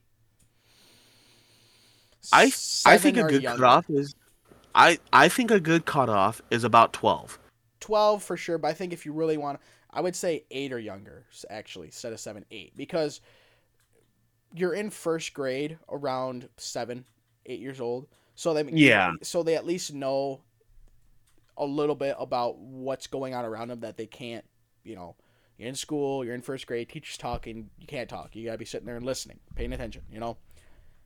[2.33, 2.51] I
[2.85, 3.61] I think a good younger.
[3.63, 4.13] cutoff is,
[4.75, 7.39] I I think a good cutoff is about twelve.
[7.79, 8.57] twelve for sure.
[8.57, 9.59] But I think if you really want,
[9.91, 11.25] I would say eight or younger.
[11.49, 13.21] Actually, instead of seven, eight, because
[14.53, 17.05] you're in first grade around seven,
[17.45, 18.07] eight years old.
[18.35, 19.13] So they Yeah.
[19.21, 20.41] So they at least know
[21.57, 24.45] a little bit about what's going on around them that they can't.
[24.83, 25.15] You know,
[25.57, 28.35] you're in school, you're in first grade, teacher's talking, you can't talk.
[28.35, 30.03] You gotta be sitting there and listening, paying attention.
[30.11, 30.37] You know.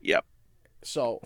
[0.00, 0.24] Yep.
[0.82, 1.22] So,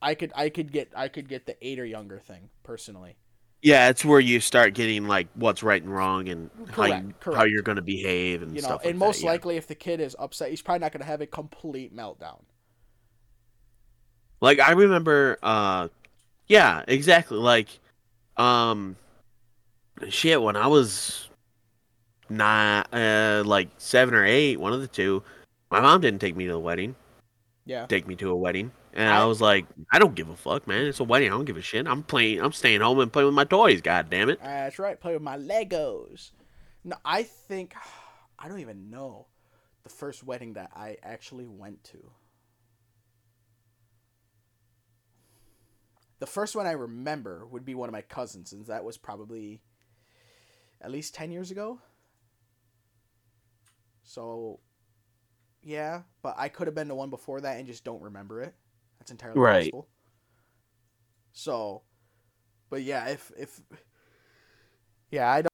[0.00, 3.16] I could I could get I could get the eight or younger thing personally.
[3.62, 7.20] Yeah, it's where you start getting like what's right and wrong and how you, Correct,
[7.20, 7.38] correct.
[7.38, 8.80] how you're going to behave and You know, stuff.
[8.84, 9.30] like and most that, yeah.
[9.32, 12.40] likely if the kid is upset, he's probably not gonna have a complete meltdown.
[14.40, 15.88] Like I remember uh
[16.48, 17.38] yeah, exactly.
[17.38, 17.68] Like
[18.36, 18.96] um
[20.08, 21.28] shit when I was
[22.28, 25.22] nine uh like 7 or 8, one of the two,
[25.70, 26.96] my mom didn't take me to the wedding.
[27.64, 27.86] Yeah.
[27.86, 28.72] Take me to a wedding.
[28.94, 30.86] And I, I- was like, I don't give a fuck, man.
[30.86, 31.28] It's a wedding.
[31.28, 31.86] I don't give a shit.
[31.86, 34.40] I'm playing I'm staying home and playing with my toys, god damn it.
[34.42, 35.00] That's right.
[35.00, 36.30] Play with my Legos.
[36.84, 37.74] No, I think
[38.38, 39.26] I don't even know
[39.84, 42.10] the first wedding that I actually went to.
[46.18, 49.60] The first one I remember would be one of my cousins, and that was probably
[50.80, 51.80] at least ten years ago.
[54.04, 54.60] So,
[55.62, 58.54] yeah, but I could have been the one before that and just don't remember it.
[59.02, 59.42] That's entirely Right.
[59.42, 59.88] possible.
[61.32, 61.82] So,
[62.70, 63.60] but yeah, if if
[65.10, 65.48] yeah, I don't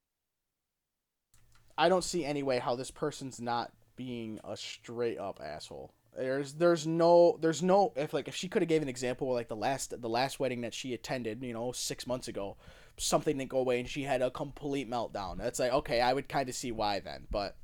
[1.77, 5.95] I don't see any way how this person's not being a straight up asshole.
[6.17, 9.49] There's there's no there's no if like if she could have gave an example like
[9.49, 12.57] the last the last wedding that she attended, you know, 6 months ago,
[12.97, 15.39] something didn't go away and she had a complete meltdown.
[15.39, 17.57] That's like okay, I would kind of see why then, but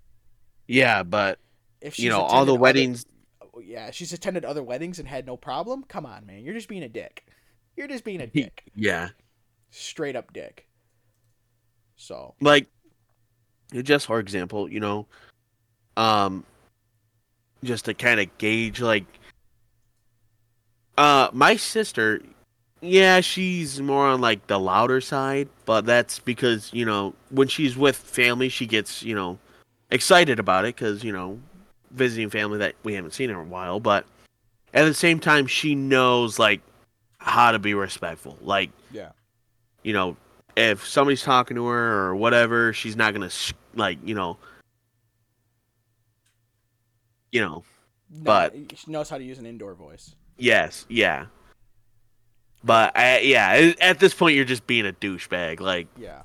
[0.66, 1.38] Yeah, but
[1.80, 3.06] if you know, all the weddings
[3.62, 5.84] yeah, she's attended other weddings and had no problem.
[5.84, 6.42] Come on, man.
[6.44, 7.26] You're just being a dick.
[7.76, 8.64] You're just being a dick.
[8.74, 9.10] yeah.
[9.70, 10.68] Straight up dick.
[11.96, 12.68] So, like
[13.82, 15.06] just for example you know
[15.96, 16.44] um
[17.62, 19.04] just to kind of gauge like
[20.98, 22.20] uh my sister
[22.80, 27.76] yeah she's more on like the louder side but that's because you know when she's
[27.76, 29.38] with family she gets you know
[29.90, 31.38] excited about it because you know
[31.94, 34.04] visiting family that we haven't seen in a while but
[34.74, 36.60] at the same time she knows like
[37.18, 39.10] how to be respectful like yeah.
[39.82, 40.16] you know,
[40.56, 43.30] if somebody's talking to her or whatever, she's not gonna
[43.74, 44.36] like, you know,
[47.32, 47.64] you know,
[48.10, 50.14] No, But- she knows how to use an indoor voice.
[50.36, 51.26] yes, yeah.
[52.62, 55.60] But I, yeah, at this point, you're just being a douchebag.
[55.60, 56.22] Like, Yeah.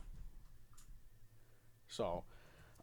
[1.90, 2.24] So,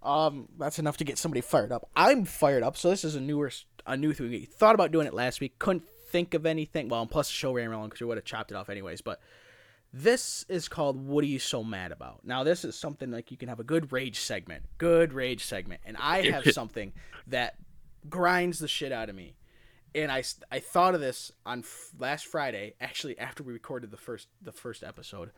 [0.07, 1.89] um, that's enough to get somebody fired up.
[1.97, 2.77] I'm fired up.
[2.77, 3.51] So this is a newer,
[3.87, 4.31] a new thing.
[4.31, 5.59] We thought about doing it last week.
[5.59, 6.89] Couldn't think of anything.
[6.89, 9.01] Well, and plus the show ran long because we would have chopped it off anyways.
[9.01, 9.21] But
[9.93, 13.37] this is called "What Are You So Mad About?" Now this is something like you
[13.37, 16.93] can have a good rage segment, good rage segment, and I have something
[17.27, 17.57] that
[18.09, 19.35] grinds the shit out of me.
[19.95, 20.23] And I,
[20.53, 24.53] I thought of this on f- last Friday, actually after we recorded the first the
[24.53, 25.31] first episode.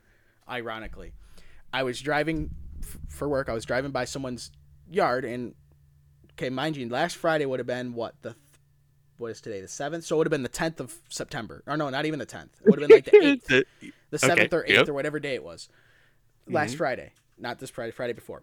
[0.48, 1.12] Ironically,
[1.72, 2.50] I was driving
[2.82, 3.48] f- for work.
[3.48, 4.50] I was driving by someone's
[4.90, 5.54] yard, and
[6.32, 8.34] okay, mind you, last Friday would have been what the
[9.18, 11.62] what is today the seventh, so it would have been the tenth of September.
[11.66, 12.52] Or no, not even the tenth.
[12.60, 14.88] It would have been like the eighth, the- seventh or eighth yep.
[14.88, 15.68] or whatever day it was.
[16.46, 16.78] Last mm-hmm.
[16.78, 18.42] Friday, not this Friday, Friday before.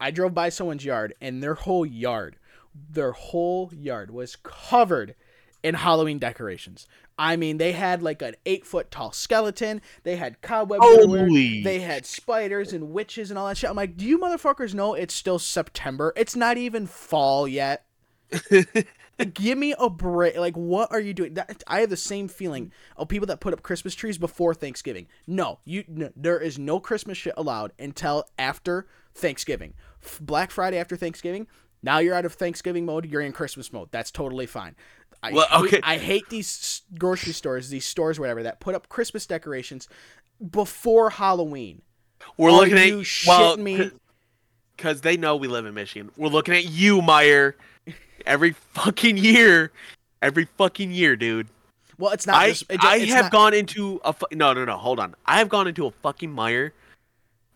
[0.00, 2.36] I drove by someone's yard, and their whole yard,
[2.74, 5.14] their whole yard was covered
[5.62, 6.86] in Halloween decorations.
[7.18, 9.82] I mean, they had like an eight foot tall skeleton.
[10.04, 10.82] They had cobwebs.
[10.82, 13.68] Holy They had spiders and witches and all that shit.
[13.68, 16.14] I'm like, do you motherfuckers know it's still September?
[16.16, 17.84] It's not even fall yet.
[19.34, 20.36] Give me a break.
[20.38, 21.34] Like, what are you doing?
[21.34, 25.08] That, I have the same feeling of people that put up Christmas trees before Thanksgiving.
[25.26, 25.84] No, you.
[25.88, 29.74] No, there is no Christmas shit allowed until after Thanksgiving.
[30.02, 31.46] F- Black Friday after Thanksgiving.
[31.82, 33.06] Now you're out of Thanksgiving mode.
[33.06, 33.88] You're in Christmas mode.
[33.90, 34.76] That's totally fine.
[35.22, 35.80] I Well, hate- okay.
[35.82, 39.88] I hate these grocery stores, these stores, whatever, that put up Christmas decorations
[40.50, 41.82] before Halloween.
[42.36, 43.90] we're Are looking at you well, me?
[44.76, 46.10] because they know we live in Michigan.
[46.16, 47.54] We're looking at you, Meijer,
[48.24, 49.72] every fucking year,
[50.22, 51.48] every fucking year, dude.
[51.98, 52.36] Well, it's not.
[52.36, 54.98] I just, it, I it's have not- gone into a fu- no no no hold
[54.98, 55.14] on.
[55.26, 56.70] I have gone into a fucking Meijer,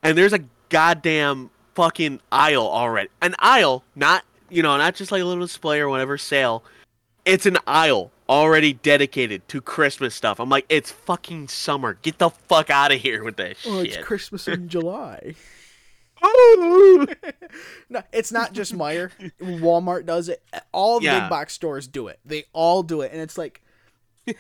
[0.03, 3.09] and there's a goddamn fucking aisle already.
[3.23, 6.63] An aisle, not you know, not just like a little display or whatever sale.
[7.25, 10.41] It's an aisle already dedicated to Christmas stuff.
[10.41, 11.95] I'm like, it's fucking summer.
[12.03, 13.97] Get the fuck out of here with that Oh, it's.
[13.99, 15.35] Christmas in July.
[17.91, 19.11] No, it's not just Meijer.
[19.41, 20.43] Walmart does it.
[20.73, 21.21] All Yeah.
[21.21, 22.19] big box stores do it.
[22.25, 23.61] They all do it, and it's like,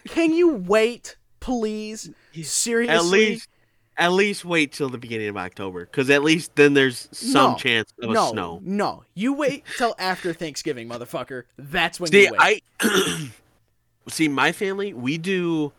[0.06, 2.10] can you wait, please?
[2.42, 2.94] Seriously?
[2.96, 3.48] at least,
[3.96, 7.56] at least wait till the beginning of October, because at least then there's some No.
[7.58, 8.60] chance of no, a snow.
[8.64, 8.74] no.
[8.76, 11.44] No, you wait till after Thanksgiving, motherfucker.
[11.56, 12.62] That's when See, you wait.
[12.80, 13.30] I
[14.08, 14.92] see my family.
[14.92, 15.72] We do.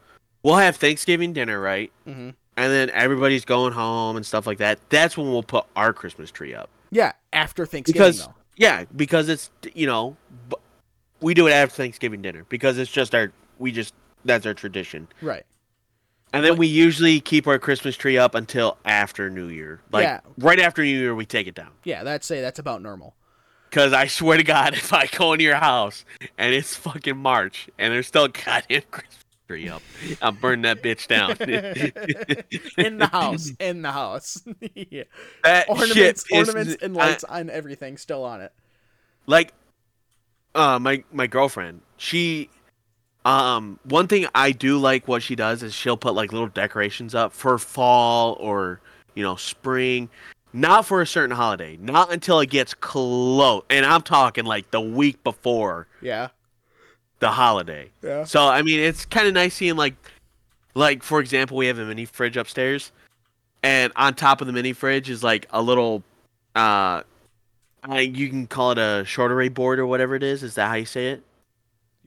[0.43, 1.91] We'll have Thanksgiving dinner, right?
[2.05, 4.79] hmm And then everybody's going home and stuff like that.
[4.89, 6.69] That's when we'll put our Christmas tree up.
[6.91, 8.33] Yeah, after Thanksgiving Because though.
[8.55, 10.15] yeah, because it's you know,
[11.21, 13.93] we do it after Thanksgiving dinner because it's just our we just
[14.23, 15.07] that's our tradition.
[15.21, 15.43] Right.
[16.35, 19.79] And then But- we usually keep our Christmas tree up until after New Year.
[19.91, 20.19] Like Yeah.
[20.37, 21.71] right after New Year, we take it down.
[21.83, 23.15] Yeah, that's say that's about normal.
[23.71, 26.05] Cause I swear to God, if I go into your house
[26.37, 29.81] and it's fucking March and there's still a goddamn Christmas tree up,
[30.21, 31.31] I'm burning that bitch down.
[32.77, 34.43] in the house, in the house.
[34.75, 35.03] yeah.
[35.43, 38.51] that Ornaments, shit ornaments, and I- lights on everything still on it.
[39.25, 39.53] like
[40.53, 42.49] uh my my girlfriend she
[43.25, 47.15] um one thing i do like what she does is she'll put like little decorations
[47.15, 48.79] up for fall or
[49.15, 50.09] you know spring.
[50.53, 51.77] Not for a certain holiday.
[51.81, 53.63] Not until it gets close.
[53.69, 56.29] And i'm talking like the week before Yeah.
[57.19, 57.89] the holiday.
[58.03, 58.23] Yeah.
[58.25, 59.95] so i mean it's kind of nice seeing like
[60.75, 62.91] like for example we have a mini fridge upstairs.
[63.63, 66.03] And on top of the mini fridge is like a little
[66.55, 67.01] uh
[67.83, 70.41] I, you can call it a shorteray board or whatever it is.
[70.43, 71.23] Is that how you say it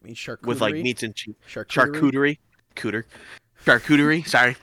[0.03, 0.47] You mean charcuterie?
[0.47, 1.35] with like meats and cheese.
[1.49, 1.67] Charcuterie.
[1.67, 2.39] charcuterie.
[2.77, 3.05] Cooter.
[3.65, 4.57] Charcuterie sorry.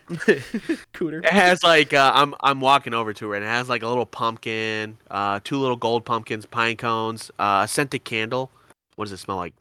[0.94, 1.24] Cooter.
[1.24, 3.38] it has like uh, i'm i'm walking over to it.
[3.38, 7.62] And it has like a little pumpkin uh two little gold pumpkins pine cones uh
[7.66, 8.52] a scented candle.
[8.96, 9.54] What does it smell like?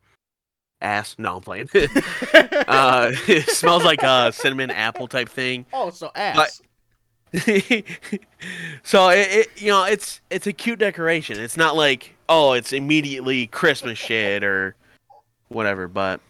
[0.81, 1.17] Ass?
[1.19, 1.69] No i'm playing.
[2.69, 5.67] Uh it smells like a cinnamon apple type thing.
[5.73, 6.63] Oh, so ass.
[8.85, 11.41] so it, it you know it's it's a cute decoration.
[11.41, 14.77] It's not like oh it's immediately christmas shit or
[15.55, 16.21] whatever but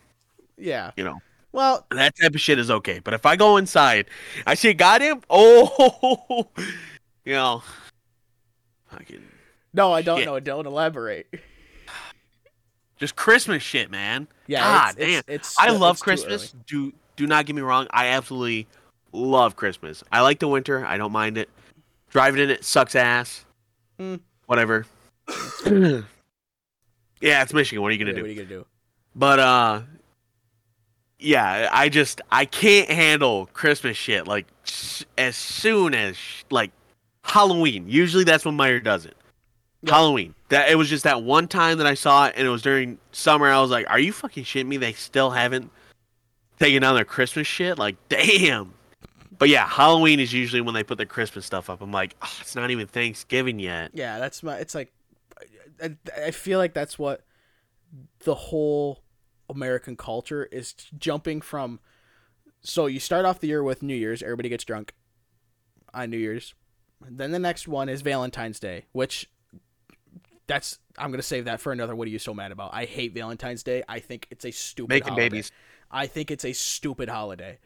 [0.56, 0.90] yeah.
[0.96, 1.18] you know
[1.52, 4.06] Well, that type of shit is okay but if i go inside
[4.46, 6.46] i see a goddamn oh
[7.24, 7.62] you know
[8.90, 9.22] fucking
[9.76, 10.26] no, I don't Shit.
[10.26, 10.38] know.
[10.38, 11.26] Don't elaborate.
[12.96, 14.60] just christmas shit man Yeah.
[14.60, 15.34] God it's, it's, damn.
[15.34, 18.66] it's i love it's christmas do do not get me wrong i absolutely
[19.12, 21.48] love christmas i like the winter i don't mind it
[22.10, 23.44] driving in it sucks ass
[24.00, 24.18] Mm.
[24.46, 24.86] whatever
[25.66, 26.02] yeah
[27.42, 28.66] it's michigan what are you gonna Yeah, do What are you gonna do?
[29.14, 29.82] But uh
[31.18, 34.46] yeah, I just I can't handle Christmas shit like
[35.16, 36.16] as soon as
[36.50, 36.72] like
[37.22, 37.88] Halloween.
[37.88, 39.16] Usually that's when Meijer does it.
[39.82, 39.94] Yeah.
[39.94, 40.34] Halloween.
[40.48, 42.98] That it was just that one time that I saw it and it was during
[43.12, 43.46] summer.
[43.50, 44.76] I was like, "Are you fucking shitting me?
[44.76, 45.70] They still haven't
[46.58, 47.78] taken down their Christmas shit?
[47.78, 48.74] Like, damn."
[49.38, 51.82] But yeah, Halloween is usually when they put their Christmas stuff up.
[51.82, 53.90] I'm like, oh, it's not even Thanksgiving yet.
[53.92, 54.56] Yeah, that's my.
[54.58, 54.92] It's like,
[55.82, 57.22] I, I feel like that's what
[58.20, 59.03] the whole
[59.48, 61.80] American culture is jumping from.
[62.62, 64.94] So you start off the year with New Year's, everybody gets drunk
[65.92, 66.54] on New Year's.
[67.06, 69.28] Then the next one is Valentine's Day, which
[70.46, 71.94] that's I'm gonna save that for another.
[71.94, 72.72] What are you so mad about?
[72.72, 73.82] I hate Valentine's Day.
[73.88, 74.90] I think it's a stupid.
[74.90, 75.28] Making holiday.
[75.28, 75.52] babies.
[75.90, 77.58] I think it's a stupid holiday.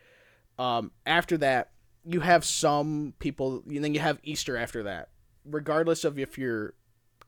[0.58, 1.70] Um, after that,
[2.04, 5.10] you have some people, and then you have Easter after that.
[5.44, 6.74] Regardless of if you're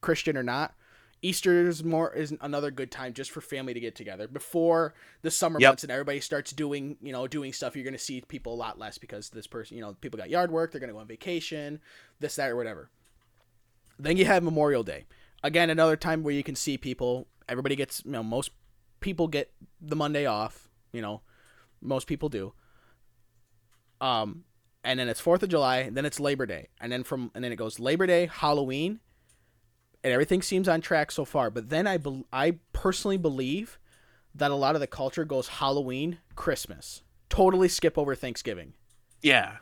[0.01, 0.74] Christian or not,
[1.22, 5.30] Easter is more is another good time just for family to get together before the
[5.30, 5.68] summer Yep.
[5.70, 7.76] months and everybody starts doing you know doing stuff.
[7.76, 10.51] You're gonna see people a lot less because this person you know people got yard
[10.51, 10.72] work.
[10.72, 11.80] They're gonna go on vacation,
[12.20, 12.90] this that or whatever.
[13.98, 15.05] Then you have Memorial Day.
[15.42, 17.26] Again, another time where you can see people.
[17.48, 18.51] Everybody gets, you know, most
[19.01, 20.68] people get the Monday off.
[20.92, 21.20] You know,
[21.82, 22.52] most people do.
[24.01, 24.44] Um,
[24.82, 25.90] and then it's Fourth of July.
[25.90, 29.01] Then it's Labor Day, and then from and then it goes Labor Day, Halloween,
[30.02, 31.51] and everything seems on track so far.
[31.51, 33.78] But then I bel I personally believe
[34.35, 38.74] that a lot of the culture goes Halloween, Christmas, totally skip over Thanksgiving.
[39.22, 39.56] Yeah.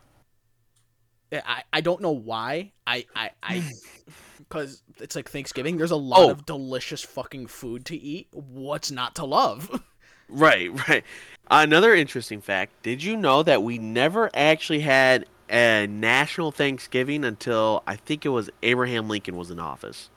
[1.32, 2.72] I, I don't know why.
[2.86, 3.70] I I I
[4.38, 5.76] because it's like Thanksgiving.
[5.76, 6.30] There's a lot Oh.
[6.30, 8.28] of delicious fucking food to eat.
[8.32, 9.82] What's not to love?
[10.30, 11.04] Right, right.
[11.50, 17.82] Another interesting fact: Did you know that we never actually had a national Thanksgiving until
[17.86, 20.10] I think it was Abraham Lincoln was in office?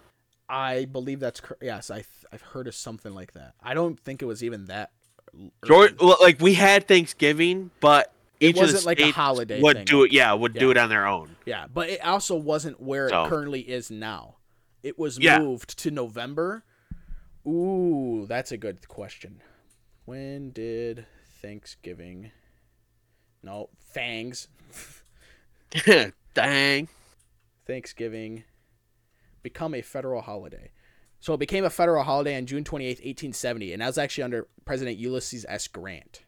[0.51, 1.89] I believe that's cor- yes.
[1.89, 3.53] I th- I've heard of something like that.
[3.63, 4.91] I don't think it was even that.
[5.65, 8.11] George, like we had Thanksgiving, but
[8.41, 9.85] It each of the wasn't like a holiday would thing.
[9.85, 10.11] do it.
[10.11, 11.37] Yeah, would do it on their own.
[11.45, 14.35] Yeah, but it also wasn't where So- it currently is now.
[14.83, 15.39] It was Yeah.
[15.39, 16.63] moved to November.
[17.47, 19.41] Ooh, that's a good question.
[20.05, 21.05] When did
[21.41, 22.31] Thanksgiving?
[23.41, 24.47] No, Fangs.
[26.33, 26.89] Dang.
[27.65, 28.43] Thanksgiving
[29.43, 30.71] become a federal holiday.
[31.19, 34.47] So it became a federal holiday on June 28th, 1870, and that was actually under
[34.65, 35.67] President Ulysses S.
[35.67, 36.23] Grant.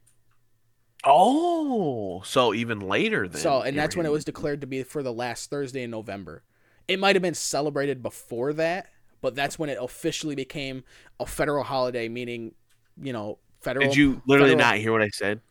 [1.03, 3.41] Oh, so even later then.
[3.41, 6.43] So, and that's when it was declared to be for the last Thursday in November.
[6.87, 8.87] It might have been celebrated before that,
[9.21, 10.83] but that's when it officially became
[11.19, 12.53] a federal holiday, meaning,
[13.01, 13.87] you know, federal.
[13.87, 15.41] Did you literally federal- not hear what I said?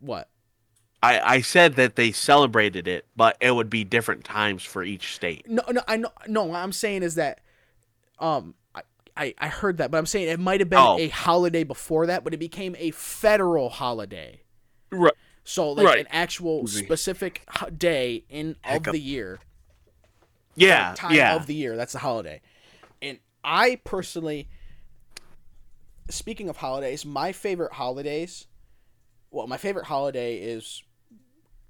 [0.00, 0.28] What?
[1.02, 5.14] I, I said that they celebrated it, but it would be different times for each
[5.14, 5.48] state.
[5.48, 6.10] No, no, I know.
[6.26, 7.40] No, what I'm saying is that,
[8.18, 8.82] um, I,
[9.16, 10.98] I, I heard that, but I'm saying it might have been Oh.
[10.98, 14.42] a holiday before that, but it became a federal holiday.
[14.90, 15.14] Right.
[15.44, 16.00] So like Right.
[16.00, 17.46] an actual Excuse specific
[17.78, 18.92] day in of Hiccup.
[18.92, 19.40] the year,
[20.54, 20.92] Yeah.
[20.96, 21.34] time yeah.
[21.34, 21.76] of the year.
[21.76, 22.42] That's the holiday.
[23.00, 24.48] And I personally,
[26.10, 28.46] speaking of holidays, my favorite holidays,
[29.30, 30.82] well, my favorite holiday is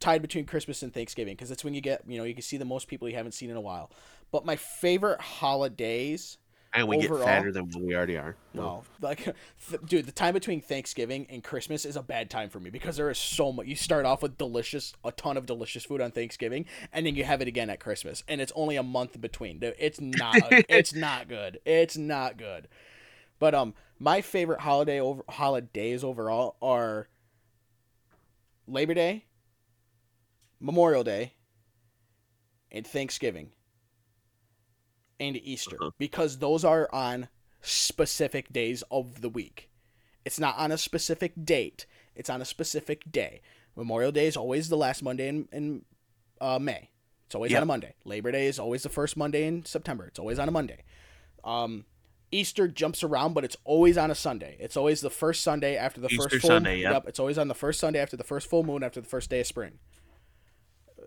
[0.00, 2.56] tied between Christmas and Thanksgiving because it's when you get, you know, you can see
[2.56, 3.90] the most people you haven't seen in a while.
[4.32, 6.38] But my favorite holidays,
[6.72, 8.36] and we overall- get fatter than what we already are.
[8.54, 9.24] well, like,
[9.68, 12.96] th- dude, the time between Thanksgiving and Christmas is a bad time for me because
[12.96, 13.66] there is so much.
[13.66, 17.24] You start off with delicious, a ton of delicious food on Thanksgiving, and then you
[17.24, 19.58] have it again at Christmas, and it's only a month between.
[19.60, 20.36] It's not.
[20.68, 21.58] it's not good.
[21.64, 22.68] It's not good.
[23.40, 27.08] But um, my favorite holiday over holidays overall are
[28.68, 29.24] Labor Day,
[30.60, 31.34] Memorial Day,
[32.70, 33.50] and Thanksgiving,
[35.18, 35.90] and Easter Uh-huh.
[35.98, 37.28] because those are on
[37.62, 39.68] specific days of the week.
[40.24, 41.86] It's not on a specific date.
[42.14, 43.40] It's on a specific day.
[43.76, 45.84] Memorial Day is always the last Monday in, in
[46.40, 46.90] uh, May.
[47.26, 47.94] It's always on a Monday.
[48.04, 50.06] Labor Day is always the first Monday in September.
[50.06, 50.82] It's always on a Monday.
[51.44, 51.84] Um,
[52.32, 54.56] Easter jumps around, but it's always on a Sunday.
[54.58, 57.04] It's always the first Sunday after the Easter first full Sunday, yep.
[57.06, 59.40] It's always on the first Sunday after the first full moon after the first day
[59.40, 59.78] of spring.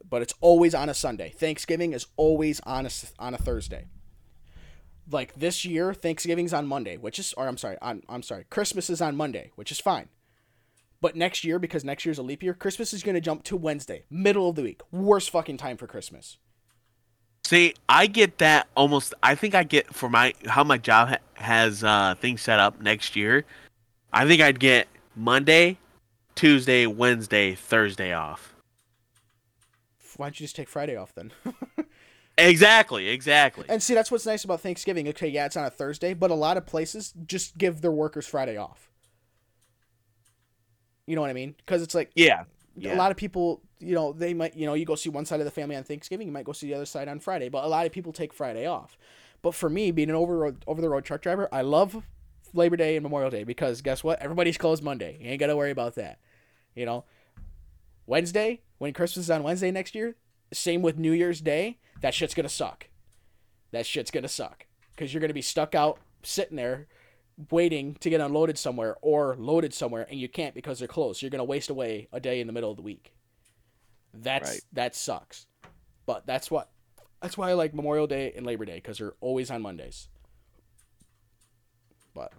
[0.10, 1.30] But it's always on a Sunday.
[1.30, 2.90] Thanksgiving is always on a
[3.20, 3.88] on a Thursday.
[5.10, 9.02] Like this year, Thanksgiving's on Monday, which is or I'm sorry, I'm sorry, Christmas is
[9.02, 10.10] on Monday, which is fine.
[11.02, 14.06] But next year, because next year's a leap year, Christmas is gonna jump to Wednesday,
[14.10, 14.82] middle of the week.
[14.92, 16.38] Worst fucking time for Christmas.
[17.46, 19.14] See, I get that almost.
[19.22, 22.80] I think I get for my how my job ha- has uh, things set up
[22.82, 23.44] next year.
[24.14, 25.78] I think I'd get Monday,
[26.36, 28.53] Tuesday, Wednesday, Thursday off.
[30.18, 31.32] Why don't you just take Friday off then?
[32.38, 33.66] Exactly, exactly.
[33.70, 35.08] And see, that's what's nice about Thanksgiving.
[35.10, 38.26] Okay, yeah, it's on a Thursday, but a lot of places just give their workers
[38.26, 38.90] Friday off.
[41.06, 41.56] You know what I mean?
[41.58, 42.12] Because it's like
[42.76, 45.26] yeah, a lot of people, you know, they might, you know, you go see one
[45.26, 47.50] side of the family on Thanksgiving, you might go see the other side on Friday,
[47.50, 48.98] but a lot of people take Friday off.
[49.42, 52.04] But for me, being an over over the road truck driver, I love
[52.54, 54.20] Labor Day and Memorial Day because guess what?
[54.22, 55.18] Everybody's closed Monday.
[55.22, 56.20] You ain't got to worry about that.
[56.74, 57.04] You know,
[58.08, 60.18] Wednesday when Christmas is on Wednesday next year,
[60.52, 61.80] same with New Year's Day.
[62.02, 62.90] That shit's gonna suck.
[63.72, 66.88] That shit's gonna suck because you're gonna be stuck out sitting there
[67.50, 71.22] waiting to get unloaded somewhere or loaded somewhere and you can't because they're closed.
[71.22, 73.14] You're gonna waste away a day in the middle of the week.
[74.14, 74.62] That's Right.
[74.74, 75.48] that sucks.
[76.06, 76.70] But that's what
[77.22, 80.10] that's why I like Memorial Day and Labor Day because they're always on Mondays.
[82.14, 82.34] But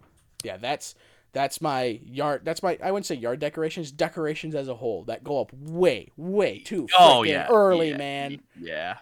[0.44, 0.94] yeah, that's
[1.34, 2.42] that's my yard.
[2.44, 6.10] That's my I wouldn't say yard decorations, decorations as a whole that go up way,
[6.16, 8.40] way too Oh, yeah, early, yeah, man.
[8.58, 8.96] Yeah.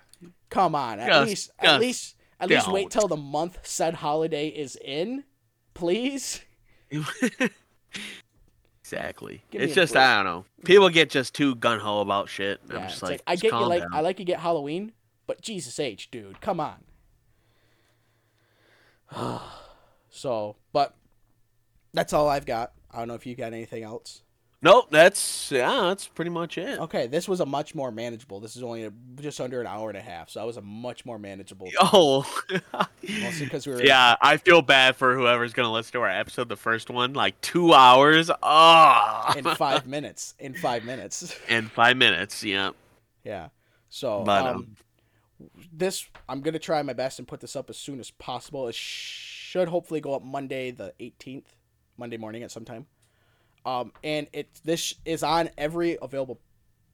[0.50, 3.00] Come on, at Just- least at just least at least wait don't.
[3.02, 5.22] till the month said holiday is in,
[5.74, 6.40] please.
[8.80, 9.44] exactly.
[9.50, 10.04] Give It's just break.
[10.04, 10.44] I don't know.
[10.64, 12.60] People get just too gun ho about shit.
[12.68, 13.90] Yeah, I'm just like, like, I get you like down.
[13.94, 14.92] I like you get Halloween,
[15.26, 16.82] but Jesus H, dude, come on.
[20.10, 20.94] so, but
[21.93, 22.73] that's all I've got.
[22.90, 24.23] I don't know if you got anything else.
[24.64, 26.78] Nope, that's yeah, that's pretty much it.
[26.78, 28.39] Okay, this was a much more manageable.
[28.39, 30.62] This is only a, just under an hour and a half, so that was a
[30.62, 31.69] much more manageable.
[31.81, 32.24] Oh,
[33.02, 34.14] Mostly because we were yeah.
[34.20, 37.74] I feel bad for whoever's gonna listen to our episode, the first one, like two
[37.74, 38.31] hours.
[38.40, 40.35] Oh, in five minutes.
[40.39, 41.36] In five minutes.
[41.48, 42.44] in five minutes.
[42.44, 42.70] Yeah,
[43.24, 43.48] Yeah.
[43.89, 44.77] So But, um, um,
[45.73, 48.69] this I'm gonna try my best and put this up as soon as possible.
[48.69, 51.56] It should hopefully go up Monday the 18th,
[51.97, 52.86] Monday morning at some time.
[53.64, 56.40] Um, and it this is on every available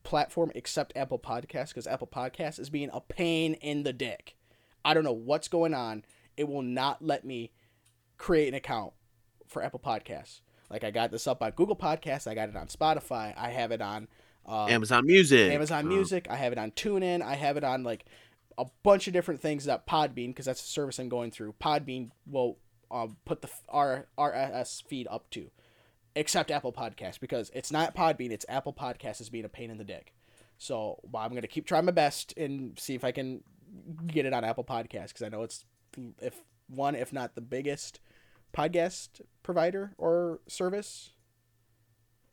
[0.02, 4.36] platform except Apple Podcasts because Apple Podcasts is being a pain in the dick.
[4.84, 6.04] I don't know what's going on.
[6.36, 7.52] It will not let me
[8.16, 8.92] create an account
[9.46, 10.40] for Apple Podcasts.
[10.70, 13.72] Like I got this up on Google Podcasts, I got it on Spotify, I have
[13.72, 14.08] it on
[14.48, 15.52] uh, Amazon Music.
[15.52, 16.26] Amazon uh, Music.
[16.30, 17.22] I have it on TuneIn.
[17.22, 18.06] I have it on like
[18.56, 21.54] a bunch of different things that Podbean, because that's the service I'm going through.
[21.60, 22.58] Podbean will
[22.90, 25.50] um, put the f- R- RSS feed up to,
[26.14, 29.78] except Apple Podcasts, because it's not Podbean, it's Apple Podcasts is being a pain in
[29.78, 30.14] the dick.
[30.58, 33.42] So well, I'm gonna keep trying my best and see if I can
[34.06, 35.64] get it on Apple Podcasts, because I know it's
[36.20, 38.00] if one, if not the biggest
[38.56, 41.12] podcast provider or service.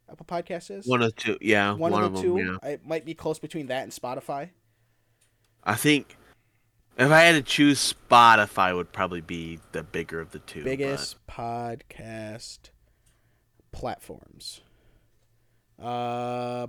[0.10, 1.38] Apple Podcasts is One of two.
[1.42, 2.38] Yeah, one, one, of the two.
[2.38, 2.70] Yeah.
[2.70, 4.52] It might be close between that and Spotify.
[5.64, 6.16] I think
[6.98, 10.62] if I had to choose, Spotify would probably be the bigger of the two.
[10.62, 12.70] but- Biggest podcast
[13.72, 14.62] platforms.
[15.82, 16.68] Uh,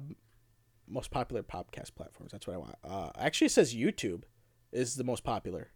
[0.88, 2.32] most popular podcast platforms.
[2.32, 2.74] That's what I want.
[2.82, 4.22] Uh, actually, it says YouTube
[4.72, 5.70] is the most popular.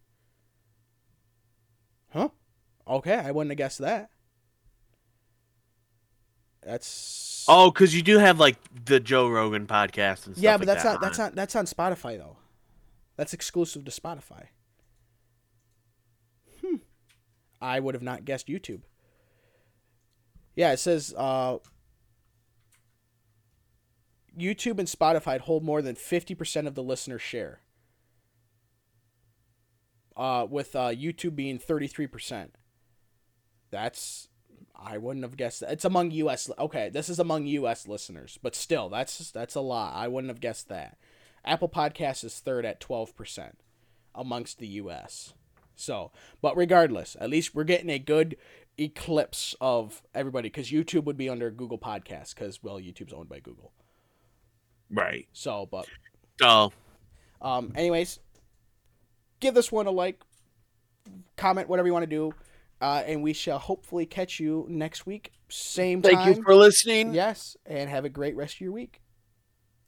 [2.13, 2.31] Huh?
[2.89, 4.11] Okay, I wouldn't have guessed that.
[6.63, 10.39] That's Oh, because you do have like the Joe Rogan podcast and stuff.
[10.39, 12.37] yeah, like but that's that not that's not that's on Spotify though.
[13.21, 14.47] That's exclusive to Spotify.
[16.63, 16.77] Hmm.
[17.61, 18.81] I would have not guessed YouTube.
[20.57, 21.59] Yeah, it says uh,
[24.35, 27.61] YouTube and Spotify hold more than fifty percent of the listener share.
[30.17, 32.55] Uh, with uh, YouTube being thirty three percent.
[33.71, 34.29] That's
[34.75, 35.73] I wouldn't have guessed that.
[35.73, 36.51] It's among U.S.
[36.59, 37.87] Okay, this is among U.S.
[37.87, 39.93] listeners, but still, that's that's a lot.
[39.95, 40.97] I wouldn't have guessed that.
[41.45, 43.59] Apple Podcasts is third at twelve percent
[44.15, 45.35] amongst the U.S.
[45.77, 46.13] So,
[46.43, 48.37] but regardless, at least we're getting a good
[48.79, 53.41] eclipse of everybody because YouTube would be under Google Podcasts because well, YouTube's owned by
[53.41, 53.73] Google.
[54.91, 55.27] right.
[55.33, 55.87] So, but
[56.39, 56.73] So
[57.41, 58.19] um, anyways,
[59.41, 60.21] give this one a like,
[61.37, 62.35] comment, whatever you want to do,
[62.81, 66.15] uh, and we shall hopefully catch you next week, same time.
[66.15, 67.15] thank you for listening.
[67.15, 69.01] Yes, and have a great rest of your week.